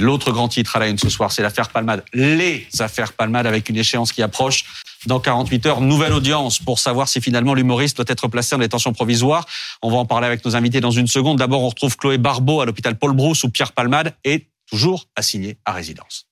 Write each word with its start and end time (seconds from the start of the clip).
L'autre 0.00 0.32
grand 0.32 0.48
titre 0.48 0.76
à 0.76 0.78
la 0.78 0.88
une 0.88 0.98
ce 0.98 1.10
soir, 1.10 1.30
c'est 1.30 1.42
l'affaire 1.42 1.68
Palmade. 1.68 2.02
Les 2.14 2.66
affaires 2.78 3.12
Palmade 3.12 3.46
avec 3.46 3.68
une 3.68 3.76
échéance 3.76 4.12
qui 4.12 4.22
approche. 4.22 4.64
Dans 5.06 5.20
48 5.20 5.66
heures, 5.66 5.80
nouvelle 5.82 6.14
audience 6.14 6.58
pour 6.58 6.78
savoir 6.78 7.08
si 7.08 7.20
finalement 7.20 7.52
l'humoriste 7.52 7.98
doit 7.98 8.06
être 8.08 8.28
placé 8.28 8.54
en 8.54 8.58
détention 8.58 8.92
provisoire. 8.92 9.46
On 9.82 9.90
va 9.90 9.98
en 9.98 10.06
parler 10.06 10.26
avec 10.26 10.44
nos 10.44 10.56
invités 10.56 10.80
dans 10.80 10.90
une 10.90 11.06
seconde. 11.06 11.38
D'abord, 11.38 11.62
on 11.62 11.68
retrouve 11.68 11.96
Chloé 11.96 12.16
Barbeau 12.16 12.60
à 12.60 12.66
l'hôpital 12.66 12.98
Paul 12.98 13.12
Brousse 13.12 13.44
où 13.44 13.50
Pierre 13.50 13.72
Palmade 13.72 14.14
est 14.24 14.46
toujours 14.70 15.06
assigné 15.16 15.58
à 15.66 15.72
résidence. 15.72 16.29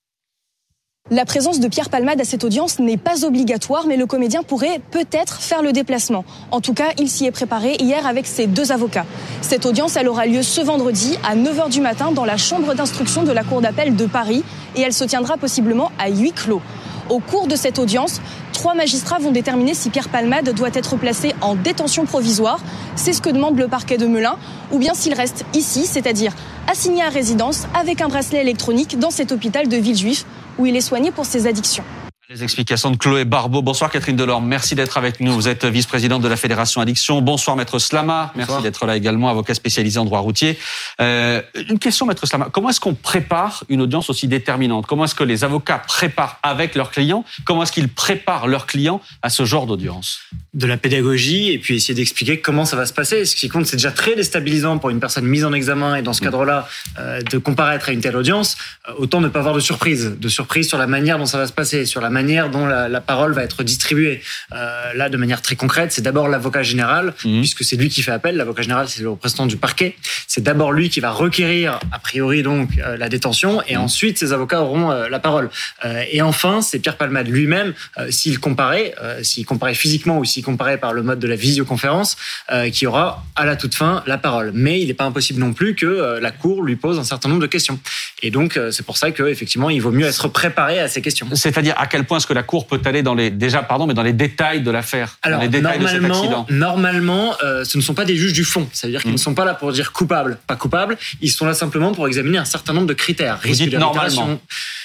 La 1.11 1.25
présence 1.25 1.59
de 1.59 1.69
Pierre 1.69 1.89
Palmade 1.89 2.21
à 2.21 2.25
cette 2.25 2.45
audience 2.45 2.81
n'est 2.81 2.99
pas 2.99 3.25
obligatoire, 3.25 3.87
mais 3.87 3.97
le 3.97 4.05
comédien 4.05 4.43
pourrait 4.43 4.79
peut-être 4.91 5.41
faire 5.41 5.63
le 5.63 5.73
déplacement. 5.73 6.23
En 6.51 6.61
tout 6.61 6.75
cas, 6.75 6.89
il 6.99 7.09
s'y 7.09 7.25
est 7.25 7.31
préparé 7.31 7.77
hier 7.81 8.07
avec 8.07 8.27
ses 8.27 8.47
deux 8.47 8.73
avocats. 8.73 9.07
Cette 9.41 9.65
audience, 9.65 9.97
elle 9.97 10.11
aura 10.11 10.27
lieu 10.27 10.43
ce 10.43 10.61
vendredi 10.61 11.17
à 11.27 11.35
9h 11.35 11.71
du 11.71 11.81
matin 11.81 12.13
dans 12.13 12.27
la 12.27 12.37
chambre 12.37 12.75
d'instruction 12.75 13.23
de 13.23 13.33
la 13.33 13.43
Cour 13.43 13.63
d'appel 13.63 13.97
de 13.97 14.05
Paris 14.05 14.45
et 14.77 14.83
elle 14.83 14.93
se 14.93 15.05
tiendra 15.05 15.39
possiblement 15.39 15.91
à 15.99 16.11
huis 16.11 16.33
clos. 16.33 16.61
Au 17.09 17.21
cours 17.21 17.47
de 17.47 17.57
cette 17.57 17.79
audience, 17.79 18.21
trois 18.53 18.75
magistrats 18.75 19.19
vont 19.19 19.31
déterminer 19.31 19.73
si 19.73 19.89
Pierre 19.89 20.11
Palmade 20.11 20.51
doit 20.51 20.69
être 20.75 20.97
placé 20.97 21.35
en 21.41 21.55
détention 21.55 22.05
provisoire. 22.05 22.61
C'est 22.97 23.15
ce 23.15 23.23
que 23.23 23.31
demande 23.31 23.59
le 23.59 23.67
parquet 23.67 23.97
de 23.97 24.07
Melun, 24.07 24.37
ou 24.73 24.79
bien 24.79 24.93
s'il 24.93 25.15
reste 25.15 25.47
ici, 25.55 25.87
c'est-à-dire 25.87 26.35
assigné 26.71 27.03
à 27.03 27.09
résidence 27.09 27.63
avec 27.73 28.03
un 28.03 28.09
bracelet 28.09 28.43
électronique 28.43 28.99
dans 28.99 29.11
cet 29.11 29.33
hôpital 29.33 29.69
de 29.69 29.77
Villejuif 29.79 30.27
où 30.59 30.67
il 30.67 30.77
est 30.77 30.81
soigné 30.81 31.11
pour 31.11 31.25
ses 31.25 31.47
addictions. 31.47 31.85
Les 32.31 32.43
explications 32.43 32.91
de 32.91 32.99
Chloé 32.99 33.25
Barbeau. 33.25 33.63
Bonsoir 33.63 33.91
Catherine 33.91 34.15
Delorme, 34.15 34.47
merci 34.47 34.75
d'être 34.75 34.99
avec 34.99 35.21
nous. 35.21 35.33
Vous 35.33 35.49
êtes 35.49 35.65
vice-présidente 35.65 36.21
de 36.21 36.29
la 36.29 36.37
Fédération 36.37 36.83
Addiction. 36.83 37.23
Bonsoir 37.23 37.57
Maître 37.57 37.79
Slama, 37.79 38.33
merci 38.37 38.61
d'être 38.61 38.85
là 38.85 38.99
également, 38.99 39.31
avocat 39.31 39.55
spécialisé 39.55 39.99
en 39.99 40.05
droit 40.05 40.19
routier. 40.19 40.59
Euh, 41.01 41.41
une 41.71 41.79
question 41.79 42.05
Maître 42.05 42.27
Slama, 42.27 42.49
comment 42.53 42.69
est-ce 42.69 42.81
qu'on 42.81 42.93
prépare 42.93 43.65
une 43.71 43.81
audience 43.81 44.11
aussi 44.11 44.29
déterminante? 44.29 44.87
Comment 44.87 45.07
est-ce 45.07 45.15
que 45.15 45.25
les 45.25 45.43
avocats 45.43 45.79
préparent 45.79 46.39
avec 46.43 46.75
leurs 46.75 46.91
clients? 46.91 47.25
Comment 47.47 47.63
est-ce 47.63 47.73
qu'ils 47.73 47.89
préparent 47.89 48.47
leurs 48.47 48.67
clients 48.67 49.01
à 49.23 49.31
ce 49.31 49.47
genre 49.47 49.67
d'audience? 49.67 50.21
De 50.53 50.67
la 50.67 50.77
pédagogie 50.77 51.53
et 51.53 51.59
puis 51.59 51.77
essayer 51.77 51.95
d'expliquer 51.95 52.41
comment 52.41 52.67
ça 52.67 52.77
va 52.77 52.85
se 52.85 52.93
passer. 52.93 53.25
Ce 53.25 53.37
qui 53.37 53.49
compte, 53.49 53.65
c'est 53.65 53.77
déjà 53.77 53.91
très 53.91 54.17
déstabilisant 54.17 54.77
pour 54.77 54.91
une 54.91 55.01
personne 55.01 55.25
mise 55.25 55.47
en 55.47 55.55
examen 55.55 55.97
et 55.97 56.03
dans 56.03 56.13
ce 56.13 56.21
cadre-là 56.21 56.69
euh, 56.99 57.23
de 57.23 57.39
comparaître 57.39 57.89
à 57.89 57.93
une 57.93 58.03
telle 58.03 58.17
audience. 58.17 58.59
Euh, 58.87 58.93
autant 58.99 59.23
ne 59.23 59.29
pas 59.29 59.39
avoir 59.39 59.55
de 59.55 59.61
surprise, 59.61 60.15
de 60.21 60.29
surprise 60.29 60.69
sur 60.69 60.77
la 60.77 60.87
manière 60.87 61.17
dont 61.17 61.25
ça 61.25 61.39
va 61.39 61.47
se 61.47 61.55
passer, 61.55 61.87
sur 61.87 62.03
la 62.03 62.11
manière 62.11 62.18
dont 62.23 62.67
la, 62.67 63.01
parole 63.01 63.33
va 63.33 63.45
être 63.45 63.63
distribuée. 63.63 64.21
Euh, 64.53 64.93
là, 64.95 65.09
de 65.09 65.17
manière 65.17 65.41
très 65.41 65.57
concrète, 65.57 65.93
c'est 65.93 66.03
d'abord 66.03 66.29
l'avocat 66.29 66.63
général, 66.63 67.15
mhm. 67.25 67.41
puisque 67.41 67.65
c'est 67.65 67.77
lui 67.77 67.89
qui 67.89 68.03
fait 68.03 68.11
appel. 68.11 68.37
L'avocat 68.37 68.63
général, 68.63 68.89
c'est 68.89 69.03
le 69.03 69.11
représentant 69.11 69.47
du 69.47 69.57
parquet. 69.57 69.97
C'est 70.27 70.43
d'abord 70.43 70.73
lui 70.73 70.91
qui 70.91 71.01
va 71.01 71.11
requérir, 71.11 71.79
a 71.93 71.99
priori 71.99 72.43
donc, 72.43 72.71
euh, 72.79 72.97
la 72.97 73.09
détention, 73.09 73.63
et 73.67 73.77
mhm. 73.77 73.83
ensuite 73.83 74.19
ses 74.19 74.33
avocats 74.33 74.63
auront 74.63 74.91
euh, 74.91 75.09
la 75.09 75.19
parole. 75.19 75.51
et 76.13 76.23
enfin, 76.23 76.61
c'est 76.61 76.79
Pierre 76.79 76.97
Palmade 76.97 77.29
lui-même, 77.29 77.73
s'il 78.11 78.39
comparait, 78.39 78.95
s'il 79.23 79.45
comparait 79.47 79.75
physiquement 79.75 80.19
ou 80.19 80.25
s'il 80.25 80.45
comparait 80.45 80.79
par 80.79 80.93
le 80.93 81.03
mode 81.03 81.19
de 81.19 81.27
la 81.27 81.37
visioconférence, 81.37 82.17
qui 82.73 82.87
aura 82.87 83.25
à 83.37 83.45
la 83.45 83.57
toute 83.57 83.75
fin 83.75 84.03
la 84.07 84.19
parole. 84.19 84.51
Mais 84.55 84.81
il 84.81 84.89
n'est 84.89 84.95
pas 84.95 85.05
impossible 85.05 85.41
non 85.41 85.53
plus 85.53 85.75
que 85.75 86.19
la 86.21 86.31
Cour 86.31 86.63
lui 86.63 86.77
pose 86.77 86.99
un 86.99 87.05
certain 87.05 87.29
nombre 87.29 87.43
de 87.43 87.47
questions. 87.47 87.79
Et 88.23 88.31
donc, 88.31 88.59
c'est 88.71 88.85
pour 88.85 88.97
ça 88.97 89.11
qu'effectivement, 89.11 89.71
il 89.71 89.81
vaut 89.81 89.91
mieux 89.91 90.07
être 90.07 90.29
préparé 90.29 90.81
à 90.81 90.89
ces 90.89 91.03
questions. 91.03 91.29
C'est-à-dire 91.35 91.75
à 91.79 91.87
quel 91.87 92.05
point 92.09 92.19
est-ce 92.19 92.27
que 92.27 92.35
la 92.35 92.43
Cour 92.43 92.67
peut 92.67 92.81
aller 92.85 93.03
dans 93.03 93.15
les 93.15 93.31
déjà 93.31 93.63
pardon, 93.63 93.87
mais 93.87 93.95
dans 93.95 94.03
les 94.03 94.13
détails 94.13 94.63
de 94.63 94.71
l'affaire. 94.71 95.19
Alors 95.23 95.41
les 95.41 95.49
détails 95.49 95.79
normalement, 95.79 96.47
normalement, 96.51 97.35
euh, 97.45 97.65
ce 97.65 97.79
ne 97.79 97.83
sont 97.83 97.95
pas 97.95 98.05
des 98.05 98.17
juges 98.17 98.33
du 98.33 98.45
fond. 98.45 98.69
C'est-à-dire 98.73 99.03
qu'ils 99.03 99.11
mmh. 99.11 99.15
ne 99.15 99.19
sont 99.19 99.35
pas 99.35 99.45
là 99.45 99.55
pour 99.55 99.73
dire 99.73 99.93
coupable, 99.93 100.39
pas 100.47 100.57
coupable. 100.57 100.97
Ils 101.21 101.31
sont 101.31 101.47
là 101.47 101.55
simplement 101.55 101.93
pour 101.93 102.09
examiner 102.09 102.39
un 102.39 102.45
certain 102.45 102.73
nombre 102.73 102.89
de 102.89 102.95
critères. 102.95 103.39
Vous 103.45 103.53
dites 103.53 103.73
normalement. 103.75 104.41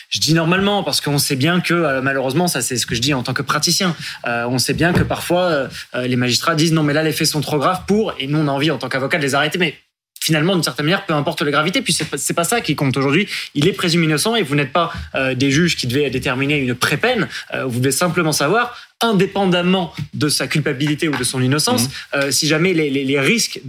Je 0.10 0.20
dis 0.20 0.36
normalement 0.36 0.84
parce 0.84 1.02
qu'on 1.02 1.18
sait 1.18 1.36
bien 1.36 1.60
que 1.60 1.74
euh, 1.74 2.02
malheureusement, 2.04 2.48
ça 2.48 2.62
c'est 2.62 2.78
ce 2.78 2.86
que 2.86 2.94
je 2.94 3.02
dis 3.02 3.16
en 3.16 3.24
tant 3.24 3.34
que 3.34 3.42
praticien. 3.42 3.96
Euh, 4.28 4.46
on 4.48 4.60
sait 4.60 4.76
bien 4.76 4.94
que 4.94 5.02
parfois 5.02 5.68
les 5.96 6.16
magistrats 6.16 6.54
disent 6.54 6.74
non 6.74 6.84
mais 6.84 6.94
là 6.94 7.02
les 7.02 7.14
faits 7.14 7.28
sont 7.28 7.42
trop 7.42 7.58
graves 7.58 7.82
pour 7.88 8.14
et 8.20 8.28
nous 8.28 8.38
on 8.38 8.48
a 8.48 8.52
envie 8.52 8.70
en 8.70 8.78
tant 8.78 8.90
qu'avocat 8.90 9.18
de 9.18 9.24
les 9.24 9.34
arrêter. 9.34 9.58
Mais 9.58 9.76
finalement, 10.24 10.54
d'une 10.54 10.64
certaine 10.64 10.86
manière, 10.86 11.06
peu 11.06 11.14
importe 11.14 11.42
la 11.42 11.52
gravité, 11.52 11.82
puis 11.82 11.92
c'est 11.92 12.10
pas, 12.10 12.18
pas 12.36 12.44
ça 12.46 12.62
qui 12.62 12.76
compte 12.76 12.96
aujourd'hui. 12.96 13.28
Il 13.56 13.68
est 13.68 13.74
présumé 13.74 14.06
innocent 14.06 14.36
et 14.36 14.42
vous 14.42 14.56
n'êtes 14.56 14.72
pas 14.72 14.94
euh, 15.16 15.36
des 15.36 15.52
juges 15.52 15.76
qui 15.76 15.86
devaient 15.86 16.10
déterminer 16.10 16.58
une 16.58 16.76
pré-peine. 16.76 17.28
Euh, 17.54 17.66
vous 17.66 17.80
devez 17.80 17.92
simplement 17.92 18.32
savoir, 18.32 18.78
indépendamment 19.02 19.94
de 20.14 20.30
sa 20.30 20.48
culpabilité 20.48 21.10
ou 21.10 21.18
de 21.18 21.26
son 21.26 21.42
innocence, 21.42 21.88
mmh. 21.88 21.90
euh, 22.16 22.32
si 22.32 22.48
jamais 22.48 22.74
les, 22.74 22.90
les, 22.90 23.04
les 23.04 23.20
risques 23.20 23.60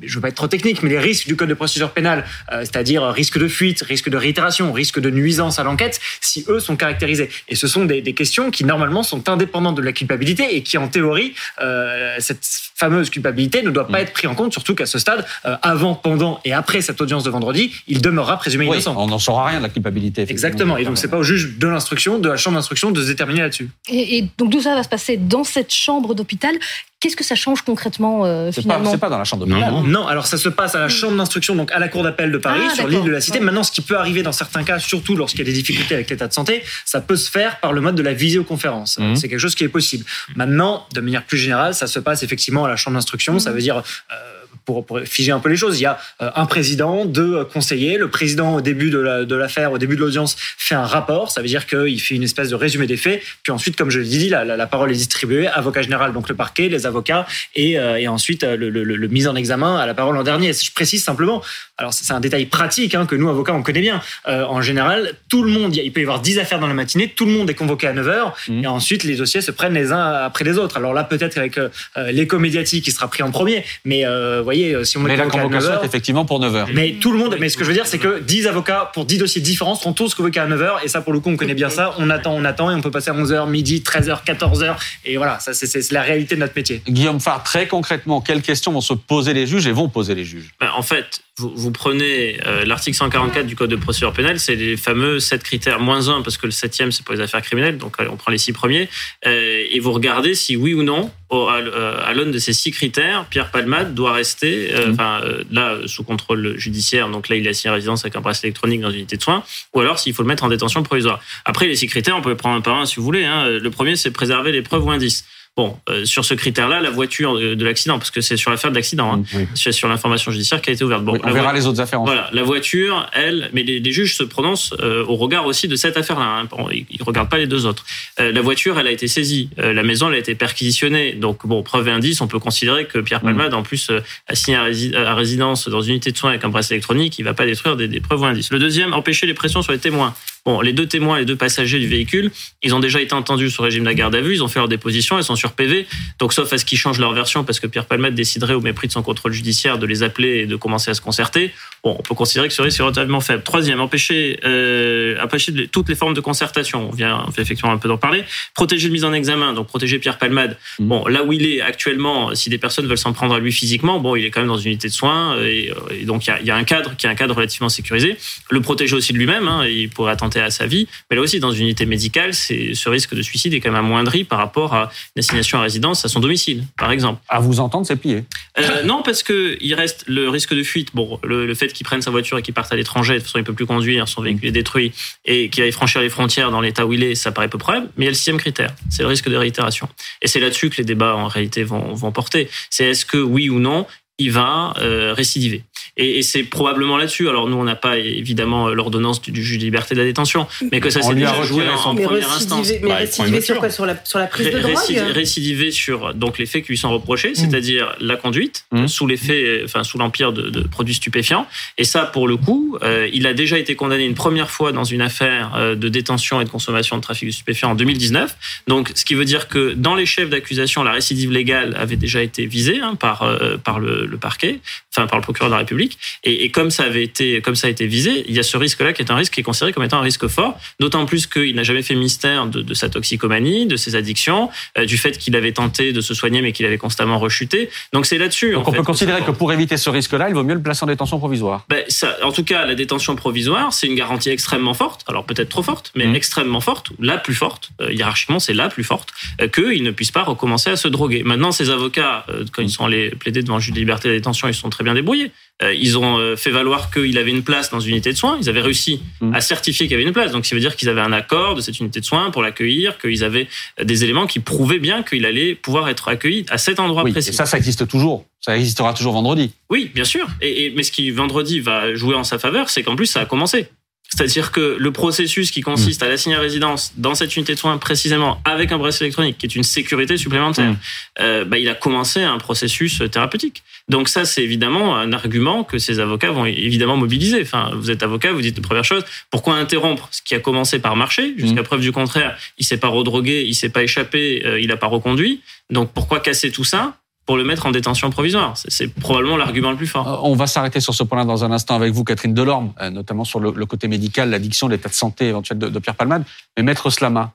je 0.00 0.08
ne 0.08 0.14
veux 0.14 0.20
pas 0.20 0.28
être 0.28 0.34
trop 0.34 0.48
technique, 0.48 0.82
mais 0.82 0.90
les 0.90 0.98
risques 0.98 1.26
du 1.26 1.36
code 1.36 1.48
de 1.48 1.54
procédure 1.54 1.92
pénale, 1.92 2.24
euh, 2.52 2.60
c'est-à-dire 2.60 3.04
risque 3.04 3.38
de 3.38 3.46
fuite, 3.46 3.82
risque 3.82 4.08
de 4.08 4.16
réitération, 4.16 4.72
risque 4.72 4.98
de 4.98 5.08
nuisance 5.08 5.58
à 5.58 5.62
l'enquête, 5.62 6.00
si 6.20 6.44
eux 6.48 6.58
sont 6.58 6.76
caractérisés. 6.76 7.30
Et 7.48 7.54
ce 7.54 7.68
sont 7.68 7.84
des, 7.84 8.02
des, 8.02 8.12
questions 8.12 8.50
qui 8.50 8.64
normalement 8.64 9.02
sont 9.02 9.28
indépendantes 9.28 9.76
de 9.76 9.82
la 9.82 9.92
culpabilité 9.92 10.56
et 10.56 10.62
qui 10.62 10.78
en 10.78 10.88
théorie, 10.88 11.34
euh, 11.60 12.16
cette 12.18 12.44
fameuse 12.74 13.08
culpabilité 13.08 13.62
ne 13.62 13.70
doit 13.70 13.86
pas 13.86 13.98
mm. 13.98 14.02
être 14.02 14.12
prise 14.12 14.30
en 14.30 14.34
compte, 14.34 14.52
surtout 14.52 14.74
qu'à 14.74 14.86
ce 14.86 14.98
stade, 14.98 15.24
euh, 15.46 15.56
avant, 15.62 15.94
pendant 15.94 16.40
et 16.44 16.52
après 16.52 16.80
cette 16.80 17.00
audience 17.00 17.22
de 17.22 17.30
vendredi, 17.30 17.72
il 17.86 18.02
demeurera 18.02 18.36
présumé 18.36 18.66
oui, 18.66 18.72
innocent. 18.76 18.94
On 18.98 19.06
n'en 19.06 19.18
saura 19.20 19.46
rien 19.46 19.58
de 19.58 19.62
la 19.62 19.68
culpabilité. 19.68 20.26
Exactement. 20.28 20.76
Et 20.76 20.84
donc 20.84 20.98
c'est 20.98 21.08
pas 21.08 21.18
au 21.18 21.22
juge 21.22 21.56
de 21.58 21.68
l'instruction, 21.68 22.18
de 22.18 22.28
la 22.28 22.36
chambre 22.36 22.56
d'instruction, 22.56 22.90
de 22.90 23.00
se 23.00 23.06
déterminer 23.06 23.42
là-dessus. 23.42 23.70
Et, 23.88 24.18
et 24.18 24.28
donc 24.38 24.50
tout 24.50 24.60
ça 24.60 24.74
va 24.74 24.82
se 24.82 24.88
passer 24.88 25.16
dans 25.16 25.44
cette 25.44 25.72
chambre 25.72 26.14
d'hôpital? 26.14 26.56
Qu'est-ce 27.04 27.16
que 27.16 27.24
ça 27.24 27.34
change 27.34 27.60
concrètement 27.60 28.24
euh, 28.24 28.50
finalement 28.50 28.90
C'est 28.90 28.96
pas, 28.96 29.10
dans 29.10 29.18
la 29.18 29.24
chambre 29.24 29.44
d'hôpital. 29.44 29.70
Non, 29.70 29.82
non, 29.82 30.06
alors 30.06 30.26
ça 30.26 30.38
se 30.38 30.48
passe 30.48 30.74
à 30.74 30.80
la 30.80 30.88
chambre 30.88 31.18
d'instruction, 31.18 31.54
donc 31.54 31.70
à 31.70 31.78
la 31.78 31.88
cour 31.88 32.02
d'appel 32.02 32.32
de 32.32 32.38
Paris, 32.38 32.62
ah, 32.66 32.74
sur 32.74 32.88
l'île 32.88 33.04
de 33.04 33.10
la 33.10 33.20
Cité. 33.20 33.40
Maintenant, 33.40 33.62
ce 33.62 33.70
qui 33.70 33.82
peut 33.82 33.98
arriver 33.98 34.22
dans 34.22 34.32
certains 34.32 34.64
cas, 34.64 34.78
surtout 34.78 35.14
lorsqu'il 35.14 35.40
y 35.40 35.42
a 35.42 35.44
des 35.44 35.52
difficultés 35.52 35.94
avec 35.94 36.08
l'état 36.08 36.28
de 36.28 36.32
santé, 36.32 36.64
ça 36.86 37.02
peut 37.02 37.16
se 37.16 37.30
faire 37.30 37.60
par 37.60 37.74
le 37.74 37.82
mode 37.82 37.94
de 37.94 38.02
la 38.02 38.14
visioconférence. 38.14 38.98
Mhm. 38.98 39.16
C'est 39.16 39.28
quelque 39.28 39.38
chose 39.38 39.54
qui 39.54 39.64
est 39.64 39.68
possible. 39.68 40.06
Maintenant, 40.34 40.86
de 40.94 41.02
manière 41.02 41.24
plus 41.24 41.36
générale, 41.36 41.74
ça 41.74 41.86
se 41.86 41.98
passe 41.98 42.22
effectivement 42.22 42.64
à 42.64 42.68
la 42.68 42.76
chambre 42.76 42.96
d'instruction. 42.96 43.38
Ça 43.38 43.52
veut 43.52 43.60
dire 43.60 43.76
euh, 43.76 44.14
pour, 44.64 44.84
pour, 44.84 45.00
figer 45.00 45.32
un 45.32 45.40
peu 45.40 45.48
les 45.48 45.56
choses, 45.56 45.78
il 45.78 45.82
y 45.82 45.86
a 45.86 45.98
euh, 46.20 46.30
un 46.34 46.46
président, 46.46 47.04
deux 47.04 47.44
conseillers. 47.44 47.98
Le 47.98 48.08
président, 48.08 48.56
au 48.56 48.60
début 48.60 48.90
de 48.90 49.34
l'affaire, 49.34 49.72
au 49.72 49.78
début 49.78 49.96
de 49.96 50.00
l'audience, 50.00 50.36
fait 50.38 50.74
un 50.74 50.86
rapport. 50.86 51.30
Ça 51.30 51.40
veut 51.40 51.48
dire 51.48 51.66
qu'il 51.66 52.00
fait 52.00 52.14
une 52.14 52.22
espèce 52.22 52.48
de 52.48 52.54
résumé 52.54 52.86
des 52.86 52.96
faits. 52.96 53.22
Puis 53.42 53.52
ensuite, 53.52 53.76
comme 53.76 53.90
je 53.90 54.00
l'ai 54.00 54.08
dit, 54.08 54.28
la, 54.28 54.44
la, 54.44 54.66
parole 54.66 54.90
est 54.90 54.96
distribuée. 54.96 55.46
Avocat 55.46 55.82
général, 55.82 56.12
donc 56.12 56.28
le 56.28 56.34
parquet, 56.34 56.68
les 56.68 56.86
avocats, 56.86 57.26
et, 57.54 57.78
euh, 57.78 57.96
et 57.96 58.08
ensuite 58.08 58.44
euh, 58.44 58.56
le, 58.56 58.70
le, 58.70 58.82
le, 58.84 59.08
mise 59.08 59.28
en 59.28 59.36
examen 59.36 59.76
à 59.76 59.86
la 59.86 59.94
parole 59.94 60.16
en 60.16 60.22
dernier. 60.22 60.52
Je 60.52 60.72
précise 60.72 61.04
simplement, 61.04 61.42
alors 61.78 61.92
c'est 61.92 62.12
un 62.12 62.20
détail 62.20 62.46
pratique 62.46 62.94
hein, 62.94 63.06
que 63.06 63.16
nous, 63.16 63.28
avocats, 63.28 63.52
on 63.52 63.62
connaît 63.62 63.80
bien. 63.80 64.00
Euh, 64.28 64.44
en 64.44 64.62
général, 64.62 65.12
tout 65.28 65.42
le 65.42 65.50
monde, 65.50 65.76
il 65.76 65.92
peut 65.92 66.00
y 66.00 66.04
avoir 66.04 66.20
10 66.20 66.38
affaires 66.38 66.60
dans 66.60 66.66
la 66.66 66.74
matinée, 66.74 67.08
tout 67.08 67.26
le 67.26 67.32
monde 67.32 67.50
est 67.50 67.54
convoqué 67.54 67.86
à 67.86 67.94
9h, 67.94 68.32
mmh. 68.48 68.64
et 68.64 68.66
ensuite 68.66 69.04
les 69.04 69.16
dossiers 69.16 69.40
se 69.40 69.50
prennent 69.50 69.74
les 69.74 69.92
uns 69.92 70.12
après 70.24 70.44
les 70.44 70.58
autres. 70.58 70.76
Alors 70.76 70.94
là, 70.94 71.04
peut-être 71.04 71.38
avec 71.38 71.58
l'éco 71.96 72.38
médiatique 72.38 72.84
qui 72.84 72.90
sera 72.90 73.08
pris 73.08 73.22
en 73.22 73.30
premier, 73.30 73.64
mais 73.84 74.04
vous 74.04 74.44
voyez, 74.44 74.53
si 74.84 74.96
on 74.96 75.00
met 75.00 75.16
convocation 75.16 75.82
est 75.82 75.86
effectivement 75.86 76.24
pour 76.24 76.40
9h. 76.40 76.66
Mais 76.72 76.96
tout 77.00 77.12
le 77.12 77.18
monde, 77.18 77.36
mais 77.38 77.48
ce 77.48 77.56
que 77.56 77.64
je 77.64 77.68
veux 77.68 77.74
dire, 77.74 77.86
c'est 77.86 77.98
que 77.98 78.20
10 78.20 78.46
avocats 78.46 78.90
pour 78.92 79.04
10 79.04 79.18
dossiers 79.18 79.40
différents 79.40 79.74
seront 79.74 79.92
tous 79.92 80.14
convoqués 80.14 80.40
à 80.40 80.48
9h. 80.48 80.84
Et 80.84 80.88
ça, 80.88 81.00
pour 81.00 81.12
le 81.12 81.20
coup, 81.20 81.30
on 81.30 81.36
connaît 81.36 81.54
bien 81.54 81.68
ça. 81.68 81.94
On 81.98 82.10
attend, 82.10 82.34
on 82.34 82.44
attend 82.44 82.70
et 82.70 82.74
on 82.74 82.80
peut 82.80 82.90
passer 82.90 83.10
à 83.10 83.14
11h, 83.14 83.48
midi, 83.48 83.82
13h, 83.84 84.24
14h. 84.24 84.76
Et 85.04 85.16
voilà, 85.16 85.38
ça, 85.40 85.54
c'est 85.54 85.92
la 85.92 86.02
réalité 86.02 86.34
de 86.34 86.40
notre 86.40 86.54
métier. 86.56 86.82
Guillaume 86.88 87.20
Farr, 87.20 87.42
très 87.42 87.66
concrètement, 87.66 88.20
quelles 88.20 88.42
questions 88.42 88.72
vont 88.72 88.80
se 88.80 88.94
poser 88.94 89.34
les 89.34 89.46
juges 89.46 89.66
et 89.66 89.72
vont 89.72 89.88
poser 89.88 90.14
les 90.14 90.24
juges? 90.24 90.50
Ben, 90.60 90.70
En 90.76 90.82
fait, 90.82 91.20
vous, 91.36 91.52
vous 91.54 91.72
prenez 91.72 92.38
euh, 92.46 92.64
l'article 92.64 92.96
144 92.96 93.46
du 93.46 93.56
Code 93.56 93.70
de 93.70 93.76
procédure 93.76 94.12
pénale, 94.12 94.38
c'est 94.38 94.54
les 94.54 94.76
fameux 94.76 95.18
7 95.18 95.42
critères, 95.42 95.80
moins 95.80 96.08
1, 96.08 96.22
parce 96.22 96.36
que 96.36 96.46
le 96.46 96.52
septième, 96.52 96.92
c'est 96.92 97.04
pour 97.04 97.14
les 97.14 97.20
affaires 97.20 97.42
criminelles, 97.42 97.76
donc 97.76 97.96
on 98.08 98.16
prend 98.16 98.30
les 98.30 98.38
6 98.38 98.52
premiers, 98.52 98.88
euh, 99.26 99.64
et 99.68 99.80
vous 99.80 99.92
regardez 99.92 100.34
si 100.34 100.56
oui 100.56 100.74
ou 100.74 100.84
non, 100.84 101.10
à 101.48 102.12
l'aune 102.14 102.30
de 102.30 102.38
ces 102.38 102.52
6 102.52 102.70
critères, 102.72 103.26
Pierre 103.30 103.50
Palmade 103.50 103.94
doit 103.94 104.12
rester, 104.12 104.74
euh, 104.74 104.88
mmh. 104.88 104.92
enfin 104.92 105.20
là, 105.50 105.76
sous 105.86 106.04
contrôle 106.04 106.56
judiciaire, 106.56 107.08
donc 107.08 107.28
là, 107.28 107.36
il 107.36 107.46
est 107.46 107.50
assis 107.50 107.68
à 107.68 107.72
résidence 107.72 108.04
avec 108.04 108.16
un 108.16 108.20
bracelet 108.20 108.48
électronique 108.48 108.80
dans 108.80 108.90
une 108.90 108.98
unité 108.98 109.16
de 109.16 109.22
soins, 109.22 109.42
ou 109.72 109.80
alors 109.80 109.98
s'il 109.98 110.14
faut 110.14 110.22
le 110.22 110.28
mettre 110.28 110.44
en 110.44 110.48
détention 110.48 110.82
provisoire. 110.82 111.20
Après, 111.44 111.66
les 111.66 111.76
6 111.76 111.86
critères, 111.88 112.16
on 112.16 112.22
peut 112.22 112.30
les 112.30 112.36
prendre 112.36 112.56
un 112.56 112.60
par 112.60 112.76
un 112.76 112.86
si 112.86 112.96
vous 112.96 113.04
voulez. 113.04 113.24
Hein. 113.24 113.48
Le 113.48 113.70
premier, 113.70 113.96
c'est 113.96 114.10
préserver 114.10 114.52
les 114.52 114.62
preuves 114.62 114.84
ou 114.84 114.90
indices. 114.90 115.24
Bon, 115.56 115.76
euh, 115.88 116.04
sur 116.04 116.24
ce 116.24 116.34
critère-là, 116.34 116.80
la 116.80 116.90
voiture 116.90 117.38
de, 117.38 117.64
l'accident, 117.64 117.96
parce 117.98 118.10
que 118.10 118.20
c'est 118.20 118.36
sur 118.36 118.50
l'affaire 118.50 118.72
de 118.72 118.74
l'accident, 118.74 119.22
hein, 119.34 119.46
c'est 119.54 119.70
sur 119.70 119.86
l'information 119.86 120.32
judiciaire 120.32 120.60
qui 120.60 120.70
a 120.70 120.72
été 120.72 120.82
ouverte. 120.82 121.04
Bon, 121.04 121.16
on 121.22 121.30
verra 121.30 121.52
les 121.52 121.68
autres 121.68 121.80
affaires. 121.80 122.00
Voilà, 122.00 122.28
la 122.32 122.42
voiture, 122.42 123.08
elle, 123.12 123.50
mais 123.52 123.62
les, 123.62 123.92
juges 123.92 124.16
se 124.16 124.24
prononcent 124.24 124.74
euh, 124.80 125.04
au 125.06 125.14
regard 125.14 125.46
aussi 125.46 125.68
de 125.68 125.76
cette 125.76 125.96
affaire-là. 125.96 126.24
Hein. 126.24 126.48
Bon, 126.50 126.68
ils, 126.72 126.86
ne 126.98 127.04
regardent 127.04 127.28
pas 127.28 127.38
les 127.38 127.46
deux 127.46 127.66
autres. 127.66 127.84
Euh, 128.18 128.32
la 128.32 128.40
voiture, 128.40 128.80
elle 128.80 128.88
a 128.88 128.90
été 128.90 129.06
saisie, 129.06 129.48
la 129.56 129.84
maison, 129.84 130.08
elle 130.08 130.16
a 130.16 130.18
été 130.18 130.34
perquisitionnée. 130.34 131.12
Donc 131.12 131.46
bon, 131.46 131.62
preuve 131.62 131.86
et 131.86 131.92
indice, 131.92 132.20
on 132.20 132.26
peut 132.26 132.40
considérer 132.40 132.86
que 132.86 132.98
Pierre 132.98 133.20
Palmade, 133.20 133.54
en 133.54 133.62
plus, 133.62 133.92
assigné 134.26 134.56
à, 134.56 135.14
résidence 135.14 135.68
dans 135.68 135.82
une 135.82 135.92
unité 135.92 136.10
de 136.10 136.16
soins 136.16 136.30
avec 136.30 136.44
un 136.44 136.48
bracelet 136.48 136.76
électronique, 136.76 137.16
il 137.20 137.22
va 137.22 137.34
pas 137.34 137.46
détruire 137.46 137.76
des, 137.76 137.86
des 137.86 138.00
preuves 138.00 138.22
ou 138.22 138.24
indices. 138.24 138.50
Le 138.50 138.58
deuxième, 138.58 138.92
empêcher 138.92 139.28
les 139.28 139.34
pressions 139.34 139.62
sur 139.62 139.70
les 139.70 139.78
témoins. 139.78 140.14
Bon, 140.44 140.60
les 140.60 140.74
deux 140.74 140.86
témoins, 140.86 141.18
les 141.18 141.24
deux 141.24 141.36
passagers 141.36 141.78
du 141.78 141.86
véhicule, 141.86 142.30
ils 142.62 142.74
ont 142.74 142.80
déjà 142.80 143.00
été 143.00 143.14
entendus 143.14 143.50
sur 143.50 143.62
le 143.62 143.68
régime 143.68 143.84
de 143.84 143.88
la 143.88 143.94
garde 143.94 144.14
à 144.14 144.20
vue, 144.20 144.34
ils 144.34 144.42
ont 144.42 144.48
fait 144.48 144.58
leur 144.58 144.68
déposition, 144.68 145.16
ils 145.16 145.24
sont 145.24 145.36
sur 145.36 145.52
PV. 145.52 145.86
Donc, 146.18 146.34
sauf 146.34 146.52
à 146.52 146.58
ce 146.58 146.66
qu'ils 146.66 146.76
changent 146.76 146.98
leur 146.98 147.14
version 147.14 147.44
parce 147.44 147.60
que 147.60 147.66
Pierre 147.66 147.86
Palmade 147.86 148.14
déciderait 148.14 148.52
au 148.52 148.60
mépris 148.60 148.86
de 148.86 148.92
son 148.92 149.02
contrôle 149.02 149.32
judiciaire 149.32 149.78
de 149.78 149.86
les 149.86 150.02
appeler 150.02 150.40
et 150.40 150.46
de 150.46 150.56
commencer 150.56 150.90
à 150.90 150.94
se 150.94 151.00
concerter, 151.00 151.50
bon, 151.82 151.96
on 151.98 152.02
peut 152.02 152.14
considérer 152.14 152.48
que 152.48 152.54
ce 152.54 152.60
risque 152.60 152.78
est 152.78 152.82
relativement 152.82 153.22
faible. 153.22 153.42
Troisième, 153.42 153.80
empêcher, 153.80 154.38
euh, 154.44 155.18
empêcher 155.22 155.66
toutes 155.68 155.88
les 155.88 155.94
formes 155.94 156.12
de 156.12 156.20
concertation. 156.20 156.90
On 156.90 156.94
vient, 156.94 157.24
on 157.26 157.30
fait 157.30 157.40
effectivement 157.40 157.72
un 157.72 157.78
peu 157.78 157.88
d'en 157.88 157.96
parler. 157.96 158.22
Protéger 158.52 158.88
le 158.88 158.92
mise 158.92 159.04
en 159.04 159.14
examen, 159.14 159.54
donc 159.54 159.68
protéger 159.68 159.98
Pierre 159.98 160.18
Palmade. 160.18 160.58
Mmh. 160.78 160.86
Bon, 160.86 161.06
là 161.06 161.24
où 161.24 161.32
il 161.32 161.46
est 161.46 161.62
actuellement, 161.62 162.34
si 162.34 162.50
des 162.50 162.58
personnes 162.58 162.86
veulent 162.86 162.98
s'en 162.98 163.14
prendre 163.14 163.34
à 163.34 163.38
lui 163.38 163.50
physiquement, 163.50 163.98
bon, 163.98 164.14
il 164.14 164.26
est 164.26 164.30
quand 164.30 164.40
même 164.40 164.48
dans 164.48 164.58
une 164.58 164.72
unité 164.72 164.88
de 164.88 164.92
soins 164.92 165.38
et, 165.42 165.72
et 165.90 166.04
donc 166.04 166.26
il 166.26 166.28
y 166.28 166.32
a, 166.34 166.42
y 166.42 166.50
a, 166.50 166.56
un 166.56 166.64
cadre 166.64 166.94
qui 166.96 167.06
est 167.06 167.08
un 167.08 167.14
cadre 167.14 167.34
relativement 167.34 167.70
sécurisé. 167.70 168.18
Le 168.50 168.60
protéger 168.60 168.94
aussi 168.94 169.14
de 169.14 169.18
lui-même, 169.18 169.48
hein, 169.48 169.66
il 169.66 169.88
pourrait 169.88 170.12
attenter 170.12 170.33
à 170.40 170.50
sa 170.50 170.66
vie, 170.66 170.86
mais 171.10 171.16
là 171.16 171.22
aussi 171.22 171.40
dans 171.40 171.52
une 171.52 171.64
unité 171.64 171.86
médicale, 171.86 172.34
ce 172.34 172.88
risque 172.88 173.14
de 173.14 173.22
suicide 173.22 173.54
est 173.54 173.60
quand 173.60 173.70
même 173.70 173.84
amoindri 173.84 174.24
par 174.24 174.38
rapport 174.38 174.74
à 174.74 174.90
une 175.16 175.20
assignation 175.20 175.58
à 175.58 175.62
résidence 175.62 176.04
à 176.04 176.08
son 176.08 176.20
domicile, 176.20 176.64
par 176.78 176.90
exemple. 176.90 177.20
À 177.28 177.40
vous 177.40 177.60
entendre, 177.60 177.86
c'est 177.86 177.96
plié. 177.96 178.24
Euh, 178.58 178.82
non, 178.82 179.02
parce 179.02 179.22
que 179.22 179.56
il 179.60 179.74
reste 179.74 180.04
le 180.06 180.28
risque 180.28 180.54
de 180.54 180.62
fuite. 180.62 180.90
Bon, 180.94 181.18
le, 181.22 181.46
le 181.46 181.54
fait 181.54 181.72
qu'il 181.72 181.84
prenne 181.84 182.02
sa 182.02 182.10
voiture 182.10 182.38
et 182.38 182.42
qu'il 182.42 182.54
parte 182.54 182.72
à 182.72 182.76
l'étranger, 182.76 183.14
de 183.14 183.18
toute 183.18 183.26
façon, 183.26 183.38
il 183.38 183.44
peut 183.44 183.54
plus 183.54 183.66
conduire, 183.66 184.08
son 184.08 184.22
véhicule 184.22 184.48
est 184.48 184.52
détruit 184.52 184.92
et 185.24 185.48
qu'il 185.48 185.62
aille 185.62 185.72
franchir 185.72 186.00
les 186.00 186.08
frontières 186.08 186.50
dans 186.50 186.60
l'état 186.60 186.86
où 186.86 186.92
il 186.92 187.02
est, 187.02 187.14
ça 187.14 187.32
paraît 187.32 187.48
peu 187.48 187.58
probable. 187.58 187.88
Mais 187.96 188.04
il 188.04 188.06
y 188.06 188.08
a 188.08 188.10
le 188.12 188.16
sixième 188.16 188.38
critère, 188.38 188.74
c'est 188.90 189.02
le 189.02 189.08
risque 189.08 189.28
de 189.28 189.36
réitération. 189.36 189.88
Et 190.22 190.28
c'est 190.28 190.40
là-dessus 190.40 190.70
que 190.70 190.76
les 190.78 190.84
débats 190.84 191.14
en 191.14 191.28
réalité 191.28 191.64
vont, 191.64 191.94
vont 191.94 192.12
porter. 192.12 192.48
C'est 192.70 192.84
est-ce 192.84 193.04
que 193.04 193.18
oui 193.18 193.48
ou 193.48 193.58
non, 193.58 193.86
il 194.18 194.30
va 194.30 194.74
euh, 194.78 195.12
récidiver. 195.12 195.64
Et, 195.96 196.18
et 196.18 196.22
c'est 196.22 196.42
probablement 196.42 196.96
là-dessus. 196.96 197.28
Alors 197.28 197.48
nous, 197.48 197.56
on 197.56 197.64
n'a 197.64 197.76
pas 197.76 197.98
évidemment 197.98 198.68
l'ordonnance 198.68 199.22
du, 199.22 199.30
du, 199.30 199.42
juge 199.42 199.58
de 199.58 199.64
liberté 199.64 199.94
de 199.94 200.00
la 200.00 200.06
détention, 200.06 200.46
mais 200.72 200.80
que 200.80 200.90
ça 200.90 201.02
s'est 201.02 201.14
déjà 201.14 201.42
joué 201.42 201.64
en, 201.68 201.90
en 201.90 201.94
première 201.94 202.30
instance. 202.32 202.68
Mais 202.82 202.88
bah, 202.88 202.96
récidiver 202.96 203.40
sur 203.40 203.58
quoi? 203.58 203.70
Sur 203.70 203.86
la, 203.86 203.96
sur 204.04 204.18
la 204.18 204.26
prise 204.26 204.46
de 204.46 204.58
drogue 204.58 204.76
récidiver, 204.76 205.12
récidiver 205.12 205.70
sur 205.70 206.14
donc 206.14 206.38
les 206.38 206.46
faits 206.46 206.64
qui 206.64 206.70
lui 206.70 206.78
sont 206.78 206.90
reprochés, 206.90 207.30
mmh. 207.30 207.34
c'est-à-dire 207.34 207.94
la 208.00 208.16
conduite 208.16 208.66
mmh. 208.72 208.88
sous 208.88 209.06
l'effet, 209.06 209.62
enfin 209.64 209.84
sous 209.84 209.98
l'empire 209.98 210.32
de, 210.32 210.50
de, 210.50 210.62
produits 210.62 210.94
stupéfiants. 210.94 211.46
Et 211.78 211.84
ça, 211.84 212.04
pour 212.04 212.28
le 212.28 212.36
coup, 212.36 212.76
euh, 212.82 213.08
il 213.12 213.26
a 213.26 213.34
déjà 213.34 213.58
été 213.58 213.74
condamné 213.74 214.04
une 214.04 214.14
première 214.14 214.50
fois 214.50 214.72
dans 214.72 214.84
une 214.84 215.00
affaire 215.00 215.52
euh, 215.56 215.74
de 215.74 215.88
détention 215.88 216.40
et 216.40 216.44
de 216.44 216.50
consommation 216.50 216.96
de 216.96 217.02
trafic 217.02 217.28
de 217.28 217.32
stupéfiants 217.32 217.70
en 217.70 217.74
2019. 217.74 218.36
Donc, 218.66 218.92
ce 218.94 219.04
qui 219.04 219.14
veut 219.14 219.24
dire 219.24 219.48
que 219.48 219.74
dans 219.74 219.94
les 219.94 220.06
chefs 220.06 220.30
d'accusation, 220.30 220.82
la 220.82 220.92
récidive 220.92 221.30
légale 221.30 221.76
avait 221.78 221.96
déjà 221.96 222.22
été 222.22 222.46
visée 222.46 222.80
hein, 222.80 222.94
par 222.96 223.22
euh, 223.22 223.56
par 223.56 223.78
le, 223.78 224.06
le 224.06 224.16
parquet, 224.16 224.60
enfin 224.96 225.06
par 225.06 225.18
le 225.18 225.22
procureur 225.22 225.50
de 225.50 225.54
la 225.54 225.58
République. 225.58 225.98
Et, 226.22 226.44
et, 226.44 226.50
comme 226.50 226.70
ça 226.70 226.84
avait 226.84 227.02
été, 227.02 227.40
comme 227.40 227.56
ça 227.56 227.66
a 227.66 227.70
été 227.70 227.86
visé, 227.86 228.24
il 228.28 228.34
y 228.34 228.38
a 228.38 228.42
ce 228.42 228.56
risque-là 228.56 228.92
qui 228.92 229.02
est 229.02 229.10
un 229.10 229.16
risque 229.16 229.34
qui 229.34 229.40
est 229.40 229.44
considéré 229.44 229.72
comme 229.72 229.82
étant 229.84 229.98
un 229.98 230.02
risque 230.02 230.28
fort. 230.28 230.58
D'autant 230.80 231.06
plus 231.06 231.26
qu'il 231.26 231.54
n'a 231.54 231.62
jamais 231.62 231.82
fait 231.82 231.94
mystère 231.94 232.46
de, 232.46 232.62
de, 232.62 232.74
sa 232.74 232.88
toxicomanie, 232.88 233.66
de 233.66 233.76
ses 233.76 233.96
addictions, 233.96 234.50
euh, 234.78 234.84
du 234.84 234.96
fait 234.96 235.18
qu'il 235.18 235.36
avait 235.36 235.52
tenté 235.52 235.92
de 235.92 236.00
se 236.00 236.14
soigner 236.14 236.42
mais 236.42 236.52
qu'il 236.52 236.66
avait 236.66 236.78
constamment 236.78 237.18
rechuté. 237.18 237.70
Donc 237.92 238.06
c'est 238.06 238.18
là-dessus. 238.18 238.52
Donc 238.52 238.68
on 238.68 238.72
fait, 238.72 238.78
peut 238.78 238.84
considérer 238.84 239.22
que 239.22 239.30
pour 239.30 239.52
éviter 239.52 239.76
ce 239.76 239.90
risque-là, 239.90 240.28
il 240.28 240.34
vaut 240.34 240.44
mieux 240.44 240.54
le 240.54 240.62
placer 240.62 240.84
en 240.84 240.86
détention 240.86 241.18
provisoire. 241.18 241.64
Ben, 241.68 241.84
ça, 241.88 242.16
en 242.22 242.32
tout 242.32 242.44
cas, 242.44 242.66
la 242.66 242.74
détention 242.74 243.16
provisoire, 243.16 243.72
c'est 243.72 243.86
une 243.86 243.94
garantie 243.94 244.30
extrêmement 244.30 244.74
forte. 244.74 245.04
Alors 245.08 245.24
peut-être 245.24 245.48
trop 245.48 245.62
forte, 245.62 245.92
mais 245.94 246.06
mmh. 246.06 246.14
extrêmement 246.14 246.60
forte, 246.60 246.90
la 246.98 247.18
plus 247.18 247.34
forte. 247.34 247.70
Euh, 247.80 247.92
hiérarchiquement, 247.92 248.38
c'est 248.38 248.54
la 248.54 248.68
plus 248.68 248.84
forte 248.84 249.10
euh, 249.40 249.48
qu'il 249.48 249.82
ne 249.82 249.90
puisse 249.90 250.10
pas 250.10 250.22
recommencer 250.22 250.70
à 250.70 250.76
se 250.76 250.88
droguer. 250.88 251.22
Maintenant, 251.24 251.52
ses 251.52 251.70
avocats, 251.70 252.24
euh, 252.28 252.44
quand 252.52 252.62
ils 252.62 252.70
sont 252.70 252.84
allés 252.84 253.10
plaider 253.10 253.42
devant 253.42 253.56
le 253.56 253.60
juge 253.60 253.74
de 253.74 253.78
liberté 253.78 254.08
de 254.08 254.14
la 254.14 254.18
détention, 254.18 254.48
ils 254.48 254.54
sont 254.54 254.70
très 254.70 254.83
bien 254.84 254.94
débrouillés. 254.94 255.32
Euh, 255.62 255.74
ils 255.74 255.98
ont 255.98 256.18
euh, 256.18 256.36
fait 256.36 256.50
valoir 256.50 256.90
qu'il 256.90 257.16
avait 257.18 257.30
une 257.30 257.44
place 257.44 257.70
dans 257.70 257.80
une 257.80 257.90
unité 257.90 258.12
de 258.12 258.16
soins. 258.16 258.38
Ils 258.40 258.48
avaient 258.48 258.60
réussi 258.60 259.00
mmh. 259.20 259.34
à 259.34 259.40
certifier 259.40 259.86
qu'il 259.86 259.92
y 259.92 259.94
avait 259.94 260.06
une 260.06 260.12
place. 260.12 260.32
Donc, 260.32 260.46
ça 260.46 260.54
veut 260.54 260.60
dire 260.60 260.76
qu'ils 260.76 260.88
avaient 260.88 261.00
un 261.00 261.12
accord 261.12 261.54
de 261.54 261.60
cette 261.60 261.78
unité 261.80 262.00
de 262.00 262.04
soins 262.04 262.30
pour 262.30 262.42
l'accueillir, 262.42 262.98
qu'ils 262.98 263.24
avaient 263.24 263.48
des 263.82 264.04
éléments 264.04 264.26
qui 264.26 264.40
prouvaient 264.40 264.78
bien 264.78 265.02
qu'il 265.02 265.26
allait 265.26 265.54
pouvoir 265.54 265.88
être 265.88 266.08
accueilli 266.08 266.44
à 266.50 266.58
cet 266.58 266.80
endroit 266.80 267.04
oui, 267.04 267.12
précis. 267.12 267.30
Et 267.30 267.32
ça, 267.32 267.46
ça 267.46 267.56
existe 267.56 267.86
toujours. 267.88 268.26
Ça 268.40 268.56
existera 268.56 268.92
toujours 268.94 269.14
vendredi. 269.14 269.52
Oui, 269.70 269.90
bien 269.94 270.04
sûr. 270.04 270.26
Et, 270.40 270.66
et, 270.66 270.70
mais 270.70 270.82
ce 270.82 270.92
qui 270.92 271.10
vendredi 271.10 271.60
va 271.60 271.94
jouer 271.94 272.14
en 272.14 272.24
sa 272.24 272.38
faveur, 272.38 272.68
c'est 272.68 272.82
qu'en 272.82 272.96
plus, 272.96 273.06
ça 273.06 273.20
a 273.20 273.26
commencé. 273.26 273.68
C'est-à-dire 274.14 274.52
que 274.52 274.76
le 274.78 274.92
processus 274.92 275.50
qui 275.50 275.60
consiste 275.60 276.02
à 276.04 276.08
l'assigner 276.08 276.36
à 276.36 276.40
résidence 276.40 276.92
dans 276.96 277.16
cette 277.16 277.34
unité 277.34 277.54
de 277.54 277.58
soins 277.58 277.78
précisément 277.78 278.40
avec 278.44 278.70
un 278.70 278.78
bracelet 278.78 279.06
électronique, 279.06 279.38
qui 279.38 279.46
est 279.46 279.56
une 279.56 279.64
sécurité 279.64 280.16
supplémentaire, 280.16 280.70
mmh. 280.70 280.76
euh, 281.20 281.44
bah, 281.44 281.58
il 281.58 281.68
a 281.68 281.74
commencé 281.74 282.22
un 282.22 282.38
processus 282.38 283.02
thérapeutique. 283.10 283.64
Donc 283.88 284.08
ça, 284.08 284.24
c'est 284.24 284.44
évidemment 284.44 284.96
un 284.96 285.12
argument 285.12 285.64
que 285.64 285.78
ces 285.78 285.98
avocats 285.98 286.30
vont 286.30 286.46
évidemment 286.46 286.96
mobiliser. 286.96 287.42
Enfin, 287.42 287.72
vous 287.74 287.90
êtes 287.90 288.04
avocat, 288.04 288.32
vous 288.32 288.40
dites 288.40 288.56
la 288.56 288.62
première 288.62 288.84
chose, 288.84 289.04
pourquoi 289.30 289.56
interrompre 289.56 290.08
ce 290.12 290.22
qui 290.22 290.36
a 290.36 290.40
commencé 290.40 290.78
par 290.78 290.94
marcher? 290.94 291.34
Jusqu'à 291.36 291.62
mmh. 291.62 291.64
preuve 291.64 291.80
du 291.80 291.90
contraire 291.90 292.38
Il 292.58 292.64
s'est 292.64 292.78
pas 292.78 292.88
redrogué, 292.88 293.44
il 293.44 293.54
s'est 293.54 293.68
pas 293.68 293.82
échappé, 293.82 294.42
euh, 294.46 294.60
il 294.60 294.70
a 294.70 294.76
pas 294.76 294.86
reconduit. 294.86 295.40
Donc 295.70 295.92
pourquoi 295.92 296.20
casser 296.20 296.52
tout 296.52 296.64
ça? 296.64 296.96
Pour 297.26 297.36
le 297.36 297.44
mettre 297.44 297.66
en 297.66 297.70
détention 297.70 298.10
provisoire. 298.10 298.54
C'est 298.56 298.88
probablement 298.88 299.36
l'argument 299.36 299.70
le 299.70 299.76
plus 299.76 299.86
fort. 299.86 300.08
Euh, 300.08 300.28
on 300.28 300.34
va 300.34 300.46
s'arrêter 300.46 300.80
sur 300.80 300.94
ce 300.94 301.02
point-là 301.02 301.24
dans 301.24 301.44
un 301.44 301.52
instant 301.52 301.74
avec 301.74 301.92
vous, 301.92 302.04
Catherine 302.04 302.34
Delorme, 302.34 302.72
euh, 302.80 302.90
notamment 302.90 303.24
sur 303.24 303.40
le, 303.40 303.66
côté 303.66 303.88
médical, 303.88 304.30
l'addiction, 304.30 304.68
l'état 304.68 304.88
de 304.88 304.94
santé 304.94 305.28
éventuel 305.28 305.58
de, 305.58 305.68
de, 305.68 305.78
Pierre 305.78 305.94
Palmade. 305.94 306.24
Mais 306.56 306.62
Maître 306.62 306.90
Slama, 306.90 307.32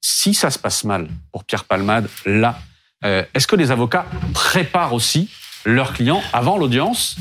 si 0.00 0.34
ça 0.34 0.50
se 0.50 0.58
passe 0.58 0.84
mal 0.84 1.08
pour 1.32 1.44
Pierre 1.44 1.64
Palmade, 1.64 2.08
là, 2.24 2.58
euh, 3.04 3.24
est-ce 3.34 3.46
que 3.46 3.56
les 3.56 3.70
avocats 3.70 4.06
préparent 4.32 4.94
aussi 4.94 5.28
leurs 5.64 5.92
clients 5.92 6.22
avant 6.32 6.56
l'audience 6.56 7.16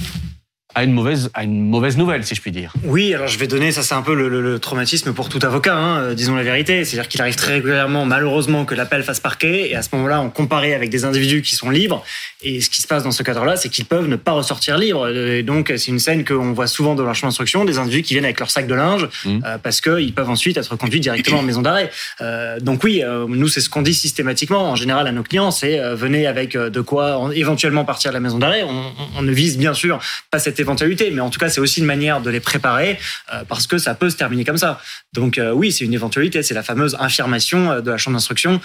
à 0.76 0.84
une 0.84 0.92
mauvaise 0.92 1.30
à 1.34 1.44
une 1.44 1.68
mauvaise 1.68 1.98
nouvelle, 1.98 2.26
si 2.26 2.36
je 2.36 2.42
puis 2.42 2.52
dire. 2.52 2.74
Oui, 2.84 3.14
alors 3.14 3.28
je 3.28 3.40
vais 3.40 3.48
donner 3.48 3.72
ça, 3.72 3.82
c'est 3.82 3.96
un 3.96 4.02
peu 4.02 4.14
le, 4.14 4.30
le, 4.30 4.42
le, 4.42 4.60
traumatisme 4.60 5.14
pour 5.14 5.30
tout 5.30 5.40
avocat, 5.44 5.76
hein, 5.76 5.98
euh, 6.02 6.14
disons 6.14 6.36
la 6.36 6.44
vérité. 6.44 6.86
C'est-à-dire 6.86 7.08
qu'il 7.08 7.22
arrive 7.22 7.36
très 7.36 7.54
régulièrement, 7.54 8.06
malheureusement, 8.06 8.66
que 8.66 8.76
l'appel 8.76 9.04
fasse 9.04 9.20
parquet, 9.20 9.72
et 9.72 9.76
à 9.76 9.82
ce 9.82 9.90
moment-là, 9.94 10.22
on 10.22 10.30
compare 10.30 10.64
avec 10.64 10.90
des 10.90 11.06
individus 11.06 11.42
qui 11.42 11.56
sont 11.56 11.70
libres. 11.70 12.04
Et 12.42 12.62
ce 12.62 12.70
qui 12.70 12.82
se 12.82 12.88
passe 12.88 13.04
dans 13.04 13.12
ce 13.12 13.24
cadre-là, 13.24 13.58
c'est 13.58 13.70
qu'ils 13.70 13.86
peuvent 13.86 14.08
ne 14.08 14.16
pas 14.16 14.32
ressortir 14.32 14.78
libres. 14.78 15.10
Et 15.10 15.44
donc, 15.44 15.72
c'est 15.76 15.88
une 15.88 16.00
scène 16.00 16.24
qu'on 16.24 16.54
voit 16.54 16.68
souvent 16.68 16.96
dans 16.96 17.04
leur 17.04 17.14
chemin 17.14 17.30
d'instruction, 17.30 17.66
des 17.66 17.78
individus 17.78 18.04
qui 18.04 18.14
viennent 18.14 18.26
avec 18.26 18.40
leur 18.40 18.50
sac 18.50 18.68
de 18.68 18.74
linge, 18.74 19.08
mmh. 19.26 19.40
euh, 19.46 19.58
parce 19.58 19.82
qu'ils 19.82 20.14
peuvent 20.14 20.30
ensuite 20.30 20.58
être 20.58 20.76
conduits 20.76 21.00
directement 21.00 21.40
en 21.40 21.44
maison 21.44 21.62
d'arrêt. 21.62 21.92
Euh, 22.22 22.60
donc 22.60 22.84
oui, 22.84 23.02
euh, 23.04 23.26
nous, 23.28 23.48
c'est 23.48 23.62
ce 23.62 23.70
qu'on 23.70 23.82
dit 23.82 23.94
systématiquement, 23.94 24.72
en 24.72 24.76
général, 24.76 25.08
à 25.08 25.12
nos 25.12 25.24
clients, 25.24 25.52
c'est 25.52 25.80
euh, 25.80 25.96
venez 25.96 26.28
avec 26.28 26.58
de 26.58 26.82
quoi 26.82 27.18
en, 27.18 27.32
éventuellement 27.32 27.86
partir 27.86 28.12
de 28.12 28.14
la 28.14 28.20
maison 28.20 28.40
d'arrêt. 28.40 28.64
On, 28.64 28.94
on, 29.18 29.22
ne 29.22 29.32
vise 29.32 29.58
bien 29.58 29.74
sûr 29.74 30.00
pas 30.32 30.40
cette 30.40 30.60
éventualité, 30.66 31.12
mais 31.12 31.22
en 31.22 31.30
tout 31.30 31.40
cas, 31.40 31.50
c'est 31.50 31.62
aussi 31.62 31.80
une 31.80 31.86
manière 31.86 32.22
de 32.22 32.30
les 32.30 32.40
préparer 32.40 32.98
euh, 33.32 33.44
parce 33.48 33.68
que 33.68 33.78
ça 33.78 33.94
peut 33.94 34.10
se 34.10 34.18
terminer 34.18 34.44
comme 34.44 34.58
ça. 34.58 34.80
Donc 35.14 35.38
euh, 35.38 35.52
oui, 35.52 35.72
c'est 35.72 35.86
une 35.86 35.94
éventualité, 35.94 36.42
c'est 36.42 36.56
la 36.56 36.64
fameuse 36.64 36.98
infirmation 37.00 37.72
euh, 37.72 37.82
de 37.82 37.92
la 37.92 37.98
chambre 37.98 38.16
d'instruction. 38.16 38.60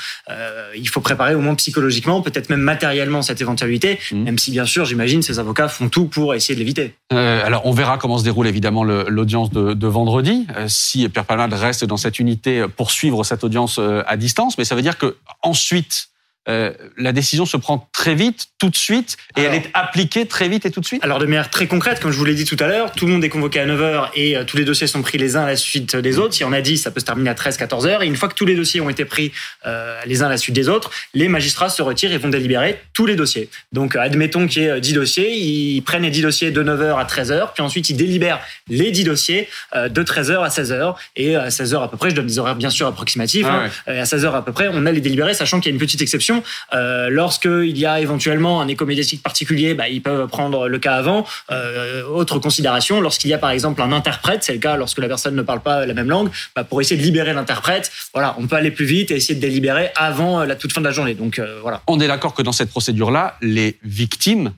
Il 0.74 0.88
faut 0.88 1.00
préparer 1.00 1.34
au 1.34 1.40
moins 1.40 1.54
psychologiquement, 1.56 2.22
peut-être 2.22 2.48
même 2.48 2.60
matériellement 2.60 3.22
cette 3.22 3.40
éventualité, 3.40 3.98
mmh. 4.12 4.22
même 4.22 4.38
si 4.38 4.50
bien 4.50 4.64
sûr, 4.64 4.84
j'imagine, 4.84 5.22
ces 5.22 5.38
avocats 5.38 5.68
font 5.68 5.88
tout 5.88 6.06
pour 6.06 6.34
essayer 6.34 6.54
de 6.54 6.60
l'éviter. 6.60 6.94
Alors 7.10 7.66
on 7.66 7.72
verra 7.72 7.98
comment 7.98 8.18
se 8.18 8.24
déroule 8.24 8.46
évidemment 8.46 8.84
l'audience 8.84 9.50
de, 9.50 9.74
de, 9.74 9.86
vendredi. 9.86 10.46
si 10.68 11.08
Pierre 11.08 11.24
Palmade 11.24 11.52
reste 11.52 11.84
dans 11.84 11.96
cette 11.96 12.18
unité 12.18 12.64
pour 12.76 12.90
suivre 12.90 13.24
cette 13.24 13.44
audience 13.44 13.80
à 14.06 14.16
distance, 14.16 14.56
mais 14.58 14.64
ça 14.64 14.74
veut 14.74 14.82
dire 14.82 14.96
que 14.96 15.16
ensuite 15.42 16.10
euh, 16.48 16.72
la 16.96 17.12
décision 17.12 17.44
se 17.44 17.58
prend 17.58 17.88
très 17.92 18.14
vite, 18.14 18.46
tout 18.58 18.70
de 18.70 18.76
suite, 18.76 19.18
et 19.36 19.40
alors, 19.40 19.52
elle 19.52 19.60
est 19.60 19.70
appliquée 19.74 20.24
très 20.24 20.48
vite 20.48 20.64
et 20.64 20.70
tout 20.70 20.80
de 20.80 20.86
suite 20.86 21.04
Alors 21.04 21.18
de 21.18 21.26
manière 21.26 21.50
très 21.50 21.66
concrète, 21.66 22.00
comme 22.00 22.12
je 22.12 22.16
vous 22.16 22.24
l'ai 22.24 22.34
dit 22.34 22.46
tout 22.46 22.56
à 22.60 22.66
l'heure, 22.66 22.92
tout 22.92 23.04
le 23.04 23.12
monde 23.12 23.22
est 23.22 23.28
convoqué 23.28 23.60
à 23.60 23.66
9h 23.66 24.08
et 24.14 24.36
euh, 24.36 24.44
tous 24.44 24.56
les 24.56 24.64
dossiers 24.64 24.86
sont 24.86 25.02
pris 25.02 25.18
les 25.18 25.36
uns 25.36 25.42
à 25.42 25.46
la 25.46 25.56
suite 25.56 25.96
des 25.96 26.18
autres. 26.18 26.32
Si 26.32 26.42
on 26.42 26.52
a 26.52 26.62
dit, 26.62 26.78
ça 26.78 26.90
peut 26.90 27.00
se 27.00 27.04
terminer 27.04 27.28
à 27.28 27.34
13-14 27.34 27.86
heures. 27.86 28.02
Et 28.02 28.06
une 28.06 28.16
fois 28.16 28.30
que 28.30 28.34
tous 28.34 28.46
les 28.46 28.54
dossiers 28.54 28.80
ont 28.80 28.88
été 28.88 29.04
pris 29.04 29.32
euh, 29.66 30.00
les 30.06 30.22
uns 30.22 30.26
à 30.26 30.30
la 30.30 30.38
suite 30.38 30.54
des 30.54 30.70
autres, 30.70 30.90
les 31.12 31.28
magistrats 31.28 31.68
se 31.68 31.82
retirent 31.82 32.12
et 32.12 32.18
vont 32.18 32.28
délibérer 32.28 32.80
tous 32.94 33.04
les 33.04 33.16
dossiers. 33.16 33.50
Donc 33.72 33.94
admettons 33.94 34.46
qu'il 34.46 34.62
y 34.62 34.66
ait 34.66 34.80
10 34.80 34.94
dossiers, 34.94 35.36
ils 35.36 35.82
prennent 35.82 36.02
les 36.02 36.10
10 36.10 36.22
dossiers 36.22 36.50
de 36.50 36.62
9h 36.62 36.98
à 36.98 37.04
13h, 37.04 37.52
puis 37.52 37.62
ensuite 37.62 37.90
ils 37.90 37.96
délibèrent 37.96 38.40
les 38.68 38.90
10 38.90 39.04
dossiers 39.04 39.48
de 39.74 40.02
13h 40.02 40.42
à 40.42 40.48
16h. 40.48 40.94
Et 41.16 41.36
à 41.36 41.48
16h 41.48 41.82
à 41.82 41.88
peu 41.88 41.98
près, 41.98 42.10
je 42.10 42.14
donne 42.14 42.26
des 42.26 42.38
horaires 42.38 42.56
bien 42.56 42.70
sûr 42.70 42.86
approximatifs, 42.86 43.46
ah 43.48 43.64
ouais. 43.64 43.94
hein, 43.94 44.00
à 44.00 44.04
16h 44.04 44.34
à 44.34 44.42
peu 44.42 44.52
près, 44.52 44.70
on 44.72 44.86
a 44.86 44.92
les 44.92 45.00
délibérés, 45.00 45.34
sachant 45.34 45.60
qu'il 45.60 45.70
y 45.70 45.72
a 45.72 45.74
une 45.74 45.80
petite 45.80 46.00
exception 46.00 46.39
euh, 46.74 47.08
Lorsqu'il 47.10 47.76
y 47.78 47.86
a 47.86 48.00
éventuellement 48.00 48.60
un 48.60 48.68
écomédiatique 48.68 49.22
particulier, 49.22 49.74
bah, 49.74 49.88
ils 49.88 50.02
peuvent 50.02 50.28
prendre 50.28 50.68
le 50.68 50.78
cas 50.78 50.94
avant. 50.94 51.26
Euh, 51.50 52.04
autre 52.04 52.38
considération, 52.38 53.00
lorsqu'il 53.00 53.30
y 53.30 53.34
a 53.34 53.38
par 53.38 53.50
exemple 53.50 53.82
un 53.82 53.92
interprète, 53.92 54.42
c'est 54.44 54.52
le 54.52 54.58
cas 54.58 54.76
lorsque 54.76 54.98
la 54.98 55.08
personne 55.08 55.34
ne 55.34 55.42
parle 55.42 55.60
pas 55.60 55.86
la 55.86 55.94
même 55.94 56.08
langue, 56.08 56.30
bah, 56.54 56.64
pour 56.64 56.80
essayer 56.80 57.00
de 57.00 57.04
libérer 57.04 57.32
l'interprète, 57.32 57.90
voilà, 58.14 58.34
on 58.38 58.46
peut 58.46 58.56
aller 58.56 58.70
plus 58.70 58.84
vite 58.84 59.10
et 59.10 59.16
essayer 59.16 59.34
de 59.34 59.40
délibérer 59.40 59.90
avant 59.96 60.44
la 60.44 60.56
toute 60.56 60.72
fin 60.72 60.80
de 60.80 60.86
la 60.86 60.92
journée. 60.92 61.14
Donc 61.14 61.38
euh, 61.38 61.58
voilà. 61.62 61.82
On 61.86 62.00
est 62.00 62.08
d'accord 62.08 62.34
que 62.34 62.42
dans 62.42 62.52
cette 62.52 62.70
procédure-là, 62.70 63.36
les 63.40 63.78
victimes, 63.82 64.52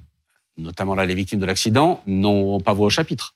notamment 0.59 0.95
là 0.95 1.07
les 1.07 1.15
victimes 1.15 1.41
de 1.41 1.47
l'accident, 1.47 2.03
n'ont 2.07 2.61
pas 2.61 2.73
voix 2.73 2.87
au 2.87 2.91
chapitre. 2.91 3.35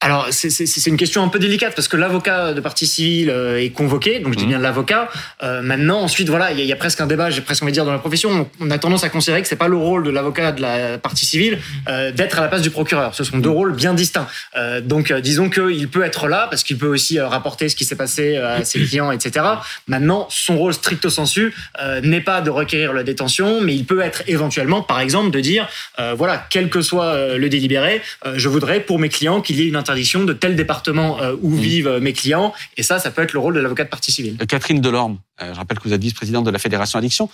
Alors, 0.00 0.28
c'est 0.30 0.86
une 0.86 0.98
question 0.98 1.22
un 1.22 1.28
peu 1.28 1.38
délicate 1.38 1.74
parce 1.74 1.88
que 1.88 1.96
l'avocat 1.96 2.52
de 2.52 2.60
partie 2.60 2.86
civile 2.86 3.30
euh, 3.30 3.58
est 3.58 3.70
convoqué, 3.70 4.18
donc 4.18 4.34
je 4.34 4.38
dis 4.38 4.44
mmh. 4.44 4.48
bien 4.48 4.58
l'avocat. 4.58 5.08
Euh, 5.42 5.62
maintenant, 5.62 6.00
ensuite, 6.00 6.28
voilà, 6.28 6.52
il 6.52 6.60
y, 6.60 6.72
a 6.72 6.76
presque 6.76 7.00
un 7.00 7.06
débat, 7.06 7.30
j'ai 7.30 7.40
presque 7.40 7.62
envie 7.62 7.72
de 7.72 7.76
dire, 7.76 7.86
dans 7.86 7.92
la 7.92 7.98
profession. 7.98 8.48
On, 8.60 8.70
a 8.70 8.78
tendance 8.78 9.04
à 9.04 9.08
considérer 9.08 9.40
que 9.40 9.48
c'est 9.48 9.56
pas 9.56 9.68
le 9.68 9.76
rôle 9.76 10.04
de 10.04 10.10
l'avocat 10.10 10.52
de 10.52 10.60
la 10.60 10.98
partie 10.98 11.24
civile 11.24 11.58
euh, 11.88 12.12
d'être 12.12 12.38
à 12.38 12.42
la 12.42 12.48
place 12.48 12.60
du 12.60 12.68
procureur. 12.70 13.14
Ce 13.14 13.24
sont 13.24 13.38
deux 13.38 13.48
mmh. 13.48 13.52
rôles 13.52 13.74
bien 13.74 13.94
distincts. 13.94 14.26
Euh, 14.56 14.82
donc, 14.82 15.10
euh, 15.10 15.20
disons 15.20 15.48
qu'il 15.48 15.88
peut 15.88 16.04
être 16.04 16.28
là 16.28 16.46
parce 16.50 16.62
qu'il 16.62 16.76
peut 16.76 16.88
aussi 16.88 17.18
euh, 17.18 17.26
rapporter 17.26 17.70
ce 17.70 17.74
qui 17.74 17.86
s'est 17.86 17.96
passé 17.96 18.36
à 18.36 18.64
ses 18.66 18.80
clients, 18.80 19.10
etc. 19.10 19.46
Maintenant, 19.88 20.26
son 20.28 20.58
rôle 20.58 20.74
stricto 20.74 21.08
sensu 21.08 21.54
n'est 22.02 22.20
pas 22.20 22.42
de 22.42 22.50
requérir 22.50 22.92
la 22.92 23.02
détention, 23.02 23.60
mais 23.60 23.74
il 23.74 23.86
peut 23.86 24.02
être 24.02 24.22
éventuellement, 24.26 24.82
par 24.82 25.00
exemple, 25.00 25.30
de 25.30 25.40
dire, 25.40 25.68
voilà, 26.16 26.46
quel 26.50 26.68
que 26.68 26.82
soit 26.82 27.36
le 27.36 27.48
délibéré, 27.48 28.02
je 28.34 28.48
voudrais 28.48 28.80
pour 28.80 28.98
mes 28.98 29.08
clients 29.08 29.40
qu'il 29.40 29.56
y 29.56 29.62
ait 29.62 29.68
une 29.68 29.76
interdiction 29.86 30.24
de 30.24 30.32
tel 30.32 30.56
département 30.56 31.20
euh, 31.20 31.36
où 31.40 31.50
mmh. 31.50 31.58
vivent 31.58 31.98
mes 32.00 32.12
clients. 32.12 32.52
Et 32.76 32.82
ça, 32.82 32.98
ça 32.98 33.10
peut 33.10 33.22
être 33.22 33.32
le 33.32 33.38
rôle 33.38 33.54
de 33.54 33.60
l'avocat 33.60 33.84
de 33.84 33.88
partie 33.88 34.12
civile. 34.12 34.36
Euh, 34.40 34.46
Catherine 34.46 34.80
Delorme, 34.80 35.18
euh, 35.40 35.52
je 35.54 35.58
rappelle 35.58 35.78
que 35.78 35.84
vous 35.84 35.94
êtes 35.94 36.02
vice-présidente 36.02 36.44
de 36.44 36.50
la 36.50 36.58
Fédération 36.58 36.98
Addiction. 36.98 37.28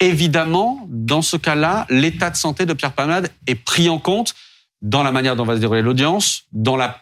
évidemment, 0.00 0.86
dans 0.88 1.22
ce 1.22 1.36
cas-là, 1.36 1.86
l'état 1.90 2.30
de 2.30 2.36
santé 2.36 2.66
de 2.66 2.72
Pierre 2.72 2.92
Palmade 2.92 3.30
est 3.46 3.54
pris 3.54 3.88
en 3.88 3.98
compte 3.98 4.34
dans 4.80 5.02
la 5.02 5.12
manière 5.12 5.36
dont 5.36 5.44
va 5.44 5.54
se 5.54 5.60
dérouler 5.60 5.82
l'audience, 5.82 6.44
dans 6.52 6.76
la 6.76 6.98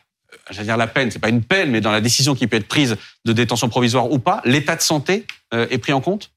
j'allais 0.51 0.67
dire 0.67 0.77
la 0.77 0.87
peine, 0.87 1.11
c'est 1.11 1.19
pas 1.19 1.29
une 1.29 1.43
peine, 1.43 1.71
mais 1.71 1.81
dans 1.81 1.91
la 1.91 2.01
décision 2.01 2.35
qui 2.35 2.47
peut 2.47 2.57
être 2.57 2.69
prise 2.69 2.97
de 3.25 3.33
détention 3.33 3.69
provisoire 3.69 4.11
ou 4.11 4.19
pas, 4.19 4.43
l'état 4.45 4.77
de 4.77 4.81
santé 4.81 5.27
est 5.53 5.79
pris 5.79 5.93
en 5.93 6.01
compte? 6.01 6.31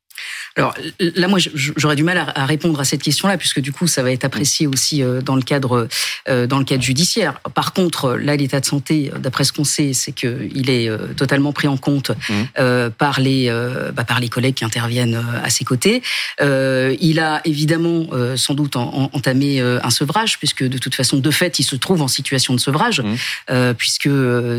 Alors 0.55 0.75
là, 0.99 1.27
moi, 1.27 1.39
j'aurais 1.55 1.95
du 1.95 2.03
mal 2.03 2.31
à 2.35 2.45
répondre 2.45 2.79
à 2.79 2.85
cette 2.85 3.01
question-là, 3.01 3.37
puisque 3.37 3.59
du 3.59 3.71
coup, 3.71 3.87
ça 3.87 4.03
va 4.03 4.11
être 4.11 4.23
apprécié 4.23 4.67
aussi 4.67 5.01
euh, 5.01 5.19
dans 5.21 5.35
le 5.35 5.41
cadre 5.41 5.87
euh, 6.29 6.45
dans 6.45 6.59
le 6.59 6.63
cadre 6.63 6.83
judiciaire. 6.83 7.39
Par 7.55 7.73
contre, 7.73 8.13
là, 8.13 8.35
l'état 8.35 8.59
de 8.59 8.65
santé, 8.65 9.11
d'après 9.17 9.45
ce 9.45 9.53
qu'on 9.53 9.63
sait, 9.63 9.93
c'est 9.93 10.11
qu'il 10.11 10.69
est 10.69 10.89
euh, 10.89 11.13
totalement 11.17 11.53
pris 11.53 11.67
en 11.67 11.77
compte 11.77 12.11
mmh. 12.11 12.89
par 12.97 13.19
les 13.19 13.49
bah, 13.93 14.03
par 14.03 14.19
les 14.19 14.29
collègues 14.29 14.55
qui 14.55 14.65
interviennent 14.65 15.19
à 15.43 15.49
ses 15.49 15.65
côtés. 15.65 16.01
Il 16.39 17.19
a 17.19 17.41
évidemment 17.45 18.07
sans 18.35 18.53
doute 18.53 18.75
entamé 18.75 19.59
un 19.59 19.89
sevrage, 19.89 20.37
puisque 20.37 20.63
de 20.63 20.77
toute 20.77 20.95
façon, 20.95 21.17
de 21.17 21.31
fait, 21.31 21.59
il 21.59 21.63
se 21.63 21.75
trouve 21.75 22.01
en 22.01 22.07
situation 22.07 22.53
de 22.53 22.59
sevrage, 22.59 23.01
mmh. 23.01 23.73
puisque 23.77 24.09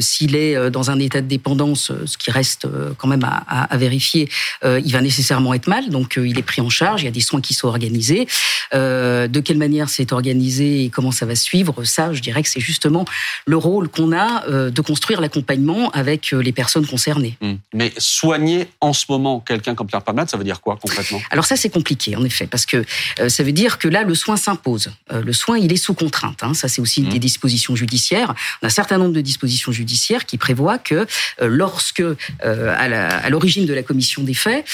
s'il 0.01 0.37
est 0.37 0.71
dans 0.71 0.91
un 0.91 0.99
état 0.99 1.21
de 1.21 1.27
dépendance, 1.27 1.93
ce 2.05 2.19
qui 2.19 2.31
reste 2.31 2.67
quand 2.99 3.09
même 3.09 3.25
à, 3.25 3.65
à 3.65 3.77
vérifier, 3.77 4.29
il 4.65 4.93
va 4.93 5.01
nécessairement 5.01 5.44
être 5.53 5.67
mal 5.67 5.75
donc 5.91 6.19
euh, 6.19 6.27
il 6.27 6.39
est 6.39 6.43
pris 6.43 6.61
en 6.61 6.69
charge, 6.69 7.03
il 7.03 7.05
y 7.07 7.09
a 7.09 7.13
des 7.13 7.21
soins 7.21 7.41
qui 7.41 7.55
sont 7.55 7.69
organisés. 7.69 8.27
Euh, 8.73 9.29
de 9.29 9.41
quelle 9.41 9.59
manière 9.59 9.89
c'est 9.89 10.13
organisé 10.13 10.85
et 10.85 10.91
comment 10.91 11.13
ça 11.13 11.27
va 11.27 11.35
suivre, 11.35 11.85
ça, 11.85 12.13
je 12.13 12.21
dirais 12.21 12.43
que 12.43 12.49
c'est 12.49 12.61
justement 12.61 13.05
le 13.47 13.57
rôle 13.57 13.89
qu'on 13.89 14.13
a 14.13 14.47
euh, 14.49 14.71
de 14.71 14.81
construire 14.81 15.21
l'accompagnement 15.21 15.91
avec 15.91 16.31
les 16.31 16.53
personnes 16.53 16.87
concernées. 16.87 17.37
Mmh. 17.41 17.53
Mais 17.75 17.93
soigner 17.99 18.69
en 18.81 18.93
ce 18.93 19.07
moment 19.09 19.41
quelqu'un 19.41 19.75
comme 19.75 19.87
Pierre 19.87 20.03
Palmade, 20.03 20.31
ça 20.31 20.37
veut 20.37 20.45
dire 20.45 20.61
quoi 20.61 20.79
concrètement? 20.81 21.21
Alors 21.31 21.45
ça, 21.45 21.57
c'est 21.57 21.69
compliqué, 21.71 22.17
en 22.17 22.25
effet, 22.25 22.47
parce 22.47 22.67
que 22.67 22.85
ça 23.29 23.43
veut 23.43 23.53
dire 23.53 23.79
que 23.79 23.89
là, 23.89 24.03
le 24.03 24.15
soin 24.15 24.37
s'impose. 24.37 24.91
le 25.11 25.33
soin, 25.33 25.59
il 25.59 25.73
est 25.73 25.77
sous 25.77 25.95
contrainte. 25.95 26.43
Hein. 26.43 26.55
Ça, 26.55 26.69
c'est 26.69 26.81
aussi 26.81 27.03
mmh. 27.03 27.09
des 27.09 27.19
dispositions 27.19 27.77
judiciaires. 27.77 28.35
On 28.63 28.65
a 28.65 28.67
un 28.67 28.71
certain 28.71 28.99
nombre 28.99 29.13
de 29.13 29.21
dispositions 29.21 29.73
judiciaires 29.73 30.27
qui 30.27 30.39
prévoient 30.39 30.79
que 30.79 31.07
lorsque, 31.41 32.03
à 32.43 33.31
l'origine 33.31 33.67
de 33.67 33.75
la 33.75 33.83
commission 33.83 34.23
des 34.23 34.35
faits, 34.35 34.65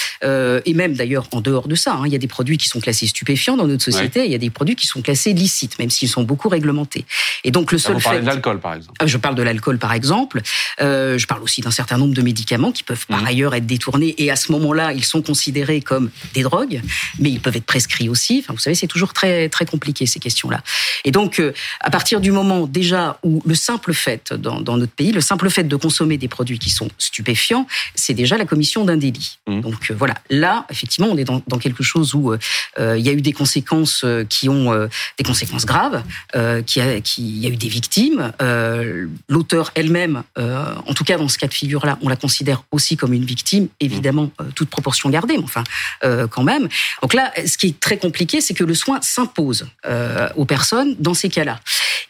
et 0.65 0.73
même 0.73 0.93
d'ailleurs 0.93 1.27
en 1.31 1.41
dehors 1.41 1.67
de 1.67 1.75
ça. 1.75 1.93
Hein. 1.93 2.03
Il 2.05 2.11
y 2.11 2.15
a 2.15 2.19
des 2.19 2.27
produits 2.27 2.57
qui 2.57 2.67
sont 2.67 2.79
classés 2.79 3.07
stupéfiants 3.07 3.57
dans 3.57 3.67
notre 3.67 3.83
société, 3.83 4.25
il 4.25 4.31
y 4.31 4.35
a 4.35 4.39
des 4.39 4.49
produits 4.49 4.75
qui 4.75 4.87
sont 4.87 5.01
classés 5.01 5.33
licites, 5.33 5.79
même 5.79 5.89
s'ils 5.89 6.09
sont 6.09 6.23
beaucoup 6.23 6.49
réglementés. 6.49 7.05
Et 7.43 7.51
donc 7.51 7.71
le 7.71 7.77
seul 7.77 7.95
vous 7.95 7.99
fait... 7.99 8.21
de 8.21 8.25
l'alcool, 8.25 8.59
par 8.59 8.75
exemple. 8.75 8.97
Ah, 8.99 9.07
je 9.07 9.17
parle 9.17 9.35
de 9.35 9.43
l'alcool, 9.43 9.77
par 9.77 9.93
exemple. 9.93 10.41
Euh, 10.81 11.17
je 11.17 11.27
parle 11.27 11.43
aussi 11.43 11.61
d'un 11.61 11.71
certain 11.71 11.97
nombre 11.97 12.13
de 12.13 12.21
médicaments 12.21 12.71
qui 12.71 12.83
peuvent 12.83 13.05
par 13.07 13.23
mmh. 13.23 13.27
ailleurs 13.27 13.55
être 13.55 13.65
détournés, 13.65 14.15
et 14.17 14.31
à 14.31 14.35
ce 14.35 14.51
moment-là, 14.51 14.93
ils 14.93 15.05
sont 15.05 15.21
considérés 15.21 15.81
comme 15.81 16.09
des 16.33 16.43
drogues, 16.43 16.81
mais 17.19 17.29
ils 17.29 17.39
peuvent 17.39 17.55
être 17.55 17.65
prescrits 17.65 18.09
aussi. 18.09 18.39
Enfin, 18.43 18.53
vous 18.53 18.59
savez, 18.59 18.75
c'est 18.75 18.87
toujours 18.87 19.13
très 19.13 19.49
très 19.49 19.65
compliqué 19.65 20.05
ces 20.05 20.19
questions-là. 20.19 20.61
Et 21.05 21.11
donc, 21.11 21.39
euh, 21.39 21.53
à 21.79 21.89
partir 21.89 22.21
du 22.21 22.31
moment 22.31 22.67
déjà 22.67 23.19
où 23.23 23.41
le 23.45 23.55
simple 23.55 23.93
fait 23.93 24.33
dans, 24.33 24.61
dans, 24.61 24.77
notre 24.77 24.93
pays, 24.93 25.11
le 25.11 25.21
simple 25.21 25.49
fait 25.49 25.63
de 25.63 25.75
consommer 25.75 26.17
des 26.17 26.27
produits 26.27 26.59
qui 26.59 26.69
sont 26.69 26.89
stupéfiants, 26.97 27.67
c'est 27.95 28.13
déjà 28.13 28.37
la 28.37 28.45
commission 28.45 28.85
d'un 28.85 28.97
délit. 28.97 29.39
Mmh. 29.47 29.61
Donc 29.61 29.91
euh, 29.91 29.95
voilà, 29.97 30.15
là, 30.29 30.50
effectivement 30.69 30.91
effectivement, 30.91 31.07
on 31.09 31.17
est 31.17 31.23
dans, 31.23 31.57
quelque 31.57 31.83
chose 31.83 32.13
où 32.13 32.33
euh, 32.33 32.97
il 32.97 33.05
y 33.05 33.09
a 33.09 33.13
eu 33.13 33.21
des 33.21 33.31
conséquences 33.31 34.01
euh, 34.03 34.25
qui 34.25 34.49
ont 34.49 34.73
euh, 34.73 34.87
des 35.17 35.23
conséquences 35.23 35.65
graves, 35.65 36.03
qui 36.65 36.81
a, 36.81 36.99
qui, 37.01 37.21
il 37.21 37.37
y 37.37 37.45
a 37.45 37.49
eu 37.49 37.55
des 37.55 37.69
victimes. 37.69 38.33
L'auteur 39.29 39.71
elle-même, 39.75 40.23
en 40.37 40.93
tout 40.93 41.03
cas 41.03 41.17
dans 41.17 41.27
ce 41.27 41.37
cas 41.37 41.47
de 41.47 41.53
figure-là, 41.53 41.97
on 42.01 42.09
la 42.09 42.15
considère 42.15 42.63
aussi 42.71 42.97
comme 42.97 43.13
une 43.13 43.25
victime, 43.25 43.67
évidemment, 43.79 44.31
toute 44.55 44.69
proportion 44.69 45.09
gardée, 45.09 45.37
mais 45.37 45.43
enfin, 45.43 45.63
quand 46.29 46.43
même. 46.43 46.67
Donc 47.01 47.13
là, 47.13 47.31
ce 47.45 47.57
qui 47.57 47.67
est 47.67 47.79
très 47.79 47.97
compliqué, 47.97 48.41
c'est 48.41 48.53
que 48.53 48.63
le 48.63 48.73
soin 48.73 48.99
s'impose 49.01 49.67
aux 50.35 50.45
personnes 50.45 50.95
dans 50.99 51.13
ces 51.13 51.29
cas-là. 51.29 51.59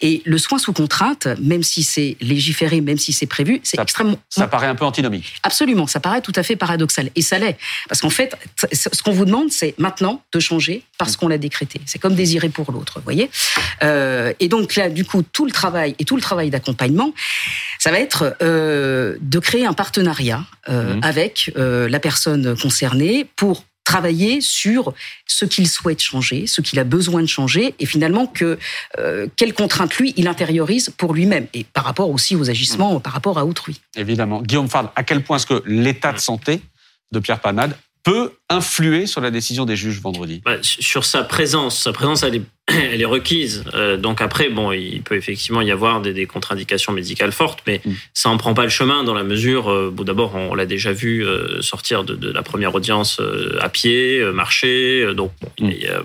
Et 0.02 0.22
le 0.26 0.38
soin 0.38 0.58
sous 0.58 0.74
contrainte, 0.74 1.28
même 1.40 1.64
si 1.64 1.84
c'est 1.84 2.18
légiféré, 2.22 2.82
même 2.82 2.98
si 2.98 3.14
c'est 3.14 3.28
prévu, 3.28 3.62
c'est 3.64 3.80
extrêmement... 3.80 4.18
Ça 4.30 4.48
paraît 4.48 4.68
un 4.68 4.76
peu 4.76 4.86
antinomique. 4.86 5.34
Absolument, 5.44 5.88
ça 5.88 6.00
paraît 6.00 6.22
tout 6.22 6.34
à 6.36 6.44
fait 6.44 6.56
paradoxal. 6.56 7.12
Et 7.16 7.22
ça 7.22 7.38
l'est. 7.38 7.58
Parce 7.88 8.02
qu'en 8.02 8.10
fait, 8.10 8.31
ce 8.72 9.02
qu'on 9.04 9.12
vous 9.12 9.26
demande, 9.26 9.52
c'est 9.52 9.74
maintenant 9.78 10.24
de 10.32 10.40
changer 10.40 10.84
parce 10.98 11.18
qu'on 11.18 11.28
l'a 11.28 11.38
décrété. 11.38 11.82
C'est 11.86 12.00
comme 12.00 12.16
désirer 12.16 12.50
pour 12.50 12.72
l'autre, 12.72 13.00
vous 13.00 13.04
voyez 13.04 13.30
euh, 13.84 14.34
Et 14.40 14.48
donc 14.48 14.76
là, 14.76 14.90
du 14.90 15.06
coup, 15.06 15.24
tout 15.24 15.46
le 15.46 15.52
travail 15.52 15.96
et 16.00 16.06
tout 16.06 16.16
le 16.16 16.22
travail 16.22 16.50
d'accompagnement, 16.50 17.14
ça 17.80 17.92
va 17.92 18.00
être 18.00 18.36
euh, 18.42 19.18
de 19.22 19.40
créer 19.40 19.66
un 19.66 19.74
partenariat 19.74 20.44
euh, 20.70 20.96
mmh. 20.96 21.00
avec 21.04 21.52
la 21.56 22.00
personne 22.00 22.56
concernée 22.58 23.26
pour 23.36 23.64
travailler 23.84 24.42
sur 24.42 24.94
ce 25.26 25.46
qu'il 25.46 25.68
souhaite 25.68 26.00
changer, 26.00 26.48
ce 26.48 26.62
qu'il 26.62 26.80
a 26.80 26.84
besoin 26.84 27.22
de 27.22 27.28
changer, 27.28 27.74
et 27.80 27.86
finalement 27.86 28.28
que 28.28 28.58
quelles 29.36 29.54
contraintes 29.54 29.98
lui 29.98 30.14
il 30.18 30.28
intériorise 30.28 30.92
pour 30.98 31.14
lui-même 31.14 31.48
et 31.54 31.64
par 31.64 31.84
rapport 31.84 32.10
aussi 32.10 32.36
aux 32.36 32.50
agissements, 32.50 32.96
mmh. 32.96 33.02
par 33.02 33.14
rapport 33.14 33.38
à 33.38 33.46
autrui. 33.46 33.82
Évidemment, 33.96 34.42
Guillaume 34.42 34.70
Fard, 34.70 34.92
à 34.96 35.04
quel 35.04 35.24
point 35.24 35.38
est-ce 35.38 35.48
que 35.48 35.64
l'état 35.66 36.14
de 36.14 36.20
santé 36.20 36.62
de 37.12 37.20
Pierre 37.20 37.40
Panade 37.40 37.76
peut 38.04 38.32
influer 38.50 39.06
sur 39.06 39.22
la 39.22 39.32
décision 39.32 39.66
des 39.66 39.76
juges 39.76 40.02
vendredi 40.02 40.42
bah, 40.44 40.58
Sur 40.62 41.06
sa 41.06 41.24
présence, 41.24 41.80
sa 41.80 41.94
présence 41.94 42.24
elle 42.24 42.36
est, 42.36 42.42
elle 42.68 43.02
est 43.02 43.06
requise. 43.06 43.64
Euh, 43.74 43.98
donc 43.98 44.22
après, 44.22 44.50
bon, 44.50 44.72
il 44.72 45.02
peut 45.02 45.16
effectivement 45.16 45.62
y 45.62 45.72
avoir 45.72 46.02
des, 46.02 46.14
des 46.14 46.26
contre-indications 46.26 46.94
médicales 46.94 47.32
fortes, 47.32 47.60
mais 47.68 47.82
mm. 47.86 47.92
ça 48.14 48.30
en 48.30 48.38
prend 48.38 48.54
pas 48.54 48.64
le 48.64 48.70
chemin 48.70 49.04
dans 49.04 49.14
la 49.14 49.24
mesure. 49.24 49.70
Euh, 49.70 49.92
bon, 49.92 50.04
d'abord, 50.04 50.36
on, 50.36 50.56
l'a 50.56 50.66
déjà 50.66 50.92
vu 50.92 51.26
euh, 51.26 51.62
sortir 51.62 52.04
de, 52.04 52.16
de, 52.16 52.32
la 52.32 52.44
première 52.44 52.74
audience 52.74 53.20
euh, 53.20 53.58
à 53.62 53.70
pied, 53.70 54.24
marcher. 54.34 55.14
donc 55.14 55.32
bon, 55.42 55.50
il 55.60 55.78
y 55.78 55.88
a, 55.88 56.04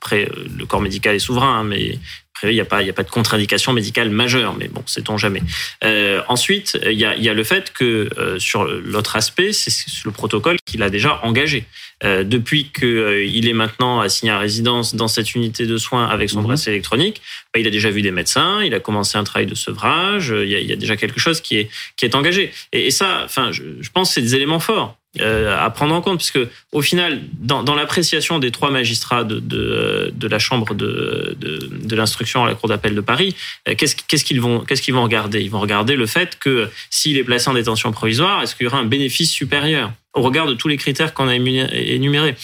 après, 0.00 0.30
le 0.56 0.64
corps 0.64 0.80
médical 0.80 1.16
est 1.16 1.20
souverain, 1.20 1.60
hein, 1.60 1.64
mais 1.64 1.98
il 2.42 2.50
n'y 2.50 2.60
a 2.60 2.64
pas, 2.64 2.82
il 2.82 2.86
y 2.86 2.90
a 2.90 2.92
pas 2.92 3.02
de 3.02 3.10
contre-indication 3.10 3.72
médicale 3.72 4.10
majeure, 4.10 4.54
mais 4.56 4.68
bon, 4.68 4.82
sait-on 4.86 5.16
jamais. 5.16 5.42
Euh, 5.84 6.22
ensuite, 6.28 6.78
il 6.84 6.98
y 6.98 7.04
a, 7.04 7.16
il 7.16 7.22
y 7.22 7.28
a 7.28 7.34
le 7.34 7.44
fait 7.44 7.72
que 7.72 8.08
euh, 8.18 8.38
sur 8.38 8.64
l'autre 8.64 9.16
aspect, 9.16 9.52
c'est 9.52 9.70
le 10.04 10.10
protocole 10.10 10.56
qu'il 10.64 10.82
a 10.82 10.90
déjà 10.90 11.20
engagé. 11.24 11.64
Euh, 12.04 12.22
depuis 12.22 12.70
qu'il 12.70 12.86
euh, 12.86 13.26
est 13.26 13.52
maintenant 13.52 14.00
assigné 14.00 14.30
à 14.30 14.38
résidence 14.38 14.94
dans 14.94 15.08
cette 15.08 15.34
unité 15.34 15.66
de 15.66 15.76
soins 15.78 16.06
avec 16.06 16.30
son 16.30 16.40
mmh. 16.40 16.44
bracelet 16.44 16.72
électronique, 16.72 17.20
bah, 17.52 17.58
il 17.58 17.66
a 17.66 17.70
déjà 17.70 17.90
vu 17.90 18.02
des 18.02 18.12
médecins, 18.12 18.62
il 18.62 18.72
a 18.72 18.80
commencé 18.80 19.18
un 19.18 19.24
travail 19.24 19.46
de 19.46 19.56
sevrage, 19.56 20.28
il 20.28 20.48
y 20.48 20.54
a, 20.54 20.60
il 20.60 20.66
y 20.66 20.72
a 20.72 20.76
déjà 20.76 20.96
quelque 20.96 21.18
chose 21.18 21.40
qui 21.40 21.56
est, 21.56 21.68
qui 21.96 22.04
est 22.04 22.14
engagé. 22.14 22.52
Et, 22.72 22.86
et 22.86 22.90
ça, 22.92 23.22
enfin, 23.24 23.50
je, 23.50 23.64
je 23.80 23.90
pense 23.90 24.08
que 24.08 24.14
c'est 24.14 24.22
des 24.22 24.36
éléments 24.36 24.60
forts. 24.60 24.96
Euh, 25.20 25.56
à 25.58 25.70
prendre 25.70 25.94
en 25.94 26.02
compte, 26.02 26.18
puisque 26.18 26.38
au 26.70 26.82
final, 26.82 27.22
dans, 27.40 27.62
dans 27.62 27.74
l'appréciation 27.74 28.38
des 28.38 28.50
trois 28.50 28.70
magistrats 28.70 29.24
de, 29.24 29.40
de, 29.40 30.12
de 30.14 30.28
la 30.28 30.38
chambre 30.38 30.74
de, 30.74 31.34
de, 31.40 31.70
de 31.72 31.96
à 32.36 32.46
la 32.46 32.54
cour 32.54 32.68
d'appel 32.68 32.94
de 32.94 33.00
Paris, 33.00 33.34
euh, 33.68 33.74
qu'est-ce 33.76 34.24
qu'ils 34.24 34.40
vont 34.40 34.60
qu'est-ce 34.60 34.82
qu'ils 34.82 34.94
vont 34.94 35.02
regarder? 35.02 35.40
Ils 35.40 35.50
vont 35.50 35.60
regarder 35.60 35.96
le 35.96 36.06
fait 36.06 36.38
que 36.38 36.70
s'il 36.90 37.16
est 37.16 37.24
placé 37.24 37.48
en 37.48 37.54
détention 37.54 37.92
provisoire, 37.92 38.42
est-ce 38.42 38.54
qu'il 38.54 38.64
y 38.64 38.66
aura 38.68 38.78
un 38.78 38.84
bénéfice 38.84 39.30
supérieur? 39.30 39.92
Au 40.14 40.22
regard 40.22 40.46
de 40.46 40.54
tous 40.54 40.68
les 40.68 40.76
critères 40.76 41.12
qu'on 41.14 41.28
a 41.28 41.34
énumérés. 41.34 42.34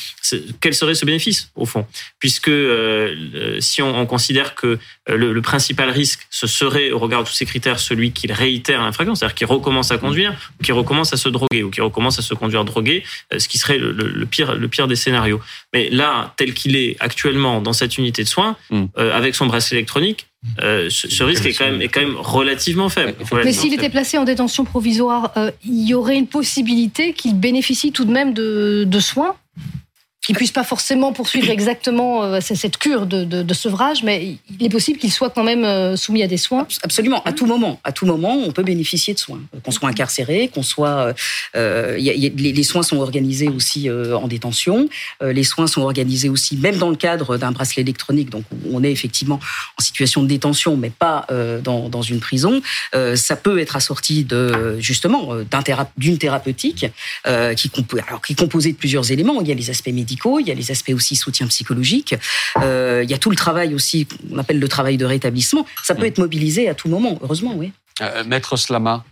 Quel 0.61 0.75
serait 0.75 0.95
ce 0.95 1.05
bénéfice, 1.05 1.51
au 1.55 1.67
fond? 1.67 1.87
Puisque 2.19 2.49
euh, 2.49 3.59
si 3.61 3.83
on, 3.83 3.99
on, 3.99 4.07
considère 4.07 4.55
que 4.55 4.79
euh, 5.09 5.17
le, 5.17 5.33
le, 5.33 5.43
principal 5.43 5.91
risque, 5.91 6.27
ce 6.31 6.47
serait, 6.47 6.91
au 6.91 6.99
regard 6.99 7.23
de 7.23 7.29
tous 7.29 7.35
ces 7.35 7.47
critères, 7.47 7.79
celui 7.79 8.13
qu'il 8.13 8.33
réitère 8.33 8.83
l'infraction, 8.83 9.15
c'est-à-dire 9.15 9.35
qu'il 9.35 9.47
recommence 9.47 9.91
à 9.91 9.99
conduire, 9.99 10.35
ou 10.61 10.65
qu'il 10.65 10.75
recommence 10.75 11.13
à 11.13 11.17
se 11.17 11.29
droguer, 11.29 11.63
ou 11.63 11.71
qu'il 11.71 11.83
recommence 11.83 12.19
à 12.19 12.23
se 12.23 12.35
conduire 12.35 12.65
drogué, 12.65 13.03
euh, 13.33 13.39
ce 13.39 13.49
qui 13.49 13.59
serait 13.59 13.79
le, 13.79 13.93
le, 13.93 14.27
pire, 14.27 14.55
le 14.55 14.69
pire 14.69 14.87
des 14.87 14.97
scénarios. 14.97 15.41
Mais 15.73 15.89
là, 15.91 16.35
tel 16.37 16.55
qu'il 16.55 16.77
est 16.77 16.97
actuellement 17.01 17.61
dans 17.61 17.73
cette 17.73 17.97
unité 17.99 18.25
de 18.25 18.29
soins, 18.29 18.57
mmh. 18.71 18.85
euh, 18.99 19.17
avec 19.17 19.35
son 19.35 19.47
bracelet 19.47 19.79
électronique, 19.79 20.27
euh, 20.63 20.89
ce, 20.91 21.23
risque 21.25 21.47
est 21.47 21.53
quand, 21.53 21.65
même, 21.65 21.83
est 21.83 21.89
quand 21.89 22.01
même 22.01 22.17
relativement 22.17 22.89
faible. 22.89 23.15
Mais 23.45 23.53
s'il 23.53 23.75
était 23.75 23.89
placé 23.89 24.19
en 24.19 24.25
détention 24.25 24.65
provisoire, 24.65 25.33
euh, 25.37 25.51
il 25.65 25.87
y 25.87 25.95
aurait 25.95 26.17
une 26.17 26.27
possibilité 26.27 27.13
qu'il 27.13 27.39
bénéficie 27.39 27.93
tout 27.93 28.05
de 28.05 28.13
même 28.13 28.35
de, 28.35 28.85
de 28.87 29.01
soins? 29.01 29.37
Qui 30.25 30.33
ne 30.33 30.37
puisse 30.39 30.53
pas 30.53 30.65
forcément 30.65 31.13
poursuivre 31.13 31.51
exactement 31.51 32.25
euh, 32.25 32.41
cette 32.41 32.79
cure 32.79 33.05
de, 33.05 33.25
de, 33.25 33.43
de, 33.43 33.55
sevrage, 33.55 34.03
mais 34.03 34.37
il 34.59 34.67
est 34.67 34.71
possible 34.71 34.99
qu'il 34.99 35.13
soit 35.13 35.29
quand 35.29 35.45
même 35.45 35.65
euh, 35.65 35.97
soumis 35.97 36.23
à 36.23 36.27
des 36.27 36.39
soins. 36.39 36.67
Absolument, 36.83 37.23
à 37.25 37.33
tout 37.33 37.45
moment. 37.45 37.79
À 37.85 37.93
tout 37.93 38.07
moment, 38.07 38.35
on 38.35 38.51
peut 38.51 38.63
bénéficier 38.63 39.13
de 39.13 39.19
soins. 39.19 39.41
Qu'on 39.63 39.71
soit 39.71 39.89
incarcéré, 39.89 40.49
qu'on 40.49 40.63
soit... 40.63 41.15
Euh, 41.57 41.97
y 41.99 42.09
a, 42.09 42.15
y 42.15 42.27
a, 42.27 42.31
les, 42.35 42.63
soins 42.63 42.83
sont 42.83 42.97
organisés 42.99 43.49
aussi 43.49 43.91
euh, 43.91 44.17
en 44.17 44.27
détention. 44.27 44.89
Euh, 45.23 45.35
les 45.35 45.45
soins 45.45 45.67
sont 45.67 45.83
organisés 45.83 46.31
aussi, 46.31 46.57
même 46.57 46.79
dans 46.79 46.91
le 46.91 46.97
cadre 46.97 47.37
d'un 47.37 47.53
bracelet 47.53 47.83
électronique. 47.83 48.31
Donc, 48.31 48.45
on 48.73 48.83
est 48.83 48.93
effectivement 48.93 49.39
en 49.79 49.83
situation 49.83 50.23
de 50.23 50.29
détention, 50.29 50.77
mais 50.77 50.91
pas 50.91 51.27
dans, 51.63 51.89
dans, 51.89 52.03
une 52.03 52.21
prison. 52.21 52.61
ça 53.15 53.37
peut 53.37 53.59
être 53.59 53.77
assorti 53.77 54.25
de, 54.25 54.79
justement, 54.79 55.35
d'une 55.97 56.19
thérapeutique 56.19 56.87
qui, 57.57 57.71
alors, 58.07 58.23
qui 58.23 58.33
est 58.33 58.39
composée 58.39 58.73
de 58.73 58.77
plusieurs 58.77 59.11
éléments. 59.11 59.41
Il 59.41 59.49
y 59.49 59.53
a 59.53 59.55
les 59.55 59.71
aspects 59.71 59.89
médicaux 59.89 60.14
il 60.41 60.47
y 60.47 60.51
a 60.51 60.55
les 60.55 60.71
aspects 60.71 60.93
aussi 60.95 61.17
soutien 61.17 61.47
psychologique, 61.47 62.15
euh, 62.61 63.03
il 63.05 63.11
y 63.11 63.15
a 63.15 63.19
tout 63.19 63.31
le 63.31 63.37
travail 63.37 63.75
aussi 63.75 64.07
qu'on 64.07 64.39
appelle 64.39 64.59
le 64.59 64.69
travail 64.69 64.97
de 64.97 65.05
rétablissement. 65.05 65.67
Ça 65.83 65.95
peut 65.95 66.03
mm. 66.03 66.07
être 66.07 66.19
mobilisé 66.19 66.69
à 66.69 66.75
tout 66.75 66.89
moment, 66.89 67.19
heureusement, 67.23 67.55
oui. 67.55 67.73
Euh, 68.01 68.25
Maître 68.25 68.57
Slama, 68.57 69.05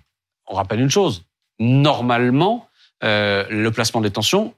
on 0.47 0.55
rappelle 0.55 0.81
une 0.81 0.91
chose. 0.91 1.25
Normalement, 1.59 2.69
euh, 3.05 3.45
le 3.51 3.71
placement 3.71 4.01
de 4.01 4.09
détention, 4.09 4.55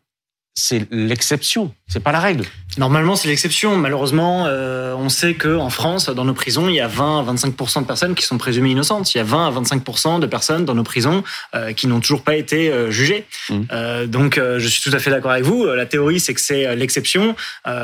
c'est 0.55 0.87
l'exception, 0.91 1.73
c'est 1.89 2.03
pas 2.03 2.13
la 2.13 2.21
règle. 2.21 2.45
Normalement, 2.79 3.15
c'est 3.15 3.29
l'exception. 3.29 3.77
Malheureusement, 3.77 4.47
euh, 4.47 4.95
on 4.97 5.09
sait 5.09 5.35
que 5.35 5.57
en 5.57 5.71
France, 5.71 6.09
dans 6.09 6.25
nos 6.25 6.35
prisons, 6.35 6.69
il 6.69 6.75
y 6.75 6.81
a 6.81 6.89
20 6.89 7.21
à 7.21 7.33
25% 7.33 7.83
de 7.83 7.87
personnes 7.87 8.15
qui 8.15 8.25
sont 8.25 8.39
présumées 8.39 8.71
innocentes. 8.71 9.15
Il 9.15 9.19
y 9.19 9.21
a 9.21 9.25
20 9.25 9.49
à 9.49 9.51
25% 9.61 10.19
de 10.19 10.27
personnes 10.27 10.65
dans 10.65 10.75
nos 10.75 10.83
prisons 10.83 11.23
euh, 11.55 11.73
qui 11.73 11.87
n'ont 11.87 12.01
toujours 12.01 12.23
pas 12.23 12.35
été 12.35 12.71
euh, 12.71 12.91
jugées. 12.91 13.27
Mmh. 13.51 14.07
Donc, 14.07 14.41
je 14.41 14.69
suis 14.69 14.83
tout 14.89 14.95
à 14.95 14.99
fait 14.99 15.11
d'accord 15.11 15.31
avec 15.33 15.45
vous. 15.45 15.67
La 15.67 15.87
théorie, 15.87 16.21
c'est 16.21 16.35
que 16.35 16.41
c'est 16.41 16.75
l'exception. 16.77 17.35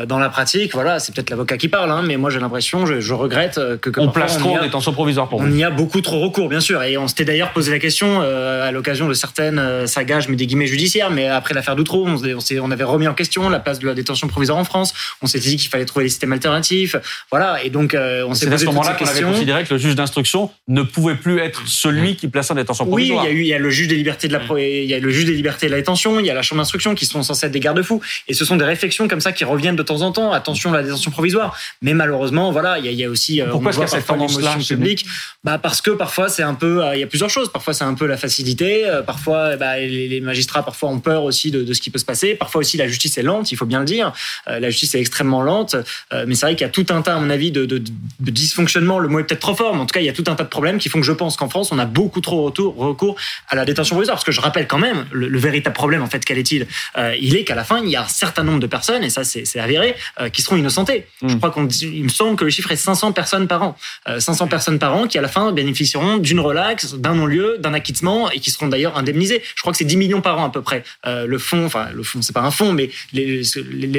dans 0.06 0.18
la 0.18 0.28
pratique, 0.28 0.72
voilà, 0.74 0.98
c'est 0.98 1.14
peut-être 1.14 1.30
l'avocat 1.30 1.56
qui 1.56 1.68
parle, 1.68 1.90
hein, 1.90 2.02
mais 2.04 2.16
moi, 2.16 2.30
j'ai 2.30 2.40
l'impression, 2.40 2.86
je, 2.86 3.00
je, 3.00 3.14
regrette 3.14 3.60
que 3.80 3.90
on 3.98 4.08
place 4.08 4.38
trop 4.38 4.56
en 4.56 4.62
détention 4.62 4.92
provisoire 4.92 5.28
pour 5.28 5.40
On 5.40 5.50
y 5.50 5.64
a 5.64 5.70
beaucoup 5.70 6.00
trop 6.00 6.20
recours, 6.20 6.48
bien 6.48 6.60
sûr. 6.60 6.82
Et 6.82 6.96
on 6.96 7.08
s'était 7.08 7.24
d'ailleurs 7.24 7.52
posé 7.52 7.70
la 7.70 7.78
question 7.78 8.20
à 8.20 8.70
l'occasion 8.70 9.08
de 9.08 9.14
certaines 9.14 9.86
sagages, 9.86 10.28
mais 10.28 10.36
des 10.36 10.46
guillemets 10.46 10.66
judiciaires. 10.66 11.10
Mais 11.10 11.28
après 11.28 11.54
l'affaire 11.54 11.76
d'Outreau, 11.76 12.06
on, 12.06 12.16
on 12.59 12.59
on 12.60 12.70
avait 12.70 12.84
remis 12.84 13.08
en 13.08 13.14
question 13.14 13.48
la 13.48 13.60
place 13.60 13.78
de 13.78 13.86
la 13.86 13.94
détention 13.94 14.28
provisoire 14.28 14.58
en 14.58 14.64
France. 14.64 14.94
On 15.22 15.26
s'était 15.26 15.48
dit 15.48 15.56
qu'il 15.56 15.70
fallait 15.70 15.84
trouver 15.84 16.04
des 16.04 16.10
systèmes 16.10 16.32
alternatifs. 16.32 16.96
Voilà. 17.30 17.62
Et 17.64 17.70
donc, 17.70 17.94
euh, 17.94 18.24
on 18.26 18.34
s'est 18.34 18.46
posé 18.46 18.54
à 18.54 18.58
ce 18.58 18.64
moment-là 18.66 18.94
qu'on 18.94 19.06
avait 19.06 19.22
considéré 19.22 19.64
que 19.64 19.74
le 19.74 19.78
juge 19.78 19.94
d'instruction 19.94 20.50
ne 20.68 20.82
pouvait 20.82 21.14
plus 21.14 21.38
être 21.38 21.62
celui 21.66 22.16
qui 22.16 22.28
plaçait 22.28 22.52
en 22.52 22.56
détention 22.56 22.86
provisoire. 22.86 23.24
Oui, 23.24 23.30
il 23.30 23.32
y 23.32 23.32
a 23.32 23.36
eu, 23.36 23.42
il 23.42 23.48
y 23.48 23.54
a 23.54 23.58
le 23.58 23.70
juge 23.70 23.88
des 23.88 23.96
libertés 23.96 24.28
de 24.28 24.32
la, 24.32 24.42
il 24.58 24.84
y 24.84 24.94
a 24.94 24.98
le 24.98 25.10
juge 25.10 25.24
des 25.24 25.34
libertés 25.34 25.66
de 25.66 25.72
la 25.72 25.78
détention, 25.78 26.20
il 26.20 26.26
y 26.26 26.30
a 26.30 26.34
la 26.34 26.42
chambre 26.42 26.60
d'instruction 26.60 26.94
qui 26.94 27.06
sont 27.06 27.22
censés 27.22 27.46
être 27.46 27.52
des 27.52 27.60
garde-fous. 27.60 28.00
Et 28.28 28.34
ce 28.34 28.44
sont 28.44 28.56
des 28.56 28.64
réflexions 28.64 29.08
comme 29.08 29.20
ça 29.20 29.32
qui 29.32 29.44
reviennent 29.44 29.76
de 29.76 29.82
temps 29.82 30.02
en 30.02 30.12
temps. 30.12 30.32
Attention 30.32 30.72
à 30.72 30.76
la 30.76 30.82
détention 30.82 31.10
provisoire. 31.10 31.56
Mais 31.82 31.94
malheureusement, 31.94 32.52
voilà, 32.52 32.78
il 32.78 32.84
y 32.84 32.88
a, 32.88 32.92
il 32.92 32.98
y 32.98 33.04
a 33.04 33.10
aussi. 33.10 33.40
Euh, 33.40 33.46
Pourquoi 33.50 33.70
est-ce 33.70 33.86
cette 33.86 34.06
tendance-là 34.06 34.56
publique 34.56 35.06
Bah 35.44 35.58
parce 35.58 35.80
que 35.80 35.90
parfois 35.90 36.28
c'est 36.28 36.42
un 36.42 36.54
peu, 36.54 36.84
euh, 36.84 36.94
il 36.94 37.00
y 37.00 37.02
a 37.02 37.06
plusieurs 37.06 37.30
choses. 37.30 37.50
Parfois 37.52 37.74
c'est 37.74 37.84
un 37.84 37.94
peu 37.94 38.06
la 38.06 38.16
facilité. 38.16 38.84
Parfois, 39.06 39.56
bah, 39.56 39.78
les 39.78 40.20
magistrats 40.20 40.62
parfois 40.62 40.90
ont 40.90 41.00
peur 41.00 41.24
aussi 41.24 41.50
de, 41.50 41.62
de 41.62 41.72
ce 41.72 41.80
qui 41.80 41.90
peut 41.90 41.98
se 41.98 42.04
passer. 42.04 42.34
Parfois 42.50 42.62
aussi 42.62 42.76
la 42.76 42.88
justice 42.88 43.16
est 43.16 43.22
lente 43.22 43.50
il 43.52 43.56
faut 43.56 43.66
bien 43.66 43.80
le 43.80 43.84
dire. 43.84 44.12
Euh, 44.48 44.60
la 44.60 44.70
justice 44.70 44.94
est 44.94 45.00
extrêmement 45.00 45.42
lente, 45.42 45.76
euh, 46.12 46.24
mais 46.26 46.34
c'est 46.34 46.46
vrai 46.46 46.56
qu'il 46.56 46.66
y 46.66 46.68
a 46.68 46.72
tout 46.72 46.86
un 46.90 47.02
tas, 47.02 47.16
à 47.16 47.20
mon 47.20 47.30
avis, 47.30 47.50
de, 47.50 47.64
de, 47.64 47.78
de 47.78 48.30
dysfonctionnements. 48.30 48.98
Le 48.98 49.08
mot 49.08 49.18
est 49.18 49.24
peut-être 49.24 49.40
trop 49.40 49.54
fort, 49.54 49.74
mais 49.74 49.80
en 49.80 49.86
tout 49.86 49.92
cas, 49.92 50.00
il 50.00 50.06
y 50.06 50.08
a 50.08 50.12
tout 50.12 50.24
un 50.26 50.34
tas 50.34 50.44
de 50.44 50.48
problèmes 50.48 50.78
qui 50.78 50.88
font 50.88 51.00
que 51.00 51.06
je 51.06 51.12
pense 51.12 51.36
qu'en 51.36 51.48
France, 51.48 51.72
on 51.72 51.78
a 51.78 51.86
beaucoup 51.86 52.20
trop 52.20 52.44
retour, 52.44 52.76
recours 52.76 53.16
à 53.48 53.56
la 53.56 53.64
détention 53.64 53.96
provisoire. 53.96 54.16
Parce 54.16 54.24
que 54.24 54.32
je 54.32 54.40
rappelle 54.40 54.66
quand 54.66 54.78
même, 54.78 55.06
le, 55.12 55.38
véritable 55.38 55.74
problème, 55.74 56.02
en 56.02 56.06
fait, 56.06 56.24
quel 56.24 56.38
est-il 56.38 56.66
euh, 56.98 57.14
Il 57.20 57.36
est 57.36 57.44
qu'à 57.44 57.54
la 57.54 57.64
fin, 57.64 57.80
il 57.82 57.90
y 57.90 57.96
a 57.96 58.02
un 58.02 58.08
certain 58.08 58.42
nombre 58.42 58.60
de 58.60 58.66
personnes, 58.66 59.02
et 59.02 59.10
ça, 59.10 59.24
c'est 59.24 59.58
avéré, 59.58 59.94
qui 60.32 60.42
seront 60.42 60.56
innocentées. 60.56 61.06
Je 61.22 61.34
mm. 61.34 61.38
crois 61.38 61.50
qu'on, 61.50 61.66
il 61.68 62.04
me 62.04 62.08
semble 62.08 62.36
que 62.36 62.44
le 62.44 62.50
chiffre 62.50 62.70
est 62.72 62.76
500 62.76 63.12
personnes 63.12 63.48
par 63.48 63.62
an. 63.62 63.76
500 64.18 64.48
personnes 64.48 64.78
par 64.78 64.94
an 64.94 65.06
qui, 65.06 65.18
à 65.18 65.22
la 65.22 65.28
fin, 65.28 65.52
bénéficieront 65.52 66.18
d'une 66.18 66.40
relaxe, 66.40 66.94
d'un 66.94 67.14
non-lieu, 67.14 67.56
d'un 67.58 67.74
acquittement, 67.74 68.30
et 68.30 68.40
qui 68.40 68.50
seront 68.50 68.68
d'ailleurs 68.68 68.96
indemnisées. 68.98 69.42
Je 69.54 69.60
crois 69.60 69.72
que 69.72 69.78
c'est 69.78 69.84
10 69.84 69.96
millions 69.96 70.20
par 70.20 70.38
an 70.38 70.46
à 70.46 70.50
peu 70.50 70.62
près. 70.62 70.84
le 71.06 71.38
fonds, 71.38 71.64
enfin, 71.64 71.88
le 71.92 72.02
fonds, 72.02 72.22
c'est 72.22 72.32
pas 72.32 72.39
un 72.40 72.50
fonds, 72.50 72.72
mais 72.72 72.90
les, 73.12 73.42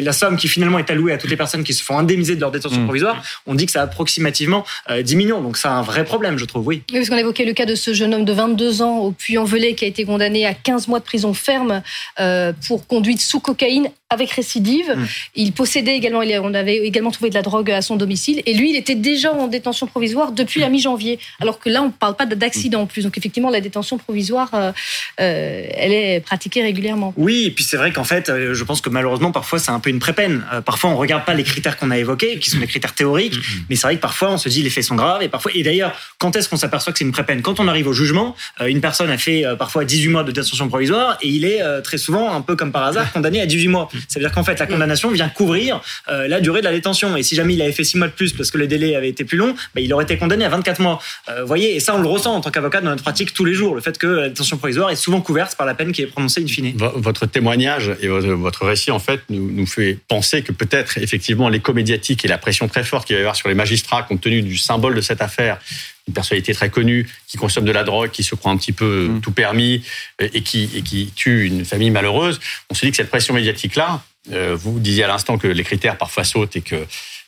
la 0.01 0.13
somme 0.13 0.37
qui 0.37 0.47
finalement 0.47 0.79
est 0.79 0.89
allouée 0.89 1.13
à 1.13 1.17
toutes 1.17 1.29
les 1.29 1.37
personnes 1.37 1.63
qui 1.63 1.73
se 1.73 1.83
font 1.83 1.97
indemniser 1.97 2.35
de 2.35 2.41
leur 2.41 2.51
détention 2.51 2.81
mmh. 2.81 2.85
provisoire, 2.85 3.23
on 3.45 3.55
dit 3.55 3.65
que 3.65 3.71
c'est 3.71 3.79
approximativement 3.79 4.65
10 4.89 5.13
euh, 5.13 5.17
millions. 5.17 5.41
Donc 5.41 5.57
c'est 5.57 5.67
un 5.67 5.81
vrai 5.81 6.03
problème, 6.03 6.37
je 6.37 6.45
trouve, 6.45 6.67
oui. 6.67 6.83
Oui, 6.91 6.97
parce 6.97 7.09
qu'on 7.09 7.17
évoquait 7.17 7.45
le 7.45 7.53
cas 7.53 7.65
de 7.65 7.75
ce 7.75 7.93
jeune 7.93 8.13
homme 8.13 8.25
de 8.25 8.33
22 8.33 8.81
ans 8.81 8.97
au 8.99 9.11
Puy-en-Velay 9.11 9.75
qui 9.75 9.85
a 9.85 9.87
été 9.87 10.05
condamné 10.05 10.45
à 10.45 10.53
15 10.53 10.87
mois 10.87 10.99
de 10.99 11.05
prison 11.05 11.33
ferme 11.33 11.81
euh, 12.19 12.53
pour 12.67 12.87
conduite 12.87 13.21
sous 13.21 13.39
cocaïne 13.39 13.89
avec 14.11 14.31
récidive. 14.31 14.93
Mmh. 14.95 15.05
Il 15.35 15.51
possédait 15.53 15.95
également, 15.95 16.19
on 16.43 16.53
avait 16.53 16.77
également 16.77 17.11
trouvé 17.11 17.29
de 17.29 17.35
la 17.35 17.41
drogue 17.41 17.71
à 17.71 17.81
son 17.81 17.95
domicile. 17.95 18.43
Et 18.45 18.53
lui, 18.53 18.69
il 18.71 18.75
était 18.75 18.95
déjà 18.95 19.33
en 19.33 19.47
détention 19.47 19.87
provisoire 19.87 20.31
depuis 20.31 20.59
la 20.59 20.69
mi-janvier. 20.69 21.17
Alors 21.39 21.59
que 21.59 21.69
là, 21.69 21.81
on 21.81 21.87
ne 21.87 21.91
parle 21.91 22.15
pas 22.15 22.25
d'accident 22.25 22.81
en 22.81 22.85
plus. 22.85 23.03
Donc 23.03 23.17
effectivement, 23.17 23.49
la 23.49 23.61
détention 23.61 23.97
provisoire, 23.97 24.51
euh, 24.53 24.71
elle 25.17 25.93
est 25.93 26.19
pratiquée 26.19 26.61
régulièrement. 26.61 27.13
Oui, 27.17 27.45
et 27.47 27.51
puis 27.51 27.63
c'est 27.63 27.77
vrai 27.77 27.91
qu'en 27.91 28.03
fait, 28.03 28.31
je 28.53 28.63
pense 28.63 28.81
que 28.81 28.89
malheureusement, 28.89 29.31
parfois, 29.31 29.59
c'est 29.59 29.71
un 29.71 29.79
peu 29.79 29.89
une 29.89 29.99
prépeine. 29.99 30.43
Euh, 30.53 30.61
parfois, 30.61 30.89
on 30.89 30.97
regarde 30.97 31.25
pas 31.25 31.33
les 31.33 31.43
critères 31.43 31.77
qu'on 31.77 31.91
a 31.91 31.97
évoqués, 31.97 32.39
qui 32.39 32.49
sont 32.49 32.59
les 32.59 32.67
critères 32.67 32.93
théoriques, 32.93 33.35
mm-hmm. 33.35 33.63
mais 33.69 33.75
c'est 33.75 33.87
vrai 33.87 33.95
que 33.95 34.01
parfois, 34.01 34.31
on 34.31 34.37
se 34.37 34.49
dit 34.49 34.61
les 34.63 34.69
faits 34.69 34.83
sont 34.83 34.95
graves. 34.95 35.23
Et 35.23 35.29
parfois, 35.29 35.51
et 35.55 35.63
d'ailleurs, 35.63 35.93
quand 36.17 36.35
est-ce 36.35 36.49
qu'on 36.49 36.57
s'aperçoit 36.57 36.91
que 36.93 36.99
c'est 36.99 37.05
une 37.05 37.11
prépeine? 37.11 37.41
Quand 37.41 37.59
on 37.59 37.67
arrive 37.67 37.87
au 37.87 37.93
jugement, 37.93 38.35
euh, 38.59 38.65
une 38.65 38.81
personne 38.81 39.09
a 39.09 39.17
fait 39.17 39.45
euh, 39.45 39.55
parfois 39.55 39.85
18 39.85 40.09
mois 40.09 40.23
de 40.23 40.31
détention 40.31 40.67
provisoire 40.67 41.17
et 41.21 41.29
il 41.29 41.45
est 41.45 41.61
très 41.83 41.97
souvent, 41.97 42.33
un 42.33 42.41
peu 42.41 42.55
comme 42.55 42.71
par 42.71 42.83
hasard, 42.83 43.11
condamné 43.11 43.41
à 43.41 43.45
18 43.45 43.67
mois. 43.67 43.89
Ça 44.07 44.19
veut 44.19 44.25
dire 44.25 44.33
qu'en 44.33 44.43
fait, 44.43 44.59
la 44.59 44.67
condamnation 44.67 45.09
vient 45.11 45.29
couvrir 45.29 45.81
la 46.07 46.39
durée 46.39 46.59
de 46.59 46.65
la 46.65 46.71
détention. 46.71 47.15
Et 47.17 47.23
si 47.23 47.35
jamais 47.35 47.53
il 47.53 47.61
avait 47.61 47.71
fait 47.71 47.83
6 47.83 47.97
mois 47.97 48.07
de 48.07 48.13
plus 48.13 48.33
parce 48.33 48.51
que 48.51 48.57
le 48.57 48.67
délai 48.67 48.95
avait 48.95 49.09
été 49.09 49.25
plus 49.25 49.37
long, 49.37 49.55
bah, 49.75 49.81
il 49.81 49.93
aurait 49.93 50.03
été 50.03 50.17
condamné 50.17 50.45
à 50.45 50.49
24 50.49 50.81
mois. 50.81 50.99
Vous 51.27 51.47
voyez, 51.47 51.75
et 51.75 51.79
ça, 51.79 51.95
on 51.95 52.01
le 52.01 52.07
ressent 52.07 52.35
en 52.35 52.41
tant 52.41 52.51
qu'avocat 52.51 52.81
dans 52.81 52.89
notre 52.89 53.03
pratique 53.03 53.33
tous 53.33 53.45
les 53.45 53.53
jours, 53.53 53.75
le 53.75 53.81
fait 53.81 53.97
que 53.97 54.07
la 54.07 54.29
détention 54.29 54.57
provisoire 54.57 54.89
est 54.89 54.95
souvent 54.95 55.21
couverte 55.21 55.55
par 55.55 55.65
la 55.65 55.73
peine 55.73 55.91
qui 55.91 56.01
est 56.01 56.07
prononcée 56.07 56.43
in 56.43 56.47
fine. 56.47 56.73
Votre 56.77 57.25
témoignage 57.25 57.91
et 58.01 58.07
votre 58.07 58.65
récit, 58.65 58.91
en 58.91 58.99
fait, 58.99 59.21
nous, 59.29 59.51
nous 59.51 59.65
fait 59.65 59.97
penser 60.07 60.41
que 60.41 60.51
peut-être 60.51 60.97
effectivement 60.97 61.49
l'écho 61.49 61.73
médiatique 61.73 62.25
et 62.25 62.27
la 62.27 62.37
pression 62.37 62.67
très 62.67 62.83
forte 62.83 63.07
qu'il 63.07 63.15
va 63.15 63.19
y 63.19 63.23
avoir 63.23 63.35
sur 63.35 63.49
les 63.49 63.55
magistrats, 63.55 64.03
compte 64.03 64.21
tenu 64.21 64.41
du 64.41 64.57
symbole 64.57 64.95
de 64.95 65.01
cette 65.01 65.21
affaire, 65.21 65.59
une 66.07 66.13
personnalité 66.13 66.53
très 66.53 66.69
connue 66.69 67.09
qui 67.27 67.37
consomme 67.37 67.65
de 67.65 67.71
la 67.71 67.83
drogue, 67.83 68.11
qui 68.11 68.23
se 68.23 68.35
croit 68.35 68.51
un 68.51 68.57
petit 68.57 68.71
peu 68.71 69.07
mm. 69.07 69.21
tout 69.21 69.31
permis 69.31 69.83
euh, 70.21 70.27
et 70.33 70.41
qui, 70.41 70.69
et 70.75 70.81
qui 70.81 71.11
tue 71.15 71.45
une 71.45 71.65
famille 71.65 71.91
malheureuse, 71.91 72.39
on 72.69 72.73
se 72.73 72.85
dit 72.85 72.91
que 72.91 72.97
cette 72.97 73.09
pression 73.09 73.33
médiatique-là, 73.33 74.03
euh, 74.31 74.55
vous 74.59 74.79
disiez 74.79 75.03
à 75.03 75.07
l'instant 75.07 75.37
que 75.37 75.47
les 75.47 75.63
critères 75.63 75.97
parfois 75.97 76.23
sautent 76.23 76.55
et 76.55 76.61
que 76.61 76.85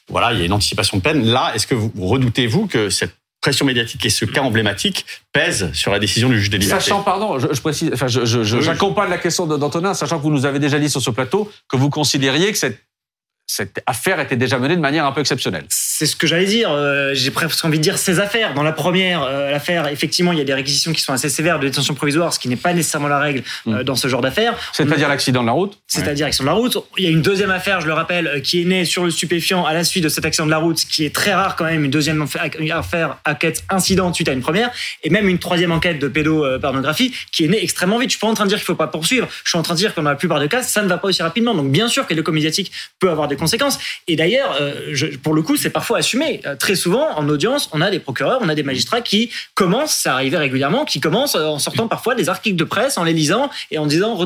voilà, 0.09 0.33
il 0.33 0.39
y 0.39 0.41
a 0.41 0.45
une 0.45 0.53
anticipation 0.53 0.97
de 0.97 1.01
peine. 1.01 1.25
Là, 1.25 1.53
est-ce 1.55 1.65
que 1.65 1.75
vous 1.75 1.91
redoutez-vous 1.95 2.67
que 2.67 2.89
cette 2.89 3.15
pression 3.41 3.65
médiatique 3.65 4.05
et 4.05 4.09
ce 4.09 4.25
cas 4.25 4.41
emblématique 4.41 5.05
pèse 5.31 5.71
sur 5.73 5.91
la 5.91 5.99
décision 5.99 6.29
du 6.29 6.39
juge 6.39 6.49
des 6.49 6.57
libertés? 6.57 6.83
Sachant, 6.83 7.03
pardon, 7.03 7.39
je, 7.39 7.61
précise, 7.61 7.91
enfin, 7.93 8.07
j'accompagne 8.07 9.09
la 9.09 9.17
question 9.17 9.45
d'Antonin, 9.45 9.93
sachant 9.93 10.17
que 10.17 10.23
vous 10.23 10.31
nous 10.31 10.45
avez 10.45 10.59
déjà 10.59 10.79
dit 10.79 10.89
sur 10.89 11.01
ce 11.01 11.09
plateau 11.09 11.51
que 11.67 11.77
vous 11.77 11.89
considériez 11.89 12.51
que 12.51 12.57
cette 12.57 12.79
cette 13.45 13.83
affaire 13.85 14.19
était 14.19 14.37
déjà 14.37 14.57
menée 14.57 14.75
de 14.75 14.81
manière 14.81 15.05
un 15.05 15.11
peu 15.11 15.21
exceptionnelle. 15.21 15.65
C'est 15.95 16.07
ce 16.07 16.15
que 16.15 16.25
j'allais 16.25 16.47
dire. 16.47 16.71
Euh, 16.71 17.11
j'ai 17.13 17.29
presque 17.29 17.63
envie 17.63 17.77
de 17.77 17.83
dire 17.83 17.99
ces 17.99 18.19
affaires. 18.19 18.55
Dans 18.55 18.63
la 18.63 18.71
première 18.71 19.21
euh, 19.21 19.55
affaire, 19.55 19.87
effectivement, 19.89 20.31
il 20.31 20.39
y 20.39 20.41
a 20.41 20.43
des 20.43 20.55
réquisitions 20.55 20.91
qui 20.91 21.01
sont 21.01 21.13
assez 21.13 21.29
sévères 21.29 21.59
de 21.59 21.67
détention 21.67 21.93
provisoire, 21.93 22.33
ce 22.33 22.39
qui 22.39 22.49
n'est 22.49 22.55
pas 22.55 22.73
nécessairement 22.73 23.09
la 23.09 23.19
règle 23.19 23.43
euh, 23.67 23.81
mm. 23.81 23.83
dans 23.83 23.93
ce 23.93 24.07
genre 24.07 24.21
d'affaire. 24.21 24.55
C'est-à-dire 24.71 25.07
l'accident 25.07 25.43
de 25.43 25.45
la 25.45 25.51
route? 25.51 25.77
C'est-à-dire 25.85 26.25
l'accident 26.25 26.45
de 26.45 26.49
la 26.49 26.55
route. 26.55 26.77
Il 26.97 27.03
y 27.03 27.07
a 27.07 27.11
une 27.11 27.21
deuxième 27.21 27.51
affaire, 27.51 27.79
je 27.79 27.85
le 27.85 27.93
rappelle, 27.93 28.41
qui 28.41 28.63
est 28.63 28.65
née 28.65 28.85
sur 28.85 29.03
le 29.03 29.11
stupéfiant 29.11 29.65
à 29.65 29.73
la 29.75 29.83
suite 29.83 30.03
de 30.03 30.09
cet 30.09 30.25
accident 30.25 30.47
de 30.47 30.51
la 30.51 30.57
route, 30.57 30.83
qui 30.83 31.05
est 31.05 31.13
très 31.13 31.31
rare 31.31 31.55
quand 31.55 31.65
même, 31.65 31.85
une 31.85 31.91
deuxième 31.91 32.25
affaire, 32.71 33.17
enquête 33.27 33.63
incident 33.69 34.11
suite 34.15 34.29
à 34.29 34.33
une 34.33 34.41
première, 34.41 34.71
et 35.03 35.11
même 35.11 35.29
une 35.29 35.37
troisième 35.37 35.71
enquête 35.71 35.99
de 35.99 36.07
pédopornographie 36.07 37.13
qui 37.31 37.45
est 37.45 37.49
née 37.49 37.63
extrêmement 37.63 37.99
vite. 37.99 38.09
Je 38.09 38.15
suis 38.15 38.19
pas 38.19 38.29
en 38.29 38.33
train 38.33 38.45
de 38.45 38.49
dire 38.49 38.57
qu'il 38.57 38.65
faut 38.65 38.73
pas 38.73 38.87
poursuivre. 38.87 39.27
Je 39.43 39.49
suis 39.51 39.59
en 39.59 39.61
train 39.61 39.75
de 39.75 39.79
dire 39.79 39.93
que 39.93 40.01
dans 40.01 40.09
la 40.09 40.15
plupart 40.15 40.39
des 40.39 40.47
cas, 40.47 40.63
ça 40.63 40.81
ne 40.81 40.87
va 40.87 40.97
pas 40.97 41.09
aussi 41.09 41.21
rapidement. 41.21 41.53
Donc 41.53 41.71
bien 41.71 41.87
sûr 41.87 42.07
que 42.07 42.15
le 42.15 42.23
médiatique 42.31 42.71
peut 42.97 43.11
avoir 43.11 43.27
des 43.27 43.35
conséquences. 43.35 43.77
Et 44.07 44.15
d'ailleurs, 44.15 44.57
euh, 44.59 45.11
pour 45.21 45.35
le 45.35 45.43
coup, 45.43 45.55
c'est 45.55 45.69
parfois 45.69 45.82
assumé. 45.91 46.41
Euh, 46.45 46.55
très 46.55 46.75
souvent, 46.75 47.09
en 47.17 47.27
audience, 47.29 47.69
on 47.73 47.81
a 47.81 47.91
des 47.91 47.99
procureurs, 47.99 48.39
on 48.41 48.49
a 48.49 48.55
des 48.55 48.63
magistrats 48.63 49.01
qui 49.01 49.29
commencent, 49.53 49.93
ça 49.93 50.13
arrivait 50.13 50.37
régulièrement, 50.37 50.85
qui 50.85 50.99
commencent 50.99 51.35
euh, 51.35 51.45
en 51.45 51.59
sortant 51.59 51.87
parfois 51.87 52.15
des 52.15 52.29
articles 52.29 52.55
de 52.55 52.63
presse, 52.63 52.97
en 52.97 53.03
les 53.03 53.13
lisant 53.13 53.49
et 53.71 53.77
en 53.77 53.85
disant 53.85 54.17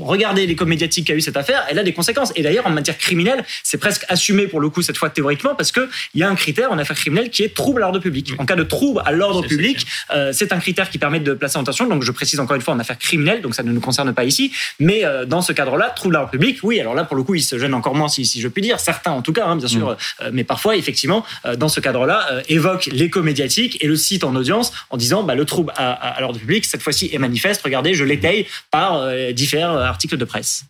regardez 0.00 0.46
l'écho 0.46 0.66
médiatique 0.66 1.06
qu'a 1.06 1.14
eu 1.14 1.20
cette 1.20 1.36
affaire, 1.36 1.64
elle 1.68 1.78
a 1.78 1.82
des 1.82 1.92
conséquences. 1.92 2.32
Et 2.36 2.42
d'ailleurs, 2.42 2.66
en 2.66 2.70
matière 2.70 2.98
criminelle, 2.98 3.44
c'est 3.62 3.78
presque 3.78 4.04
assumé 4.08 4.46
pour 4.46 4.60
le 4.60 4.68
coup 4.68 4.82
cette 4.82 4.96
fois 4.96 5.10
théoriquement 5.10 5.54
parce 5.54 5.72
que 5.72 5.88
il 6.14 6.20
y 6.20 6.22
a 6.22 6.28
un 6.28 6.34
critère 6.34 6.70
en 6.70 6.78
affaire 6.78 6.96
criminelle 6.96 7.30
qui 7.30 7.42
est 7.42 7.54
trouble 7.54 7.82
à 7.82 7.86
l'ordre 7.86 8.00
public. 8.00 8.32
En 8.38 8.46
cas 8.46 8.56
de 8.56 8.62
trouble 8.62 9.02
à 9.04 9.12
l'ordre 9.12 9.42
public, 9.42 9.86
c'est 10.32 10.52
un 10.52 10.58
critère 10.58 10.90
qui 10.90 10.98
permet 10.98 11.20
de 11.20 11.32
placer 11.32 11.56
en 11.56 11.64
tension. 11.64 11.86
Donc 11.86 12.02
je 12.02 12.12
précise 12.12 12.40
encore 12.40 12.56
une 12.56 12.62
fois 12.62 12.74
en 12.74 12.78
affaire 12.78 12.98
criminelle, 12.98 13.40
donc 13.40 13.54
ça 13.54 13.62
ne 13.62 13.72
nous 13.72 13.80
concerne 13.80 14.12
pas 14.12 14.24
ici. 14.24 14.52
Mais 14.78 15.02
dans 15.26 15.42
ce 15.42 15.52
cadre-là, 15.52 15.90
trouble 15.90 16.16
à 16.16 16.20
l'ordre 16.20 16.32
public, 16.32 16.58
oui. 16.62 16.80
Alors 16.80 16.94
là, 16.94 17.04
pour 17.04 17.16
le 17.16 17.22
coup, 17.22 17.34
il 17.34 17.42
se 17.42 17.58
gêne 17.58 17.74
encore 17.74 17.94
moins 17.94 18.08
si, 18.08 18.24
si 18.24 18.40
je 18.40 18.48
puis 18.48 18.62
dire 18.62 18.80
certains 18.80 19.14
en 19.14 19.22
tout 19.22 19.32
cas, 19.32 19.46
hein, 19.46 19.56
bien 19.56 19.68
sûr, 19.68 19.90
mm. 19.90 19.96
euh, 20.22 20.30
mais 20.32 20.44
parfois, 20.44 20.73
effectivement, 20.78 21.24
euh, 21.46 21.56
dans 21.56 21.68
ce 21.68 21.80
cadre-là, 21.80 22.26
euh, 22.32 22.42
évoque 22.48 22.86
l'écho 22.86 23.22
médiatique 23.22 23.82
et 23.82 23.86
le 23.86 23.96
site 23.96 24.24
en 24.24 24.34
audience 24.34 24.72
en 24.90 24.96
disant 24.96 25.22
bah, 25.22 25.34
le 25.34 25.44
trouble 25.44 25.72
à, 25.76 26.16
l'ordre 26.20 26.38
public, 26.38 26.64
cette 26.64 26.82
fois-ci, 26.82 27.10
est 27.12 27.18
manifeste. 27.18 27.62
Regardez, 27.62 27.94
je 27.94 28.04
l'étaye 28.04 28.46
par 28.70 29.08
différents 29.32 29.76
articles 29.76 30.16
de 30.16 30.24
presse. 30.24 30.64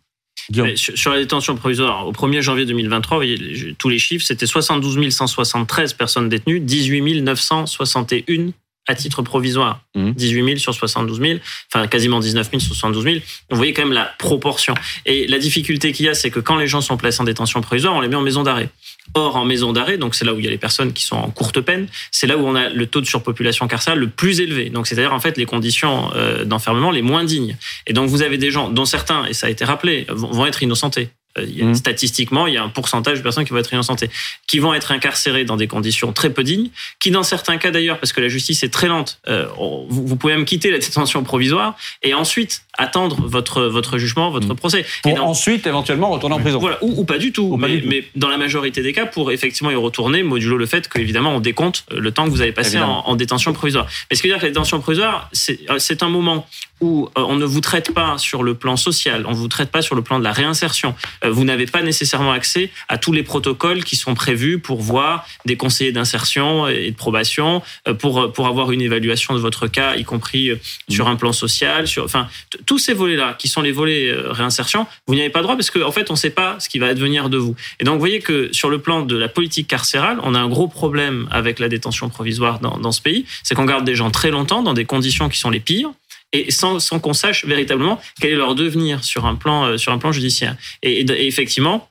Sur 0.76 1.12
la 1.12 1.18
détention 1.18 1.56
provisoire, 1.56 2.06
au 2.06 2.12
1er 2.12 2.42
janvier 2.42 2.66
2023, 2.66 3.16
vous 3.16 3.18
voyez, 3.18 3.74
tous 3.78 3.88
les 3.88 3.98
chiffres, 3.98 4.24
c'était 4.24 4.46
72 4.46 5.08
173 5.10 5.94
personnes 5.94 6.28
détenues, 6.28 6.60
18 6.60 7.22
961 7.22 8.52
à 8.86 8.94
titre 8.94 9.22
provisoire. 9.22 9.80
18 9.94 10.42
mmh. 10.42 10.46
000 10.46 10.58
sur 10.58 10.74
72 10.74 11.20
000, 11.20 11.38
enfin 11.72 11.86
quasiment 11.86 12.20
19 12.20 12.50
000 12.50 12.60
sur 12.60 12.74
72 12.74 13.04
000. 13.04 13.16
Vous 13.50 13.56
voyez 13.56 13.72
quand 13.72 13.82
même 13.82 13.92
la 13.92 14.12
proportion. 14.18 14.74
Et 15.06 15.26
la 15.26 15.38
difficulté 15.38 15.92
qu'il 15.92 16.06
y 16.06 16.08
a, 16.08 16.14
c'est 16.14 16.30
que 16.30 16.40
quand 16.40 16.56
les 16.56 16.66
gens 16.66 16.80
sont 16.80 16.96
placés 16.96 17.20
en 17.20 17.24
détention 17.24 17.60
provisoire, 17.60 17.94
on 17.94 18.00
les 18.00 18.08
met 18.08 18.16
en 18.16 18.22
maison 18.22 18.42
d'arrêt. 18.42 18.68
Or, 19.14 19.36
en 19.36 19.44
maison 19.44 19.72
d'arrêt, 19.72 19.96
donc 19.96 20.14
c'est 20.14 20.24
là 20.24 20.34
où 20.34 20.38
il 20.38 20.44
y 20.44 20.48
a 20.48 20.50
les 20.50 20.58
personnes 20.58 20.92
qui 20.92 21.04
sont 21.04 21.16
en 21.16 21.30
courte 21.30 21.60
peine, 21.60 21.86
c'est 22.10 22.26
là 22.26 22.36
où 22.36 22.46
on 22.46 22.54
a 22.54 22.68
le 22.68 22.86
taux 22.86 23.00
de 23.00 23.06
surpopulation 23.06 23.68
carcérale 23.68 24.00
le 24.00 24.08
plus 24.08 24.40
élevé. 24.40 24.70
Donc, 24.70 24.86
c'est-à-dire 24.86 25.12
en 25.12 25.20
fait 25.20 25.38
les 25.38 25.46
conditions 25.46 26.10
euh, 26.14 26.44
d'enfermement 26.44 26.90
les 26.90 27.02
moins 27.02 27.24
dignes. 27.24 27.56
Et 27.86 27.92
donc, 27.92 28.08
vous 28.08 28.22
avez 28.22 28.38
des 28.38 28.50
gens 28.50 28.68
dont 28.68 28.84
certains, 28.84 29.24
et 29.26 29.34
ça 29.34 29.46
a 29.46 29.50
été 29.50 29.64
rappelé, 29.64 30.06
vont 30.08 30.46
être 30.46 30.62
innocentés. 30.62 31.10
Euh, 31.38 31.46
mmh. 31.46 31.74
Statistiquement, 31.74 32.46
il 32.46 32.54
y 32.54 32.56
a 32.56 32.62
un 32.62 32.68
pourcentage 32.68 33.18
de 33.18 33.22
personnes 33.22 33.44
qui 33.44 33.52
vont 33.52 33.58
être 33.58 33.72
innocentées, 33.72 34.10
qui 34.46 34.58
vont 34.58 34.74
être 34.74 34.92
incarcérées 34.92 35.44
dans 35.44 35.56
des 35.56 35.66
conditions 35.66 36.12
très 36.12 36.30
peu 36.30 36.44
dignes, 36.44 36.70
qui 37.00 37.10
dans 37.10 37.22
certains 37.22 37.56
cas 37.58 37.70
d'ailleurs, 37.70 37.98
parce 37.98 38.12
que 38.12 38.20
la 38.20 38.28
justice 38.28 38.62
est 38.62 38.72
très 38.72 38.88
lente, 38.88 39.18
euh, 39.28 39.46
vous, 39.88 40.16
pouvez 40.16 40.34
même 40.34 40.44
quitter 40.44 40.70
la 40.70 40.78
détention 40.78 41.22
provisoire 41.24 41.76
et 42.02 42.14
ensuite 42.14 42.62
attendre 42.76 43.16
votre 43.26 43.62
votre 43.62 43.98
jugement, 43.98 44.30
votre 44.30 44.48
mmh. 44.48 44.56
procès. 44.56 44.86
Pour 45.02 45.22
ensuite 45.24 45.66
éventuellement 45.66 46.10
retourner 46.10 46.36
en 46.36 46.40
prison. 46.40 46.58
Voilà, 46.58 46.78
ou, 46.82 47.04
pas 47.04 47.18
du 47.18 47.32
tout. 47.32 47.56
mais, 47.56 47.82
mais, 47.84 48.04
dans 48.14 48.28
la 48.28 48.36
majorité 48.36 48.82
des 48.82 48.92
cas, 48.92 49.06
pour 49.06 49.32
effectivement 49.32 49.70
y 49.70 49.76
retourner, 49.76 50.22
modulo 50.22 50.56
le 50.56 50.66
fait 50.66 50.88
qu'évidemment 50.88 51.34
on 51.36 51.40
décompte 51.40 51.84
le 51.90 52.10
temps 52.10 52.24
que 52.24 52.30
vous 52.30 52.40
avez 52.40 52.52
passé 52.52 52.78
en, 52.78 53.02
en, 53.06 53.16
détention 53.16 53.52
provisoire. 53.52 53.86
Mais 54.10 54.16
ce 54.16 54.22
qui 54.22 54.28
veut 54.28 54.34
dire 54.34 54.40
que 54.40 54.46
la 54.46 54.50
détention 54.50 54.80
provisoire, 54.80 55.28
c'est 55.32 56.02
un 56.02 56.08
moment 56.08 56.46
euh, 56.84 57.20
on 57.22 57.36
ne 57.36 57.44
vous 57.44 57.60
traite 57.60 57.92
pas 57.92 58.18
sur 58.18 58.42
le 58.42 58.54
plan 58.54 58.76
social, 58.76 59.24
on 59.26 59.30
ne 59.30 59.36
vous 59.36 59.48
traite 59.48 59.70
pas 59.70 59.82
sur 59.82 59.94
le 59.94 60.02
plan 60.02 60.18
de 60.18 60.24
la 60.24 60.32
réinsertion. 60.32 60.94
Euh, 61.24 61.30
vous 61.30 61.44
n'avez 61.44 61.66
pas 61.66 61.82
nécessairement 61.82 62.32
accès 62.32 62.70
à 62.88 62.98
tous 62.98 63.12
les 63.12 63.22
protocoles 63.22 63.84
qui 63.84 63.96
sont 63.96 64.14
prévus 64.14 64.58
pour 64.58 64.80
voir 64.80 65.26
des 65.44 65.56
conseillers 65.56 65.92
d'insertion 65.92 66.68
et 66.68 66.90
de 66.90 66.96
probation, 66.96 67.62
euh, 67.88 67.94
pour, 67.94 68.32
pour 68.32 68.46
avoir 68.46 68.72
une 68.72 68.80
évaluation 68.80 69.34
de 69.34 69.40
votre 69.40 69.66
cas, 69.66 69.96
y 69.96 70.04
compris 70.04 70.50
sur 70.88 71.08
un 71.08 71.16
plan 71.16 71.32
social, 71.32 71.86
sur, 71.86 72.04
enfin, 72.04 72.28
tous 72.66 72.78
ces 72.78 72.94
volets-là, 72.94 73.34
qui 73.38 73.48
sont 73.48 73.62
les 73.62 73.72
volets 73.72 74.12
réinsertion, 74.14 74.86
vous 75.06 75.14
n'y 75.14 75.20
avez 75.20 75.30
pas 75.30 75.42
droit 75.42 75.56
parce 75.56 75.70
qu'en 75.70 75.88
en 75.88 75.92
fait, 75.92 76.10
on 76.10 76.14
ne 76.14 76.18
sait 76.18 76.30
pas 76.30 76.56
ce 76.58 76.68
qui 76.68 76.78
va 76.78 76.86
advenir 76.86 77.28
de 77.28 77.38
vous. 77.38 77.54
Et 77.80 77.84
donc, 77.84 77.94
vous 77.94 78.00
voyez 78.00 78.20
que 78.20 78.52
sur 78.52 78.70
le 78.70 78.78
plan 78.78 79.02
de 79.02 79.16
la 79.16 79.28
politique 79.28 79.68
carcérale, 79.68 80.18
on 80.22 80.34
a 80.34 80.38
un 80.38 80.48
gros 80.48 80.68
problème 80.68 81.28
avec 81.30 81.58
la 81.58 81.68
détention 81.68 82.08
provisoire 82.08 82.60
dans 82.60 82.92
ce 82.92 83.00
pays, 83.00 83.26
c'est 83.42 83.54
qu'on 83.54 83.64
garde 83.64 83.84
des 83.84 83.94
gens 83.94 84.10
très 84.10 84.30
longtemps 84.30 84.62
dans 84.62 84.74
des 84.74 84.84
conditions 84.84 85.28
qui 85.28 85.38
sont 85.38 85.50
les 85.50 85.60
pires 85.60 85.90
et 86.34 86.50
sans, 86.50 86.80
sans 86.80 86.98
qu'on 86.98 87.14
sache 87.14 87.44
véritablement 87.44 88.00
quel 88.20 88.32
est 88.32 88.36
leur 88.36 88.54
devenir 88.54 89.04
sur 89.04 89.24
un 89.24 89.36
plan, 89.36 89.64
euh, 89.64 89.76
sur 89.78 89.92
un 89.92 89.98
plan 89.98 90.12
judiciaire. 90.12 90.56
Et, 90.82 91.00
et, 91.00 91.26
effectivement, 91.26 91.88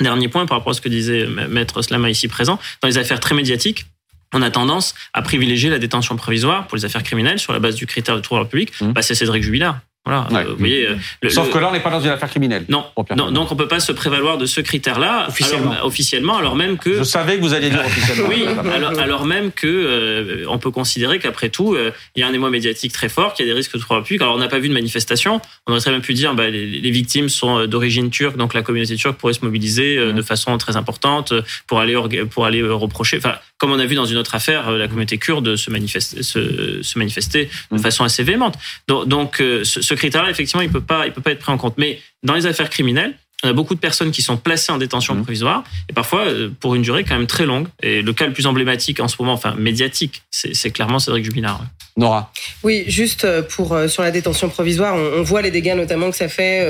dernier 0.00 0.28
point 0.28 0.46
par 0.46 0.58
rapport 0.58 0.72
à 0.72 0.74
ce 0.74 0.80
que 0.80 0.88
disait 0.88 1.26
Maître 1.26 1.80
Slama 1.80 2.10
ici 2.10 2.28
présent, 2.28 2.58
dans 2.82 2.88
les 2.88 2.98
affaires 2.98 3.20
très 3.20 3.34
médiatiques, 3.34 3.86
on 4.32 4.42
a 4.42 4.50
tendance 4.50 4.94
à 5.12 5.22
privilégier 5.22 5.70
la 5.70 5.78
détention 5.78 6.16
provisoire 6.16 6.66
pour 6.66 6.76
les 6.76 6.84
affaires 6.84 7.04
criminelles 7.04 7.38
sur 7.38 7.52
la 7.52 7.60
base 7.60 7.76
du 7.76 7.86
critère 7.86 8.16
de 8.16 8.20
trouble 8.20 8.48
public. 8.48 8.72
Mmh. 8.80 8.92
Bah, 8.92 9.02
c'est 9.02 9.14
Cédric 9.14 9.44
Jubilard. 9.44 9.78
Voilà, 10.06 10.28
euh, 10.32 10.50
vous 10.50 10.56
voyez, 10.58 10.86
euh, 10.86 11.30
Sauf 11.30 11.50
que 11.50 11.56
là, 11.56 11.68
on 11.70 11.72
n'est 11.72 11.80
pas 11.80 11.90
dans 11.90 12.00
une 12.00 12.10
affaire 12.10 12.28
criminelle. 12.28 12.66
Non, 12.68 12.84
non 13.16 13.30
donc 13.30 13.50
on 13.50 13.56
peut 13.56 13.68
pas 13.68 13.80
se 13.80 13.90
prévaloir 13.90 14.36
de 14.36 14.44
ce 14.44 14.60
critère-là 14.60 15.24
officiellement. 15.28 15.72
Alors, 15.72 15.86
officiellement, 15.86 16.36
alors 16.36 16.56
même 16.56 16.76
que. 16.76 16.98
Je 16.98 17.04
savais 17.04 17.36
que 17.36 17.40
vous 17.40 17.54
alliez 17.54 17.70
dire 17.70 17.80
officiellement. 17.80 18.28
oui, 18.28 18.44
alors, 18.74 18.98
alors, 18.98 19.24
même 19.24 19.50
que 19.50 19.66
euh, 19.66 20.44
on 20.48 20.58
peut 20.58 20.70
considérer 20.70 21.18
qu'après 21.18 21.48
tout, 21.48 21.74
il 22.14 22.20
y 22.20 22.22
a 22.22 22.28
un 22.28 22.32
émoi 22.34 22.50
médiatique 22.50 22.92
très 22.92 23.08
fort, 23.08 23.32
qu'il 23.32 23.46
y 23.46 23.48
a 23.48 23.52
des 23.52 23.56
risques 23.56 23.74
de 23.74 23.80
trouble 23.80 24.02
public. 24.02 24.20
Alors 24.20 24.34
on 24.34 24.38
n'a 24.38 24.48
pas 24.48 24.58
vu 24.58 24.68
de 24.68 24.74
manifestation. 24.74 25.40
On 25.66 25.72
aurait 25.72 25.80
très 25.80 25.90
bien 25.90 26.00
pu 26.00 26.12
dire, 26.12 26.34
bah, 26.34 26.50
les, 26.50 26.66
les 26.66 26.90
victimes 26.90 27.30
sont 27.30 27.64
d'origine 27.64 28.10
turque, 28.10 28.36
donc 28.36 28.52
la 28.52 28.60
communauté 28.60 28.96
turque 28.96 29.16
pourrait 29.16 29.32
se 29.32 29.42
mobiliser 29.42 29.98
mmh. 29.98 30.12
de 30.12 30.22
façon 30.22 30.58
très 30.58 30.76
importante 30.76 31.32
pour 31.66 31.80
aller 31.80 31.96
pour 32.30 32.44
aller 32.44 32.62
reprocher. 32.62 33.16
Enfin, 33.16 33.36
comme 33.56 33.72
on 33.72 33.78
a 33.78 33.86
vu 33.86 33.94
dans 33.94 34.04
une 34.04 34.18
autre 34.18 34.34
affaire, 34.34 34.70
la 34.70 34.86
communauté 34.86 35.16
kurde 35.16 35.56
se 35.56 35.70
manifester, 35.70 36.22
se, 36.22 36.82
se 36.82 36.98
manifester 36.98 37.48
de 37.70 37.76
mmh. 37.76 37.78
façon 37.78 38.04
assez 38.04 38.22
véhémente. 38.22 38.56
Donc, 38.86 39.08
donc 39.08 39.42
ce, 39.62 39.93
ce 39.94 39.98
critère-là, 39.98 40.30
effectivement, 40.30 40.62
il 40.62 40.70
peut 40.70 40.80
pas, 40.80 41.06
il 41.06 41.12
peut 41.12 41.20
pas 41.20 41.30
être 41.30 41.38
pris 41.38 41.52
en 41.52 41.56
compte. 41.56 41.74
Mais 41.78 42.00
dans 42.22 42.34
les 42.34 42.46
affaires 42.46 42.68
criminelles, 42.68 43.14
on 43.44 43.48
a 43.48 43.52
beaucoup 43.52 43.74
de 43.74 43.80
personnes 43.80 44.10
qui 44.10 44.22
sont 44.22 44.36
placées 44.36 44.72
en 44.72 44.78
détention 44.78 45.14
mmh. 45.14 45.22
provisoire 45.22 45.64
et 45.88 45.92
parfois 45.92 46.26
euh, 46.26 46.50
pour 46.58 46.74
une 46.74 46.82
durée 46.82 47.04
quand 47.04 47.16
même 47.16 47.26
très 47.26 47.46
longue. 47.46 47.68
Et 47.82 48.02
le 48.02 48.12
cas 48.12 48.26
le 48.26 48.32
plus 48.32 48.46
emblématique 48.46 49.00
en 49.00 49.08
ce 49.08 49.16
moment, 49.20 49.34
enfin 49.34 49.54
médiatique, 49.54 50.22
c'est 50.30 50.70
clairement 50.70 50.98
Cédric 50.98 51.24
Jubilard. 51.24 51.62
Nora. 51.96 52.32
Oui, 52.64 52.84
juste 52.88 53.24
euh, 53.24 53.42
pour 53.42 53.72
euh, 53.72 53.86
sur 53.86 54.02
la 54.02 54.10
détention 54.10 54.48
provisoire, 54.48 54.96
on, 54.96 55.22
voit 55.22 55.42
les 55.42 55.52
dégâts 55.52 55.76
notamment 55.76 56.10
que 56.10 56.16
ça 56.16 56.28
fait 56.28 56.60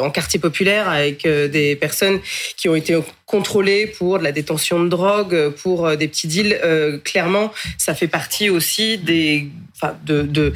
en 0.00 0.10
quartier 0.10 0.38
populaire 0.38 0.88
avec 0.88 1.26
des 1.26 1.76
personnes 1.76 2.20
qui 2.56 2.68
ont 2.68 2.74
été 2.74 2.96
contrôlées 3.24 3.86
pour 3.86 4.18
de 4.18 4.24
la 4.24 4.32
détention 4.32 4.82
de 4.82 4.88
drogue, 4.88 5.50
pour 5.62 5.96
des 5.96 6.08
petits 6.08 6.28
deals. 6.28 6.60
clairement, 7.04 7.52
ça 7.78 7.94
fait 7.94 8.08
partie 8.08 8.50
aussi 8.50 8.98
des 8.98 9.48
enfin 9.80 9.94
de, 10.06 10.22
de, 10.22 10.52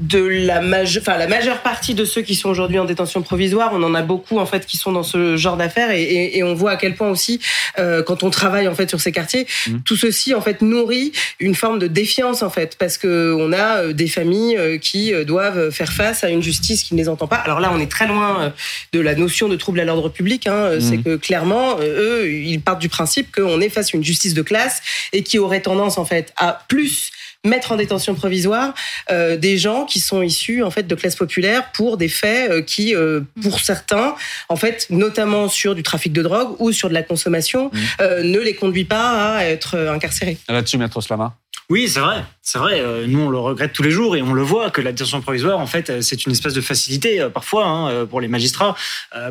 de 0.00 0.18
la, 0.18 0.60
majeure, 0.60 1.02
enfin, 1.02 1.18
la 1.18 1.26
majeure 1.26 1.60
partie 1.60 1.94
de 1.94 2.04
ceux 2.04 2.22
qui 2.22 2.34
sont 2.34 2.48
aujourd'hui 2.48 2.78
en 2.78 2.86
détention 2.86 3.20
provisoire, 3.20 3.72
on 3.74 3.82
en 3.82 3.94
a 3.94 4.02
beaucoup 4.02 4.38
en 4.38 4.46
fait 4.46 4.64
qui 4.64 4.78
sont 4.78 4.92
dans 4.92 5.02
ce 5.02 5.36
genre 5.36 5.56
d'affaires 5.56 5.90
et, 5.90 6.36
et, 6.36 6.42
on 6.42 6.54
voit 6.54 6.72
à 6.72 6.76
quel 6.76 6.94
point 6.94 7.10
aussi 7.10 7.40
euh, 7.78 8.02
quand 8.02 8.22
on 8.22 8.30
travaille 8.30 8.68
en 8.68 8.74
fait 8.74 8.88
sur 8.88 9.00
ces 9.00 9.12
quartiers, 9.12 9.46
mmh. 9.66 9.78
tout 9.84 9.96
ceci 9.96 10.34
en 10.34 10.40
fait 10.40 10.62
nourrit 10.62 11.12
une 11.40 11.54
forme 11.54 11.78
de 11.78 11.86
défiance 11.86 12.42
en 12.42 12.50
fait 12.50 12.76
parce 12.82 12.98
que 12.98 13.32
on 13.38 13.52
a 13.52 13.76
euh, 13.76 13.92
des 13.92 14.08
familles 14.08 14.56
euh, 14.56 14.76
qui 14.76 15.12
doivent 15.24 15.70
faire 15.70 15.92
face 15.92 16.24
à 16.24 16.30
une 16.30 16.42
justice 16.42 16.82
qui 16.82 16.94
ne 16.94 16.98
les 16.98 17.08
entend 17.08 17.28
pas. 17.28 17.36
Alors 17.36 17.60
là, 17.60 17.70
on 17.72 17.78
est 17.78 17.88
très 17.88 18.08
loin 18.08 18.52
de 18.92 18.98
la 18.98 19.14
notion 19.14 19.46
de 19.46 19.54
trouble 19.54 19.78
à 19.78 19.84
l'ordre 19.84 20.08
public. 20.08 20.48
Hein. 20.48 20.74
Mmh. 20.74 20.80
C'est 20.80 20.98
que 20.98 21.14
clairement, 21.14 21.78
eux, 21.80 22.28
ils 22.28 22.60
partent 22.60 22.80
du 22.80 22.88
principe 22.88 23.32
qu'on 23.32 23.60
est 23.60 23.68
face 23.68 23.94
à 23.94 23.96
une 23.96 24.02
justice 24.02 24.34
de 24.34 24.42
classe 24.42 24.82
et 25.12 25.22
qui 25.22 25.38
aurait 25.38 25.60
tendance 25.60 25.96
en 25.96 26.04
fait 26.04 26.32
à 26.36 26.64
plus 26.66 27.12
mettre 27.44 27.72
en 27.72 27.76
détention 27.76 28.14
provisoire 28.14 28.74
euh, 29.10 29.36
des 29.36 29.58
gens 29.58 29.84
qui 29.84 30.00
sont 30.00 30.22
issus 30.22 30.62
en 30.62 30.70
fait 30.70 30.84
de 30.84 30.94
classes 30.94 31.16
populaires 31.16 31.72
pour 31.72 31.96
des 31.96 32.08
faits 32.08 32.50
euh, 32.50 32.62
qui, 32.62 32.94
euh, 32.94 33.20
pour 33.42 33.60
certains, 33.60 34.14
en 34.48 34.56
fait, 34.56 34.86
notamment 34.90 35.48
sur 35.48 35.74
du 35.74 35.82
trafic 35.82 36.12
de 36.12 36.22
drogue 36.22 36.56
ou 36.60 36.72
sur 36.72 36.88
de 36.88 36.94
la 36.94 37.02
consommation, 37.02 37.70
mmh. 37.72 38.04
ne 38.22 38.38
les 38.38 38.54
conduit 38.54 38.84
pas 38.84 39.36
à 39.36 39.44
être 39.44 39.76
incarcérés. 39.76 40.38
Là-dessus, 40.48 40.78
maître 40.78 41.00
Slama. 41.00 41.36
Oui, 41.72 41.88
c'est 41.88 42.00
vrai, 42.00 42.22
c'est 42.42 42.58
vrai. 42.58 42.82
Nous, 43.06 43.18
on 43.18 43.30
le 43.30 43.38
regrette 43.38 43.72
tous 43.72 43.82
les 43.82 43.90
jours 43.90 44.14
et 44.14 44.20
on 44.20 44.34
le 44.34 44.42
voit 44.42 44.70
que 44.70 44.82
la 44.82 44.92
provisoire, 45.22 45.58
en 45.58 45.66
fait, 45.66 46.02
c'est 46.02 46.26
une 46.26 46.32
espèce 46.32 46.52
de 46.52 46.60
facilité 46.60 47.26
parfois 47.32 47.64
hein, 47.66 48.04
pour 48.04 48.20
les 48.20 48.28
magistrats 48.28 48.76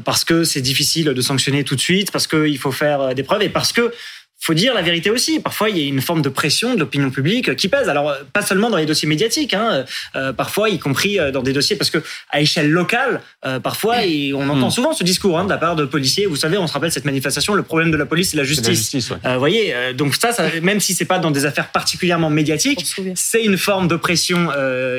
parce 0.03 0.25
que 0.25 0.43
c'est 0.43 0.61
difficile 0.61 1.05
de 1.05 1.21
sanctionner 1.21 1.63
tout 1.63 1.75
de 1.75 1.79
suite, 1.81 2.09
parce 2.09 2.25
qu'il 2.25 2.57
faut 2.57 2.71
faire 2.71 3.13
des 3.13 3.21
preuves 3.21 3.43
et 3.43 3.49
parce 3.49 3.71
que 3.71 3.93
faut 4.41 4.55
dire 4.55 4.73
la 4.73 4.81
vérité 4.81 5.11
aussi. 5.11 5.39
Parfois, 5.39 5.69
il 5.69 5.77
y 5.77 5.85
a 5.85 5.87
une 5.87 6.01
forme 6.01 6.23
de 6.23 6.29
pression 6.29 6.73
de 6.73 6.79
l'opinion 6.79 7.11
publique 7.11 7.55
qui 7.55 7.67
pèse. 7.67 7.87
Alors, 7.89 8.15
pas 8.33 8.41
seulement 8.41 8.71
dans 8.71 8.77
les 8.77 8.87
dossiers 8.87 9.07
médiatiques, 9.07 9.53
hein, 9.53 9.85
euh, 10.15 10.33
parfois, 10.33 10.69
y 10.69 10.79
compris 10.79 11.19
euh, 11.19 11.31
dans 11.31 11.43
des 11.43 11.53
dossiers, 11.53 11.75
parce 11.75 11.91
que 11.91 11.99
à 12.31 12.41
échelle 12.41 12.71
locale, 12.71 13.21
euh, 13.45 13.59
parfois, 13.59 13.97
on 14.33 14.49
entend 14.49 14.67
hmm. 14.67 14.71
souvent 14.71 14.93
ce 14.93 15.03
discours 15.03 15.37
hein, 15.37 15.45
de 15.45 15.49
la 15.49 15.59
part 15.59 15.75
de 15.75 15.85
policiers. 15.85 16.25
Vous 16.25 16.35
savez, 16.35 16.57
on 16.57 16.65
se 16.65 16.73
rappelle 16.73 16.91
cette 16.91 17.05
manifestation. 17.05 17.53
Le 17.53 17.61
problème 17.61 17.91
de 17.91 17.97
la 17.97 18.07
police, 18.07 18.31
c'est 18.31 18.37
la 18.37 18.43
justice. 18.43 18.77
justice 18.77 19.11
ouais. 19.11 19.37
voyez, 19.37 19.75
donc 19.93 20.15
ça, 20.15 20.31
ça, 20.31 20.49
même 20.63 20.79
si 20.79 20.95
c'est 20.95 21.05
pas 21.05 21.19
dans 21.19 21.31
des 21.31 21.45
affaires 21.45 21.71
particulièrement 21.71 22.31
médiatiques, 22.31 22.83
c'est 23.13 23.43
une 23.43 23.59
forme 23.59 23.87
de 23.87 23.95
pression 23.95 24.49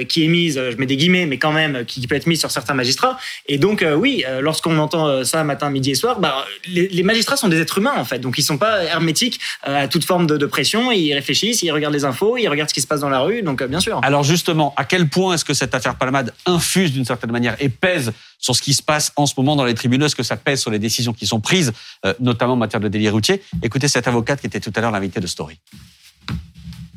qui 0.08 0.24
est 0.24 0.28
mise. 0.28 0.60
Je 0.70 0.76
mets 0.76 0.86
des 0.86 0.96
guillemets, 0.96 1.26
mais 1.26 1.38
quand 1.38 1.52
même, 1.52 1.84
qui 1.84 2.06
peut 2.06 2.14
être 2.14 2.28
mise 2.28 2.38
sur 2.38 2.50
certains 2.52 2.74
magistrats. 2.74 3.18
Et 3.48 3.58
donc, 3.58 3.84
oui, 3.96 4.24
lorsqu'on 4.40 4.78
entend 4.78 5.24
ça 5.24 5.42
matin, 5.42 5.70
midi 5.70 5.90
et 5.90 5.94
soir, 5.94 6.20
bah, 6.20 6.46
les, 6.68 6.88
les 6.88 7.02
magistrats 7.02 7.36
sont 7.36 7.48
des 7.48 7.60
êtres 7.60 7.78
humains 7.78 7.94
en 7.96 8.04
fait, 8.04 8.18
donc 8.18 8.38
ils 8.38 8.42
sont 8.42 8.58
pas 8.58 8.84
hermétiques 8.84 9.31
euh, 9.66 9.84
à 9.84 9.88
toute 9.88 10.04
forme 10.04 10.26
de, 10.26 10.46
pression. 10.46 10.90
Ils 10.90 11.14
réfléchissent, 11.14 11.62
ils 11.62 11.70
regardent 11.70 11.94
les 11.94 12.04
infos, 12.04 12.36
ils 12.36 12.48
regardent 12.48 12.68
ce 12.68 12.74
qui 12.74 12.80
se 12.80 12.86
passe 12.86 13.00
dans 13.00 13.08
la 13.08 13.20
rue. 13.20 13.42
Donc, 13.42 13.62
euh, 13.62 13.66
bien 13.66 13.80
sûr. 13.80 14.00
Alors, 14.02 14.22
justement, 14.22 14.74
à 14.76 14.84
quel 14.84 15.08
point 15.08 15.34
est-ce 15.34 15.44
que 15.44 15.54
cette 15.54 15.74
affaire 15.74 15.96
Palmade 15.96 16.32
infuse 16.46 16.92
d'une 16.92 17.04
certaine 17.04 17.32
manière 17.32 17.56
et 17.60 17.68
pèse 17.68 18.12
sur 18.38 18.56
ce 18.56 18.62
qui 18.62 18.74
se 18.74 18.82
passe 18.82 19.12
en 19.16 19.26
ce 19.26 19.34
moment 19.36 19.56
dans 19.56 19.64
les 19.64 19.74
tribunaux? 19.74 20.06
Est-ce 20.06 20.16
que 20.16 20.22
ça 20.22 20.36
pèse 20.36 20.60
sur 20.60 20.70
les 20.70 20.78
décisions 20.78 21.12
qui 21.12 21.26
sont 21.26 21.40
prises, 21.40 21.72
euh, 22.04 22.14
notamment 22.20 22.54
en 22.54 22.56
matière 22.56 22.80
de 22.80 22.88
délit 22.88 23.08
routier 23.08 23.42
Écoutez 23.62 23.88
cette 23.88 24.08
avocate 24.08 24.40
qui 24.40 24.46
était 24.46 24.60
tout 24.60 24.72
à 24.74 24.80
l'heure 24.80 24.90
l'invité 24.90 25.20
de 25.20 25.26
Story 25.26 25.58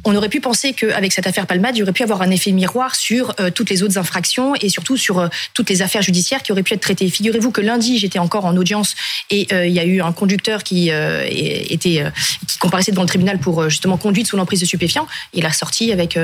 on 0.06 0.16
aurait 0.16 0.30
pu 0.30 0.40
penser 0.40 0.74
qu'avec 0.74 1.12
cette 1.12 1.28
affaire 1.28 1.48
Palmade, 1.48 1.76
il 1.76 1.84
aurait 1.84 1.92
pu 1.92 2.04
avoir 2.04 2.22
un 2.22 2.30
effet 2.30 2.52
miroir 2.52 2.96
sur 2.96 3.34
euh, 3.40 3.50
toutes 3.50 3.72
les 3.72 3.82
autres 3.82 3.98
infractions 3.98 4.54
et 4.62 4.70
surtout 4.70 4.98
sur 4.98 5.20
euh, 5.20 5.28
toutes 5.56 5.70
les 5.70 5.82
affaires 5.82 6.04
judiciaires 6.04 6.44
qui 6.44 6.52
auraient 6.52 6.64
pu 6.64 6.74
être 6.76 6.82
traitées. 6.82 7.10
Figurez-vous 7.10 7.52
que 7.52 7.62
lundi, 7.62 7.98
j'étais 7.98 8.20
encore 8.20 8.46
en 8.46 8.56
audience 8.56 8.96
et 9.32 9.48
euh, 9.52 9.66
il 9.66 9.74
y 9.74 9.80
a 9.80 9.84
eu 9.84 10.02
un 10.02 10.12
conducteur 10.12 10.64
qui 10.64 10.90
était 10.90 12.04
qui 12.48 12.58
comparaissait 12.60 12.92
devant 12.92 13.02
le 13.02 13.08
tribunal 13.08 13.40
pour 13.40 13.70
justement 13.70 13.98
conduite 13.98 14.28
sous 14.28 14.38
l'emprise 14.38 14.60
de 14.60 14.66
stupéfiants. 14.66 15.08
Il 15.34 15.46
a 15.46 15.52
sorti 15.52 15.92
avec 15.92 16.18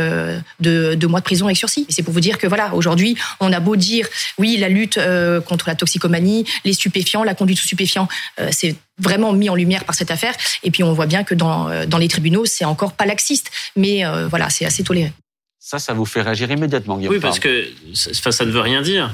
deux, 0.60 0.96
deux, 0.96 1.08
mois 1.08 1.20
de 1.20 1.26
prison 1.26 1.46
avec 1.46 1.58
sursis. 1.58 1.88
C'est 1.89 2.04
pour 2.04 2.13
vous 2.13 2.20
dire 2.20 2.38
que 2.38 2.46
voilà, 2.46 2.74
aujourd'hui, 2.76 3.17
on 3.39 3.52
a 3.52 3.60
beau 3.60 3.76
dire 3.76 4.08
oui, 4.38 4.58
la 4.58 4.70
lutte 4.70 5.00
contre 5.48 5.67
la 5.67 5.76
toxicomanie, 5.76 6.46
les 6.63 6.74
stupéfiants, 6.74 7.24
la 7.24 7.34
conduite 7.34 7.58
sous 7.58 7.65
stupéfiants, 7.65 8.08
c'est 8.52 8.76
vraiment 9.02 9.34
mis 9.34 9.50
en 9.50 9.56
lumière 9.56 9.84
par 9.84 9.96
cette 9.96 10.12
affaire. 10.12 10.36
Et 10.64 10.72
puis 10.72 10.84
on 10.84 10.94
voit 10.94 11.08
bien 11.08 11.24
que 11.24 11.36
dans, 11.36 11.70
dans 11.86 11.98
les 11.98 12.08
tribunaux, 12.08 12.46
c'est 12.46 12.66
encore 12.66 12.94
pas 12.94 13.06
laxiste 13.06 13.52
mais 13.76 14.06
euh, 14.06 14.28
voilà, 14.28 14.50
c'est 14.50 14.66
assez 14.66 14.84
toléré. 14.84 15.12
Ça, 15.72 15.80
ça 15.80 15.94
vous 15.94 16.04
fait 16.04 16.22
réagir 16.22 16.52
immédiatement, 16.52 16.98
Guillaume 16.98 17.14
Oui, 17.14 17.22
parce 17.22 17.40
que 17.40 17.64
ça, 17.94 18.34
ça 18.34 18.44
ne 18.44 18.52
veut 18.52 18.60
rien 18.60 18.82
dire. 18.82 19.14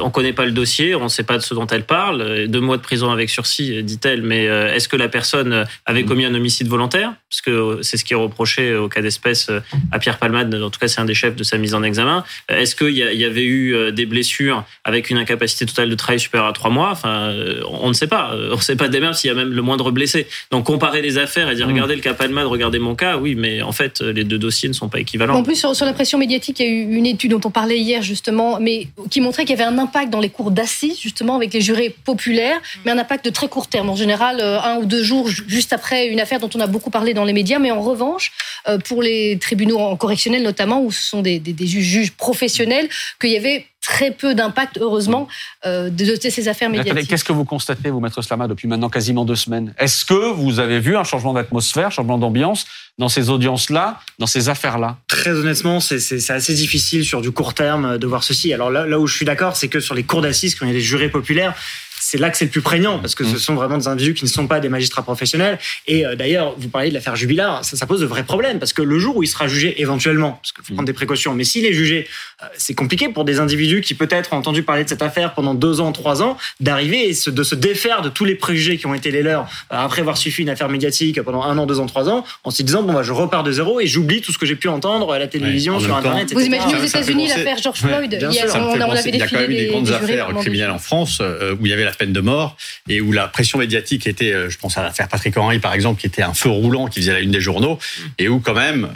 On 0.00 0.06
ne 0.06 0.10
connaît 0.10 0.32
pas 0.32 0.46
le 0.46 0.52
dossier, 0.52 0.94
on 0.94 1.02
ne 1.02 1.08
sait 1.08 1.22
pas 1.22 1.36
de 1.36 1.42
ce 1.42 1.52
dont 1.52 1.66
elle 1.66 1.84
parle. 1.84 2.46
Deux 2.48 2.62
mois 2.62 2.78
de 2.78 2.82
prison 2.82 3.10
avec 3.10 3.28
sursis, 3.28 3.82
dit-elle, 3.82 4.22
mais 4.22 4.44
est-ce 4.44 4.88
que 4.88 4.96
la 4.96 5.10
personne 5.10 5.66
avait 5.84 6.04
commis 6.04 6.24
un 6.24 6.32
homicide 6.32 6.66
volontaire? 6.66 7.12
Parce 7.28 7.42
que 7.42 7.80
c'est 7.82 7.98
ce 7.98 8.06
qui 8.06 8.14
est 8.14 8.16
reproché 8.16 8.74
au 8.74 8.88
cas 8.88 9.02
d'espèce 9.02 9.50
à 9.92 9.98
Pierre 9.98 10.16
Palmade, 10.16 10.54
en 10.54 10.70
tout 10.70 10.80
cas 10.80 10.88
c'est 10.88 11.02
un 11.02 11.04
des 11.04 11.12
chefs 11.12 11.36
de 11.36 11.44
sa 11.44 11.58
mise 11.58 11.74
en 11.74 11.82
examen. 11.82 12.24
Est-ce 12.48 12.74
qu'il 12.74 12.96
y 12.96 13.24
avait 13.26 13.44
eu 13.44 13.92
des 13.92 14.06
blessures 14.06 14.64
avec 14.84 15.10
une 15.10 15.18
incapacité 15.18 15.66
totale 15.66 15.90
de 15.90 15.94
travail 15.94 16.20
supérieure 16.20 16.48
à 16.48 16.54
trois 16.54 16.70
mois? 16.70 16.88
Enfin, 16.90 17.34
on 17.68 17.88
ne 17.88 17.92
sait 17.92 18.06
pas. 18.06 18.30
On 18.34 18.56
ne 18.56 18.62
sait 18.62 18.76
pas 18.76 18.88
des 18.88 19.00
mêmes 19.00 19.12
s'il 19.12 19.28
y 19.28 19.30
a 19.30 19.36
même 19.36 19.52
le 19.52 19.60
moindre 19.60 19.90
blessé. 19.90 20.26
Donc 20.50 20.64
comparer 20.64 21.02
les 21.02 21.18
affaires 21.18 21.50
et 21.50 21.54
dire, 21.54 21.66
mmh. 21.66 21.72
regardez 21.72 21.96
le 21.96 22.00
cas 22.00 22.14
Palmade, 22.14 22.46
regardez 22.46 22.78
mon 22.78 22.94
cas, 22.94 23.18
oui, 23.18 23.34
mais 23.34 23.60
en 23.60 23.72
fait, 23.72 24.00
les 24.00 24.24
deux 24.24 24.38
dossiers 24.38 24.70
ne 24.70 24.74
sont 24.74 24.88
pas 24.88 25.00
équivalents. 25.00 25.34
En 25.34 25.42
plus, 25.42 25.56
sur, 25.56 25.76
sur 25.76 25.84
la 25.84 25.97
pression 25.98 26.16
médiatique, 26.16 26.60
il 26.60 26.66
y 26.66 26.68
a 26.68 26.72
eu 26.72 26.94
une 26.94 27.06
étude 27.06 27.32
dont 27.32 27.40
on 27.44 27.50
parlait 27.50 27.80
hier, 27.80 28.02
justement, 28.02 28.60
mais 28.60 28.86
qui 29.10 29.20
montrait 29.20 29.44
qu'il 29.44 29.58
y 29.58 29.60
avait 29.60 29.68
un 29.68 29.78
impact 29.78 30.10
dans 30.10 30.20
les 30.20 30.30
cours 30.30 30.52
d'assises, 30.52 31.00
justement, 31.00 31.34
avec 31.34 31.52
les 31.52 31.60
jurés 31.60 31.92
populaires, 32.04 32.60
mais 32.84 32.92
un 32.92 32.98
impact 32.98 33.24
de 33.24 33.30
très 33.30 33.48
court 33.48 33.66
terme. 33.66 33.90
En 33.90 33.96
général, 33.96 34.38
euh, 34.38 34.60
un 34.60 34.76
ou 34.76 34.84
deux 34.84 35.02
jours 35.02 35.28
juste 35.28 35.72
après 35.72 36.06
une 36.06 36.20
affaire 36.20 36.38
dont 36.38 36.50
on 36.54 36.60
a 36.60 36.68
beaucoup 36.68 36.90
parlé 36.90 37.14
dans 37.14 37.24
les 37.24 37.32
médias. 37.32 37.58
Mais 37.58 37.72
en 37.72 37.82
revanche, 37.82 38.30
euh, 38.68 38.78
pour 38.78 39.02
les 39.02 39.38
tribunaux 39.40 39.80
en 39.80 39.96
correctionnel, 39.96 40.44
notamment, 40.44 40.80
où 40.84 40.92
ce 40.92 41.02
sont 41.02 41.20
des, 41.20 41.40
des, 41.40 41.52
des 41.52 41.66
juges 41.66 42.12
professionnels, 42.12 42.88
qu'il 43.20 43.30
y 43.30 43.36
avait 43.36 43.66
très 43.88 44.10
peu 44.10 44.34
d'impact, 44.34 44.78
heureusement, 44.78 45.28
euh, 45.64 45.88
de, 45.88 46.14
ces 46.20 46.46
affaires 46.48 46.68
médiatiques. 46.68 47.08
Qu'est-ce 47.08 47.24
que 47.24 47.32
vous 47.32 47.46
constatez, 47.46 47.88
vous, 47.88 48.00
Maître 48.00 48.20
Slama, 48.20 48.46
depuis 48.46 48.68
maintenant 48.68 48.90
quasiment 48.90 49.24
deux 49.24 49.34
semaines? 49.34 49.72
Est-ce 49.78 50.04
que 50.04 50.30
vous 50.32 50.60
avez 50.60 50.78
vu 50.78 50.94
un 50.94 51.04
changement 51.04 51.32
d'atmosphère, 51.32 51.90
changement 51.90 52.18
d'ambiance 52.18 52.66
dans 52.98 53.08
ces 53.08 53.30
audiences-là, 53.30 53.98
dans 54.18 54.26
ces 54.26 54.50
affaires-là? 54.50 54.98
Très 55.08 55.30
honnêtement, 55.30 55.80
c'est 55.80 56.30
assez 56.30 56.54
difficile 56.54 57.02
sur 57.02 57.22
du 57.22 57.30
court 57.30 57.54
terme 57.54 57.96
de 57.96 58.06
voir 58.06 58.24
ceci. 58.24 58.52
Alors 58.52 58.70
là, 58.70 58.86
là 58.86 59.00
où 59.00 59.06
je 59.06 59.16
suis 59.16 59.24
d'accord, 59.24 59.56
c'est 59.56 59.68
que 59.68 59.80
sur 59.80 59.94
les 59.94 60.02
cours 60.02 60.20
d'assises, 60.20 60.54
quand 60.54 60.66
il 60.66 60.68
y 60.68 60.72
a 60.72 60.74
des 60.74 60.82
jurés 60.82 61.08
populaires, 61.08 61.54
c'est 62.00 62.18
là 62.18 62.30
que 62.30 62.36
c'est 62.36 62.44
le 62.44 62.50
plus 62.50 62.62
prégnant 62.62 62.98
parce 62.98 63.14
que 63.14 63.24
ce 63.24 63.34
mm. 63.34 63.38
sont 63.38 63.54
vraiment 63.54 63.78
des 63.78 63.88
individus 63.88 64.14
qui 64.14 64.24
ne 64.24 64.30
sont 64.30 64.46
pas 64.46 64.60
des 64.60 64.68
magistrats 64.68 65.02
professionnels. 65.02 65.58
Et 65.86 66.06
euh, 66.06 66.16
d'ailleurs, 66.16 66.54
vous 66.58 66.68
parliez 66.68 66.90
de 66.90 66.94
l'affaire 66.94 67.16
Jubilard, 67.16 67.64
ça, 67.64 67.76
ça, 67.76 67.86
pose 67.86 68.00
de 68.00 68.06
vrais 68.06 68.24
problèmes 68.24 68.58
parce 68.58 68.72
que 68.72 68.82
le 68.82 68.98
jour 68.98 69.16
où 69.16 69.22
il 69.22 69.26
sera 69.26 69.48
jugé 69.48 69.80
éventuellement, 69.80 70.32
parce 70.42 70.52
qu'il 70.52 70.64
faut 70.64 70.74
prendre 70.74 70.86
des 70.86 70.92
précautions, 70.92 71.34
mais 71.34 71.44
s'il 71.44 71.64
est 71.66 71.72
jugé, 71.72 72.06
euh, 72.42 72.46
c'est 72.56 72.74
compliqué 72.74 73.08
pour 73.08 73.24
des 73.24 73.40
individus 73.40 73.80
qui 73.80 73.94
peut-être 73.94 74.32
ont 74.32 74.36
entendu 74.36 74.62
parler 74.62 74.84
de 74.84 74.88
cette 74.88 75.02
affaire 75.02 75.34
pendant 75.34 75.54
deux 75.54 75.80
ans, 75.80 75.92
trois 75.92 76.22
ans, 76.22 76.36
d'arriver 76.60 77.10
et 77.10 77.30
de 77.30 77.42
se 77.42 77.54
défaire 77.54 78.02
de 78.02 78.08
tous 78.08 78.24
les 78.24 78.34
préjugés 78.34 78.76
qui 78.76 78.86
ont 78.86 78.94
été 78.94 79.10
les 79.10 79.22
leurs 79.22 79.48
euh, 79.72 79.76
après 79.76 80.02
avoir 80.02 80.16
suffi 80.16 80.42
une 80.42 80.50
affaire 80.50 80.68
médiatique 80.68 81.20
pendant 81.22 81.42
un 81.42 81.58
an, 81.58 81.66
deux 81.66 81.80
ans, 81.80 81.86
trois 81.86 82.08
ans, 82.08 82.24
en 82.44 82.50
se 82.50 82.62
disant 82.62 82.82
bon 82.82 82.92
bah 82.92 83.02
je 83.02 83.12
repars 83.12 83.42
de 83.42 83.52
zéro 83.52 83.80
et 83.80 83.86
j'oublie 83.86 84.20
tout 84.20 84.32
ce 84.32 84.38
que 84.38 84.46
j'ai 84.46 84.56
pu 84.56 84.68
entendre 84.68 85.12
à 85.12 85.18
la 85.18 85.26
télévision, 85.26 85.80
sur 85.80 85.96
internet. 85.96 86.24
Etc. 86.24 86.34
Vous 86.34 86.46
imaginez 86.46 86.74
aux 86.76 86.84
États-Unis 86.84 87.28
l'affaire 87.28 87.58
George 87.58 87.80
Floyd 87.80 88.18
Il 88.30 88.34
y 88.34 88.38
a, 88.38 88.46
quand 88.46 89.40
même 89.40 89.50
eu 89.50 89.54
des 89.54 89.66
grandes 89.66 89.90
affaires 89.90 90.28
criminelles 90.36 90.70
en 90.70 90.78
France 90.78 91.20
où 91.20 91.66
il 91.66 91.70
y 91.70 91.72
avait 91.72 91.87
la 91.88 91.94
peine 91.94 92.12
de 92.12 92.20
mort 92.20 92.56
et 92.88 93.00
où 93.00 93.12
la 93.12 93.28
pression 93.28 93.58
médiatique 93.58 94.06
était, 94.06 94.32
euh, 94.32 94.50
je 94.50 94.58
pense 94.58 94.78
à 94.78 94.82
l'affaire 94.82 95.08
Patrick 95.08 95.36
Henry 95.36 95.58
par 95.58 95.74
exemple, 95.74 96.00
qui 96.00 96.06
était 96.06 96.22
un 96.22 96.34
feu 96.34 96.50
roulant 96.50 96.86
qui 96.86 97.00
faisait 97.00 97.12
la 97.12 97.20
une 97.20 97.30
des 97.30 97.40
journaux, 97.40 97.78
et 98.18 98.28
où 98.28 98.40
quand 98.40 98.54
même 98.54 98.88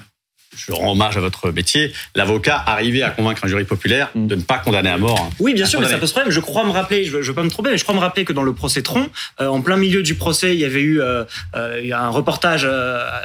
je 0.54 0.72
rends 0.72 0.92
hommage 0.92 1.16
à 1.16 1.20
votre 1.20 1.50
métier, 1.50 1.92
l'avocat 2.14 2.62
arrivait 2.66 3.02
à 3.02 3.10
convaincre 3.10 3.44
un 3.44 3.48
jury 3.48 3.64
populaire 3.64 4.10
mm. 4.14 4.26
de 4.26 4.34
ne 4.34 4.42
pas 4.42 4.58
condamner 4.58 4.90
à 4.90 4.98
mort. 4.98 5.30
Oui, 5.38 5.54
bien 5.54 5.66
sûr, 5.66 5.80
mais 5.80 5.88
ça 5.88 5.98
pose 5.98 6.12
problème. 6.12 6.32
Je 6.32 6.40
crois 6.40 6.64
me 6.64 6.70
rappeler, 6.70 7.04
je 7.04 7.16
ne 7.16 7.22
veux 7.22 7.34
pas 7.34 7.42
me 7.42 7.50
tromper, 7.50 7.70
mais 7.70 7.78
je 7.78 7.82
crois 7.82 7.94
me 7.94 8.00
rappeler 8.00 8.24
que 8.24 8.32
dans 8.32 8.42
le 8.42 8.52
procès 8.52 8.82
Tron, 8.82 9.08
euh, 9.40 9.46
en 9.46 9.60
plein 9.60 9.76
milieu 9.76 10.02
du 10.02 10.14
procès, 10.14 10.54
il 10.54 10.60
y 10.60 10.64
avait 10.64 10.80
eu 10.80 11.00
euh, 11.00 11.24
euh, 11.56 11.90
un 11.92 12.10
reportage 12.10 12.68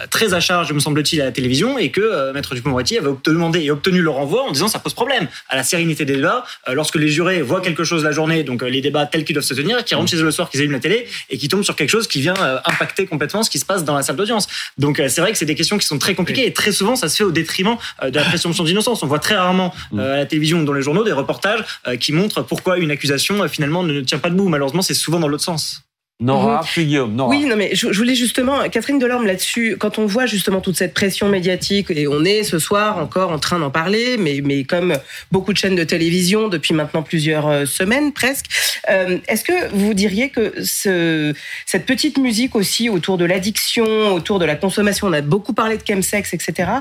très 0.10 0.34
à 0.34 0.40
charge, 0.40 0.72
me 0.72 0.80
semble-t-il, 0.80 1.22
à 1.22 1.26
la 1.26 1.32
télévision, 1.32 1.78
et 1.78 1.92
que 1.92 2.32
Maître 2.34 2.56
Dupond-Moretti 2.56 2.98
avait 2.98 3.10
demandé 3.26 3.62
et 3.62 3.72
obtenu 3.72 4.02
le 4.02 4.10
renvoi 4.10 4.44
en 4.44 4.52
disant 4.52 4.68
ça 4.68 4.80
pose 4.80 4.94
problème 4.94 5.28
à 5.50 5.56
la 5.56 5.64
sérénité 5.64 6.06
des 6.06 6.16
débats 6.16 6.46
lorsque 6.72 6.96
les 6.96 7.10
jurés 7.10 7.42
voient 7.42 7.62
quelque 7.62 7.84
chose 7.84 8.04
la 8.04 8.12
journée, 8.12 8.44
donc 8.44 8.62
les 8.62 8.82
débats 8.82 9.06
tels 9.06 9.26
qu'ils 9.26 9.34
doivent 9.34 9.46
se 9.46 9.54
tenir, 9.54 9.84
qui 9.84 9.96
rentrent 9.96 10.10
chez 10.10 10.18
eux 10.18 10.24
le 10.24 10.32
soir, 10.32 10.50
qu'ils 10.50 10.62
allument 10.62 10.76
la 10.76 10.80
télé 10.80 11.08
et 11.30 11.38
qui 11.38 11.48
tombent 11.48 11.64
sur 11.64 11.76
quelque 11.76 11.90
chose 11.90 12.08
qui 12.08 12.22
vient 12.22 12.36
impacter 12.66 13.06
complètement 13.06 13.44
ce 13.44 13.50
qui 13.50 13.60
se 13.60 13.66
passe 13.66 13.84
dans 13.84 13.96
la 13.96 14.04
salle 14.04 14.16
d'audience. 14.16 14.48
Donc 14.78 15.02
c'est 15.08 15.22
vrai 15.22 15.32
que 15.32 15.38
c'est 15.38 15.46
des 15.46 15.56
questions 15.56 15.78
qui 15.78 15.86
sont 15.86 16.00
très 16.00 16.16
compliquées 16.16 16.46
et 16.46 16.54
très 16.54 16.72
souvent 16.72 16.96
ça 16.96 17.10
se 17.10 17.17
fait 17.18 17.24
au 17.24 17.32
détriment 17.32 17.78
euh, 18.04 18.10
de 18.10 18.16
la 18.16 18.24
présomption 18.26 18.64
d'innocence. 18.64 19.04
On 19.04 19.08
voit 19.08 19.20
très 19.20 19.36
rarement 19.36 19.74
mm. 19.92 20.00
euh, 20.00 20.14
à 20.14 20.18
la 20.18 20.26
télévision 20.26 20.62
ou 20.62 20.66
dans 20.66 20.74
les 20.74 20.82
journaux 20.82 21.04
des 21.04 21.12
reportages 21.12 21.64
euh, 21.88 21.98
qui 21.98 22.14
montrent 22.14 22.42
pourquoi 22.42 22.78
une 22.78 22.92
accusation 22.92 23.48
finalement 23.48 23.84
ne 23.84 24.02
tient 24.02 24.20
pas 24.20 24.30
debout. 24.30 24.50
Malheureusement, 24.50 24.82
c'est 24.82 24.94
souvent 24.94 25.20
dans 25.20 25.28
l'autre 25.28 25.44
sens. 25.44 25.87
Nora, 26.20 26.62
puis 26.66 26.86
Guillaume. 26.86 27.14
Nora. 27.14 27.30
Oui, 27.30 27.46
non, 27.46 27.56
mais 27.56 27.76
je, 27.76 27.90
voulais 27.90 28.16
justement, 28.16 28.68
Catherine 28.70 28.98
Delorme 28.98 29.28
là-dessus, 29.28 29.78
quand 29.80 30.00
on 30.00 30.08
voit 30.08 30.26
justement 30.26 30.62
toute 30.62 30.76
cette 30.76 30.96
pression 30.96 31.30
médiatique, 31.30 31.92
et 31.92 32.08
on 32.08 32.26
est 32.26 32.42
ce 32.42 32.58
soir 32.58 32.98
encore 32.98 33.32
en 33.32 33.38
train 33.38 33.60
d'en 33.60 33.70
parler, 33.70 34.18
mais, 34.18 34.42
mais 34.44 34.64
comme 34.64 34.98
beaucoup 35.32 35.54
de 35.54 35.60
chaînes 35.60 35.76
de 35.76 35.84
télévision 35.84 36.48
depuis 36.48 36.74
maintenant 36.74 37.04
plusieurs 37.04 37.48
euh, 37.48 37.66
semaines 37.66 38.14
presque, 38.14 38.48
euh, 38.90 39.20
est-ce 39.28 39.44
que 39.44 39.70
vous 39.76 39.94
diriez 39.94 40.30
que 40.30 40.56
ce, 40.64 41.36
cette 41.68 41.86
petite 41.86 42.18
musique 42.18 42.56
aussi 42.56 42.90
autour 42.90 43.20
de 43.20 43.26
l'addiction, 43.26 44.12
autour 44.12 44.40
de 44.40 44.46
la 44.46 44.56
consommation, 44.56 45.06
on 45.06 45.14
a 45.14 45.22
beaucoup 45.22 45.54
parlé 45.54 45.78
de 45.78 45.84
chemsex, 45.88 46.34
etc. 46.34 46.72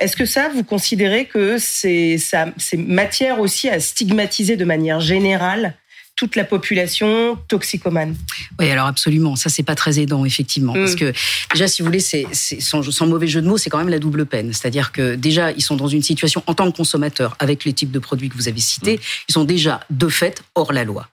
Est-ce 0.00 0.16
que 0.16 0.26
ça, 0.26 0.50
vous 0.54 0.64
considérez 0.64 1.24
que 1.24 1.56
c'est 1.58 2.18
matière 2.76 3.40
aussi 3.40 3.70
à 3.70 3.80
stigmatiser 3.80 4.56
de 4.56 4.66
manière 4.66 5.00
générale? 5.00 5.76
Toute 6.22 6.36
la 6.36 6.44
population 6.44 7.36
toxicomane. 7.48 8.14
Oui, 8.60 8.70
alors 8.70 8.86
absolument. 8.86 9.34
Ça, 9.34 9.50
c'est 9.50 9.64
pas 9.64 9.74
très 9.74 9.98
aidant, 9.98 10.24
effectivement. 10.24 10.72
Parce 10.72 10.92
mm. 10.92 10.98
que, 10.98 11.12
déjà, 11.52 11.66
si 11.66 11.82
vous 11.82 11.86
voulez, 11.86 11.98
c'est, 11.98 12.28
sans, 12.32 12.88
sans, 12.92 13.08
mauvais 13.08 13.26
jeu 13.26 13.42
de 13.42 13.48
mots, 13.48 13.58
c'est 13.58 13.70
quand 13.70 13.78
même 13.78 13.88
la 13.88 13.98
double 13.98 14.24
peine. 14.24 14.52
C'est-à-dire 14.52 14.92
que, 14.92 15.16
déjà, 15.16 15.50
ils 15.50 15.62
sont 15.62 15.74
dans 15.74 15.88
une 15.88 16.02
situation, 16.02 16.44
en 16.46 16.54
tant 16.54 16.70
que 16.70 16.76
consommateurs, 16.76 17.34
avec 17.40 17.64
les 17.64 17.72
types 17.72 17.90
de 17.90 17.98
produits 17.98 18.28
que 18.28 18.36
vous 18.36 18.46
avez 18.46 18.60
cités, 18.60 18.98
mm. 18.98 19.00
ils 19.30 19.32
sont 19.32 19.42
déjà, 19.42 19.80
de 19.90 20.08
fait, 20.08 20.44
hors 20.54 20.72
la 20.72 20.84
loi. 20.84 21.08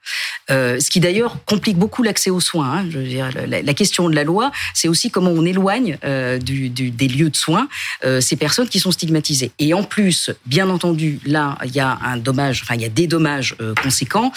Euh, 0.52 0.80
ce 0.80 0.92
qui, 0.92 1.00
d'ailleurs, 1.00 1.44
complique 1.46 1.78
beaucoup 1.78 2.04
l'accès 2.04 2.30
aux 2.30 2.40
soins. 2.40 2.72
Hein. 2.72 2.86
Je 2.92 3.00
veux 3.00 3.08
dire, 3.08 3.32
la, 3.48 3.74
question 3.74 4.10
de 4.10 4.16
la 4.16 4.24
loi, 4.24 4.52
c'est 4.76 4.90
aussi 4.90 5.10
comment 5.10 5.32
on 5.32 5.44
éloigne 5.44 5.98
euh, 6.04 6.38
du, 6.38 6.70
du, 6.70 6.92
des 6.92 7.08
lieux 7.08 7.32
de 7.32 7.36
soins 7.36 7.68
euh, 8.06 8.22
ces 8.22 8.36
personnes 8.36 8.70
qui 8.70 8.80
sont 8.80 8.92
stigmatisées. 8.92 9.50
Et 9.58 9.74
en 9.74 9.84
plus, 9.84 10.30
bien 10.46 10.70
entendu, 10.70 11.20
là, 11.26 11.58
il 11.66 11.72
y 11.72 11.80
a 11.80 11.98
un 12.04 12.18
dommage, 12.18 12.62
enfin, 12.64 12.76
il 12.76 12.82
y 12.82 12.86
a 12.86 12.90
des 12.90 13.08
dommages 13.08 13.56
conséquents. 13.82 14.32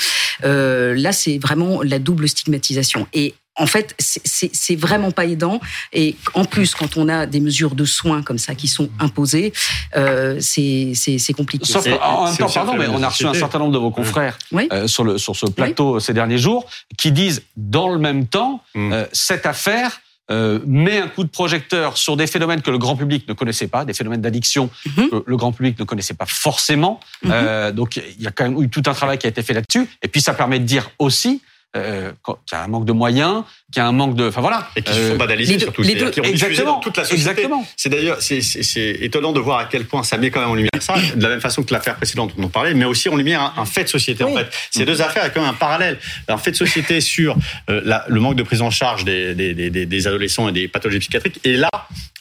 Euh, 0.44 0.61
euh, 0.62 0.94
là, 0.94 1.12
c'est 1.12 1.38
vraiment 1.38 1.82
la 1.82 1.98
double 1.98 2.28
stigmatisation. 2.28 3.06
Et 3.12 3.34
en 3.56 3.66
fait, 3.66 3.94
c'est 3.98 4.76
vraiment 4.76 5.10
pas 5.10 5.26
aidant. 5.26 5.60
Et 5.92 6.16
en 6.34 6.44
plus, 6.44 6.74
quand 6.74 6.96
on 6.96 7.08
a 7.08 7.26
des 7.26 7.40
mesures 7.40 7.74
de 7.74 7.84
soins 7.84 8.22
comme 8.22 8.38
ça 8.38 8.54
qui 8.54 8.66
sont 8.66 8.88
imposées, 8.98 9.52
euh, 9.94 10.38
c'est 10.40 11.32
compliqué. 11.36 11.66
Sauf, 11.66 11.86
en 12.02 12.26
même 12.26 12.36
temps, 12.36 12.48
pardon, 12.48 12.74
mais 12.78 12.86
on 12.88 13.02
a 13.02 13.08
reçu 13.08 13.26
un 13.26 13.34
certain 13.34 13.58
nombre 13.58 13.72
de 13.72 13.78
vos 13.78 13.90
confrères 13.90 14.38
euh, 14.54 14.86
sur, 14.86 15.04
le, 15.04 15.18
sur 15.18 15.36
ce 15.36 15.46
plateau 15.46 16.00
ces 16.00 16.14
derniers 16.14 16.38
jours 16.38 16.66
qui 16.96 17.12
disent, 17.12 17.42
dans 17.56 17.90
le 17.90 17.98
même 17.98 18.26
temps, 18.26 18.62
mm. 18.74 18.92
euh, 18.92 19.04
cette 19.12 19.44
affaire 19.44 20.00
euh, 20.32 20.60
met 20.66 20.98
un 20.98 21.08
coup 21.08 21.24
de 21.24 21.28
projecteur 21.28 21.98
sur 21.98 22.16
des 22.16 22.26
phénomènes 22.26 22.62
que 22.62 22.70
le 22.70 22.78
grand 22.78 22.96
public 22.96 23.28
ne 23.28 23.34
connaissait 23.34 23.68
pas, 23.68 23.84
des 23.84 23.92
phénomènes 23.92 24.22
d'addiction 24.22 24.70
mhm. 24.96 25.10
que 25.10 25.24
le 25.26 25.36
grand 25.36 25.52
public 25.52 25.78
ne 25.78 25.84
connaissait 25.84 26.14
pas 26.14 26.26
forcément. 26.26 27.00
Mhm. 27.22 27.30
Euh, 27.32 27.72
donc 27.72 27.96
il 27.96 28.22
y 28.22 28.26
a 28.26 28.30
quand 28.30 28.44
même 28.48 28.62
eu 28.62 28.68
tout 28.70 28.82
un 28.86 28.94
travail 28.94 29.18
qui 29.18 29.26
a 29.26 29.28
été 29.30 29.42
fait 29.42 29.52
là-dessus. 29.52 29.86
Et 30.00 30.08
puis 30.08 30.22
ça 30.22 30.32
permet 30.32 30.58
de 30.58 30.64
dire 30.64 30.90
aussi 30.98 31.42
euh, 31.76 32.12
qu'il 32.24 32.34
y 32.52 32.54
a 32.54 32.64
un 32.64 32.68
manque 32.68 32.86
de 32.86 32.92
moyens, 32.92 33.44
qu'il 33.72 33.82
y 33.82 33.84
a 33.84 33.88
un 33.88 33.92
manque 33.92 34.14
de, 34.14 34.28
enfin 34.28 34.40
voilà, 34.40 34.68
et 34.76 34.82
qui 34.82 34.92
se 34.92 35.08
sont 35.08 35.16
banalisés 35.16 35.58
surtout, 35.58 35.82
les 35.82 35.94
deux, 35.94 36.10
exactement, 36.24 36.78
toute 36.78 36.96
la 36.96 37.04
société. 37.04 37.30
Exactement. 37.30 37.66
C'est 37.76 37.88
d'ailleurs, 37.88 38.18
c'est 38.20 38.96
étonnant 39.00 39.32
de 39.32 39.40
voir 39.40 39.58
à 39.58 39.64
quel 39.64 39.86
point 39.86 40.02
ça 40.02 40.18
met 40.18 40.30
quand 40.30 40.40
même 40.40 40.50
en 40.50 40.54
lumière 40.54 40.70
ça, 40.80 40.94
de 41.16 41.22
la 41.22 41.30
même 41.30 41.40
façon 41.40 41.62
que 41.62 41.72
l'affaire 41.72 41.96
précédente 41.96 42.34
dont 42.36 42.44
on 42.44 42.48
parlait, 42.48 42.74
mais 42.74 42.84
aussi 42.84 43.08
en 43.08 43.16
lumière 43.16 43.54
un, 43.56 43.64
fait 43.64 43.84
de 43.84 43.88
société 43.88 44.24
en 44.24 44.34
fait. 44.34 44.46
Ces 44.70 44.84
deux 44.84 45.00
affaires, 45.00 45.22
il 45.22 45.26
y 45.26 45.30
a 45.30 45.30
quand 45.30 45.40
même 45.40 45.50
un 45.50 45.54
parallèle, 45.54 45.98
un 46.28 46.36
fait 46.36 46.50
de 46.50 46.56
société 46.56 47.00
sur 47.00 47.36
euh, 47.70 47.80
la, 47.84 48.04
le 48.08 48.20
manque 48.20 48.36
de 48.36 48.42
prise 48.42 48.62
en 48.62 48.70
charge 48.70 49.04
des, 49.04 49.34
des, 49.34 49.54
des, 49.54 49.86
des 49.86 50.06
adolescents 50.06 50.48
et 50.48 50.52
des 50.52 50.68
pathologies 50.68 51.00
psychiatriques, 51.00 51.40
et 51.44 51.56
là 51.56 51.70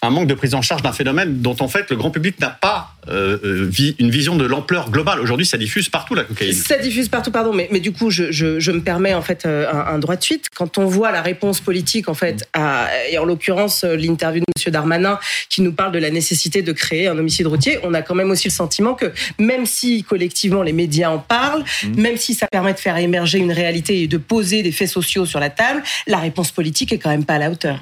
un 0.04 0.10
manque 0.10 0.28
de 0.28 0.34
prise 0.34 0.56
en 0.56 0.62
charge 0.62 0.82
d'un 0.82 0.94
phénomène 0.94 1.42
dont 1.42 1.56
en 1.60 1.68
fait 1.68 1.92
le 1.92 1.96
grand 1.96 2.10
public 2.10 2.40
n'a 2.40 2.50
pas 2.50 2.96
euh, 3.08 3.38
euh 3.44 3.72
une 4.00 4.10
vision 4.10 4.36
de 4.36 4.46
l'ampleur 4.46 4.90
globale. 4.90 5.20
Aujourd'hui, 5.20 5.46
ça 5.46 5.58
diffuse 5.58 5.90
partout 5.90 6.16
la 6.16 6.24
cocaïne. 6.24 6.54
Ça 6.54 6.78
diffuse 6.78 7.10
partout, 7.10 7.32
pardon, 7.32 7.54
mais, 7.54 7.68
mais 7.72 7.80
du 7.80 7.92
coup, 7.92 8.10
je, 8.10 8.32
je, 8.32 8.60
je, 8.60 8.72
me 8.72 8.82
permets 8.82 9.14
en 9.14 9.22
fait 9.22 9.46
euh, 9.46 9.72
un, 9.72 9.96
un, 9.96 10.00
droit 10.00 10.16
de 10.16 10.24
suite. 10.24 10.50
Quand 10.56 10.78
on 10.78 10.86
voit 10.86 11.12
la 11.12 11.22
réponse 11.22 11.41
politique 11.60 12.08
en 12.08 12.14
fait, 12.14 12.48
à, 12.54 12.90
et 13.10 13.18
en 13.18 13.26
l'occurrence 13.26 13.84
euh, 13.84 13.96
l'interview 13.96 14.42
de 14.42 14.46
Monsieur 14.56 14.72
Darmanin 14.72 15.20
qui 15.50 15.62
nous 15.62 15.74
parle 15.74 15.92
de 15.92 16.00
la 16.00 16.10
nécessité 16.10 16.62
de 16.62 16.72
créer 16.72 17.08
un 17.08 17.18
homicide 17.18 17.48
routier, 17.48 17.80
on 17.84 17.94
a 17.94 18.02
quand 18.02 18.16
même 18.16 18.32
aussi 18.32 18.48
le 18.48 18.54
sentiment 18.54 18.94
que 18.94 19.12
même 19.40 19.66
si 19.66 20.04
collectivement 20.04 20.64
les 20.64 20.74
médias 20.74 21.10
en 21.10 21.20
parlent, 21.20 21.64
mmh. 21.84 22.02
même 22.02 22.18
si 22.18 22.34
ça 22.34 22.48
permet 22.48 22.74
de 22.74 22.80
faire 22.80 22.98
émerger 22.98 23.40
une 23.40 23.52
réalité 23.52 24.02
et 24.04 24.08
de 24.08 24.18
poser 24.18 24.64
des 24.64 24.72
faits 24.72 24.90
sociaux 24.90 25.26
sur 25.26 25.40
la 25.40 25.50
table, 25.50 25.84
la 26.08 26.18
réponse 26.20 26.52
politique 26.52 26.94
est 26.94 27.00
quand 27.00 27.10
même 27.10 27.26
pas 27.26 27.36
à 27.36 27.40
la 27.40 27.52
hauteur. 27.52 27.80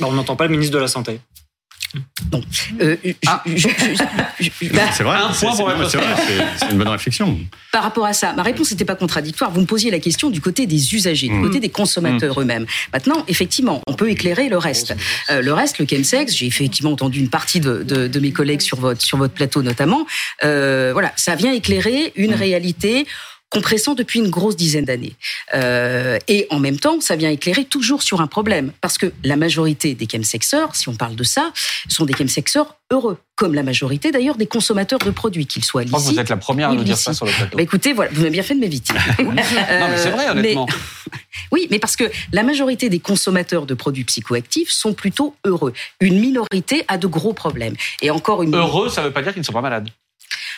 On 0.00 0.12
n'entend 0.12 0.36
pas 0.36 0.44
le 0.44 0.50
ministre 0.50 0.74
de 0.74 0.80
la 0.80 0.88
Santé. 0.88 1.20
Non. 2.32 2.42
Euh, 2.80 2.96
ah. 3.26 3.42
c'est 3.46 5.04
vrai. 5.04 5.18
C'est 6.58 6.70
une 6.70 6.78
bonne 6.78 6.88
réflexion. 6.88 7.38
Par 7.72 7.82
rapport 7.82 8.06
à 8.06 8.12
ça, 8.12 8.32
ma 8.32 8.42
réponse 8.42 8.70
n'était 8.70 8.84
pas 8.84 8.96
contradictoire. 8.96 9.50
Vous 9.50 9.60
me 9.60 9.66
posiez 9.66 9.90
la 9.90 9.98
question 9.98 10.30
du 10.30 10.40
côté 10.40 10.66
des 10.66 10.94
usagers, 10.94 11.28
du 11.28 11.34
mmh. 11.34 11.42
côté 11.42 11.60
des 11.60 11.68
consommateurs 11.68 12.38
mmh. 12.38 12.42
eux-mêmes. 12.42 12.66
Maintenant, 12.92 13.24
effectivement, 13.28 13.80
on 13.86 13.94
peut 13.94 14.10
éclairer 14.10 14.48
le 14.48 14.58
reste. 14.58 14.94
Euh, 15.30 15.42
le 15.42 15.52
reste, 15.52 15.78
le 15.78 15.86
chemsex, 15.86 16.34
j'ai 16.34 16.46
effectivement 16.46 16.92
entendu 16.92 17.20
une 17.20 17.30
partie 17.30 17.60
de, 17.60 17.82
de, 17.82 18.08
de, 18.08 18.20
mes 18.20 18.32
collègues 18.32 18.62
sur 18.62 18.78
votre, 18.78 19.02
sur 19.02 19.18
votre 19.18 19.34
plateau 19.34 19.62
notamment. 19.62 20.06
Euh, 20.44 20.90
voilà, 20.92 21.12
ça 21.16 21.34
vient 21.34 21.52
éclairer 21.52 22.12
une 22.16 22.32
mmh. 22.32 22.34
réalité 22.34 23.06
compressant 23.56 23.94
depuis 23.94 24.18
une 24.18 24.28
grosse 24.28 24.56
dizaine 24.56 24.84
d'années. 24.84 25.14
Euh, 25.54 26.18
et 26.28 26.46
en 26.50 26.58
même 26.58 26.78
temps, 26.78 27.00
ça 27.00 27.16
vient 27.16 27.30
éclairer 27.30 27.64
toujours 27.64 28.02
sur 28.02 28.20
un 28.20 28.26
problème, 28.26 28.72
parce 28.80 28.98
que 28.98 29.12
la 29.24 29.36
majorité 29.36 29.94
des 29.94 30.06
chemsexeurs, 30.10 30.76
si 30.76 30.88
on 30.88 30.94
parle 30.94 31.16
de 31.16 31.24
ça, 31.24 31.52
sont 31.88 32.04
des 32.04 32.12
chemsexeurs 32.12 32.76
heureux, 32.90 33.18
comme 33.34 33.54
la 33.54 33.62
majorité 33.62 34.12
d'ailleurs 34.12 34.36
des 34.36 34.46
consommateurs 34.46 34.98
de 34.98 35.10
produits, 35.10 35.46
qu'ils 35.46 35.64
soient 35.64 35.84
licites. 35.84 35.98
vous 35.98 36.20
êtes 36.20 36.28
la 36.28 36.36
première 36.36 36.70
à 36.70 36.74
nous 36.74 36.84
dire 36.84 36.98
ça 36.98 37.14
sur 37.14 37.26
le 37.26 37.32
plateau. 37.32 37.56
Bah 37.56 37.62
écoutez, 37.62 37.92
voilà, 37.92 38.10
vous 38.12 38.18
m'avez 38.18 38.30
bien 38.30 38.42
fait 38.42 38.54
de 38.54 38.60
m'éviter. 38.60 38.92
non, 39.18 39.32
mais 39.32 39.96
c'est 39.96 40.10
vrai, 40.10 40.28
honnêtement. 40.28 40.66
oui, 41.52 41.66
mais 41.70 41.78
parce 41.78 41.96
que 41.96 42.04
la 42.32 42.42
majorité 42.42 42.88
des 42.88 43.00
consommateurs 43.00 43.66
de 43.66 43.74
produits 43.74 44.04
psychoactifs 44.04 44.70
sont 44.70 44.92
plutôt 44.92 45.34
heureux. 45.44 45.72
Une 46.00 46.20
minorité 46.20 46.84
a 46.88 46.98
de 46.98 47.06
gros 47.06 47.32
problèmes. 47.32 47.74
Et 48.02 48.10
encore 48.10 48.42
une. 48.42 48.54
Heureux, 48.54 48.88
ça 48.88 49.00
ne 49.00 49.06
veut 49.06 49.12
pas 49.12 49.22
dire 49.22 49.32
qu'ils 49.32 49.40
ne 49.40 49.46
sont 49.46 49.52
pas 49.52 49.62
malades. 49.62 49.88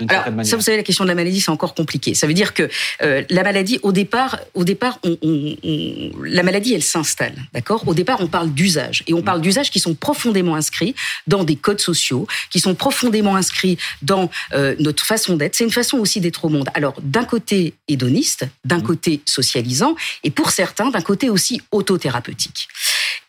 Alors, 0.09 0.25
ça, 0.45 0.57
vous 0.57 0.63
savez, 0.63 0.77
la 0.77 0.83
question 0.83 1.05
de 1.05 1.09
la 1.09 1.15
maladie, 1.15 1.41
c'est 1.41 1.51
encore 1.51 1.75
compliqué. 1.75 2.15
Ça 2.15 2.27
veut 2.27 2.35
dire 2.35 2.55
que 2.55 2.69
euh, 3.03 3.23
la 3.31 3.43
maladie, 3.43 3.81
au 3.83 3.93
départ, 3.93 4.39
au 4.55 4.65
départ, 4.65 4.99
on, 5.03 5.19
on, 5.23 5.57
on, 5.65 6.11
la 6.23 6.43
maladie, 6.43 6.75
elle 6.75 6.83
s'installe, 6.83 7.35
d'accord? 7.53 7.87
Au 7.87 7.95
départ, 7.95 8.21
on 8.21 8.29
parle 8.29 8.51
d'usage, 8.51 9.03
et 9.07 9.15
on 9.15 9.23
parle 9.23 9.41
d'usages 9.41 9.71
qui 9.71 9.81
sont 9.81 9.95
profondément 9.95 10.55
inscrits 10.55 10.95
dans 11.27 11.45
des 11.45 11.57
codes 11.57 11.81
sociaux, 11.81 12.27
qui 12.51 12.61
sont 12.61 12.75
profondément 12.75 13.37
inscrits 13.37 13.79
dans 14.03 14.31
euh, 14.53 14.77
notre 14.79 15.05
façon 15.05 15.37
d'être. 15.37 15.57
C'est 15.57 15.65
une 15.65 15.71
façon 15.71 15.99
aussi 15.99 16.21
d'être 16.21 16.45
au 16.45 16.49
monde. 16.49 16.69
Alors, 16.75 16.95
d'un 17.03 17.25
côté 17.25 17.75
hédoniste, 17.89 18.47
d'un 18.65 18.79
mmh. 18.79 18.83
côté 18.83 19.21
socialisant, 19.25 19.97
et 20.23 20.31
pour 20.31 20.51
certains, 20.51 20.91
d'un 20.91 21.01
côté 21.01 21.31
aussi 21.31 21.61
autothérapeutique. 21.73 22.69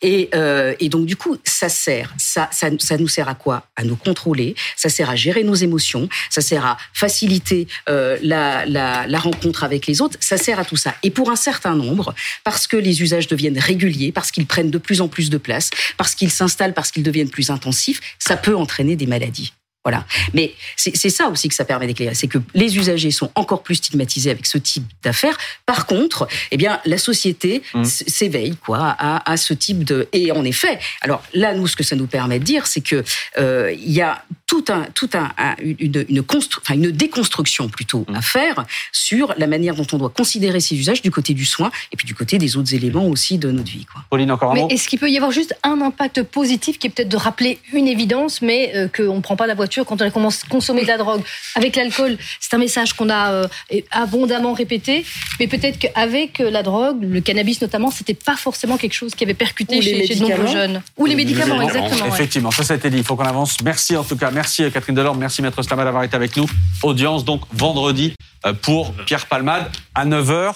Et, 0.02 0.30
euh, 0.34 0.74
et, 0.80 0.88
donc 0.88 1.06
du 1.06 1.16
coup, 1.16 1.36
ça 1.44 1.68
sert, 1.68 2.14
ça, 2.18 2.48
ça, 2.52 2.68
ça, 2.78 2.96
nous 2.96 3.08
sert 3.08 3.28
à 3.28 3.34
quoi? 3.34 3.66
À 3.76 3.84
nous 3.84 3.96
contrôler, 3.96 4.54
ça 4.76 4.88
sert 4.88 5.10
à 5.10 5.16
gérer 5.16 5.44
nos 5.44 5.54
émotions, 5.54 6.08
ça 6.30 6.40
sert 6.40 6.64
à 6.64 6.76
faciliter 6.94 7.66
euh, 7.88 8.18
la, 8.22 8.66
la, 8.66 9.06
la, 9.06 9.18
rencontre 9.18 9.64
avec 9.64 9.86
les 9.86 10.00
autres, 10.00 10.16
ça 10.20 10.36
sert 10.36 10.58
à 10.58 10.64
tout 10.64 10.76
ça. 10.76 10.94
Et 11.02 11.10
pour 11.10 11.30
un 11.30 11.36
certain 11.36 11.74
nombre, 11.74 12.14
parce 12.44 12.66
que 12.66 12.76
les 12.76 13.02
usages 13.02 13.26
deviennent 13.26 13.58
réguliers, 13.58 14.12
parce 14.12 14.30
qu'ils 14.30 14.46
prennent 14.46 14.70
de 14.70 14.78
plus 14.78 15.00
en 15.00 15.08
plus 15.08 15.30
de 15.30 15.38
place, 15.38 15.70
parce 15.96 16.14
qu'ils 16.14 16.30
s'installent, 16.30 16.74
parce 16.74 16.90
qu'ils 16.90 17.02
deviennent 17.02 17.30
plus 17.30 17.50
intensifs, 17.50 18.00
ça 18.18 18.36
peut 18.36 18.56
entraîner 18.56 18.96
des 18.96 19.06
maladies. 19.06 19.52
Voilà. 19.82 20.04
Mais 20.34 20.52
c'est 20.76 21.08
ça 21.08 21.28
aussi 21.28 21.48
que 21.48 21.54
ça 21.54 21.64
permet 21.64 21.86
d'éclairer, 21.86 22.14
c'est 22.14 22.26
que 22.26 22.36
les 22.54 22.76
usagers 22.76 23.10
sont 23.10 23.30
encore 23.34 23.62
plus 23.62 23.76
stigmatisés 23.76 24.30
avec 24.30 24.44
ce 24.44 24.58
type 24.58 24.84
d'affaires. 25.02 25.38
Par 25.64 25.86
contre, 25.86 26.28
eh 26.50 26.58
bien, 26.58 26.80
la 26.84 26.98
société 26.98 27.62
mmh. 27.72 27.84
s'éveille 27.84 28.56
quoi 28.56 28.94
à, 28.98 29.30
à, 29.30 29.36
ce 29.38 29.54
type 29.54 29.84
de. 29.84 30.06
Et 30.12 30.32
en 30.32 30.44
effet, 30.44 30.78
alors 31.00 31.22
là, 31.32 31.54
nous, 31.54 31.66
ce 31.66 31.76
que 31.76 31.82
ça 31.82 31.96
nous 31.96 32.06
permet 32.06 32.38
de 32.38 32.44
dire, 32.44 32.66
c'est 32.66 32.82
que 32.82 33.02
euh, 33.38 33.72
il 33.72 33.90
y 33.90 34.02
a 34.02 34.22
tout 34.46 34.64
un, 34.68 34.82
tout 34.94 35.08
un, 35.14 35.30
une, 35.62 36.04
une, 36.08 36.24
enfin, 36.28 36.74
une 36.74 36.90
déconstruction 36.90 37.68
plutôt 37.70 38.04
mmh. 38.06 38.14
à 38.14 38.20
faire 38.20 38.66
sur 38.92 39.32
la 39.38 39.46
manière 39.46 39.74
dont 39.74 39.86
on 39.92 39.96
doit 39.98 40.10
considérer 40.10 40.60
ces 40.60 40.76
usages 40.76 41.00
du 41.00 41.10
côté 41.10 41.32
du 41.32 41.46
soin 41.46 41.70
et 41.90 41.96
puis 41.96 42.06
du 42.06 42.14
côté 42.14 42.36
des 42.36 42.58
autres 42.58 42.74
éléments 42.74 43.06
aussi 43.06 43.38
de 43.38 43.50
notre 43.50 43.70
vie. 43.70 43.86
Quoi. 43.86 44.04
Pauline, 44.10 44.30
encore 44.30 44.50
un 44.50 44.54
mais 44.54 44.66
Est-ce 44.68 44.88
qu'il 44.88 44.98
peut 44.98 45.10
y 45.10 45.16
avoir 45.16 45.30
juste 45.30 45.56
un 45.62 45.80
impact 45.80 46.22
positif 46.24 46.78
qui 46.78 46.88
est 46.88 46.90
peut-être 46.90 47.08
de 47.08 47.16
rappeler 47.16 47.60
une 47.72 47.88
évidence, 47.88 48.42
mais 48.42 48.72
euh, 48.74 48.88
qu'on 48.88 49.16
ne 49.16 49.20
prend 49.22 49.36
pas 49.36 49.46
la 49.46 49.54
voiture? 49.54 49.69
Quand 49.86 50.02
on 50.02 50.06
a 50.06 50.10
commencé 50.10 50.42
à 50.46 50.50
consommer 50.50 50.82
de 50.82 50.88
la 50.88 50.98
drogue 50.98 51.22
avec 51.54 51.76
l'alcool. 51.76 52.18
C'est 52.40 52.54
un 52.54 52.58
message 52.58 52.92
qu'on 52.94 53.08
a 53.08 53.32
euh, 53.32 53.48
abondamment 53.90 54.52
répété. 54.52 55.04
Mais 55.38 55.46
peut-être 55.46 55.78
qu'avec 55.78 56.40
euh, 56.40 56.50
la 56.50 56.62
drogue, 56.62 56.98
le 57.02 57.20
cannabis 57.20 57.60
notamment, 57.60 57.90
c'était 57.90 58.14
pas 58.14 58.36
forcément 58.36 58.76
quelque 58.76 58.94
chose 58.94 59.14
qui 59.14 59.24
avait 59.24 59.34
percuté 59.34 59.80
chez, 59.80 60.14
de 60.14 60.20
nombreux 60.20 60.46
jeunes. 60.46 60.82
Ou 60.96 61.06
les 61.06 61.14
médicaments, 61.14 61.60
exactement. 61.62 62.06
Effectivement, 62.06 62.50
ça, 62.50 62.64
ça 62.64 62.74
a 62.74 62.76
été 62.76 62.90
dit. 62.90 62.98
Il 62.98 63.04
faut 63.04 63.16
qu'on 63.16 63.24
avance. 63.24 63.56
Merci 63.62 63.96
en 63.96 64.04
tout 64.04 64.16
cas. 64.16 64.30
Merci 64.30 64.64
euh, 64.64 64.70
Catherine 64.70 64.94
Delorme. 64.94 65.18
Merci 65.18 65.42
Maître 65.42 65.62
Slama 65.62 65.84
d'avoir 65.84 66.04
été 66.04 66.16
avec 66.16 66.36
nous. 66.36 66.46
Audience 66.82 67.24
donc 67.24 67.42
vendredi 67.52 68.14
pour 68.62 68.92
Pierre 69.06 69.26
Palmade 69.26 69.70
à 69.94 70.06
9h. 70.06 70.54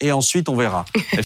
Et 0.00 0.10
ensuite, 0.10 0.48
on 0.48 0.56
verra. 0.56 0.84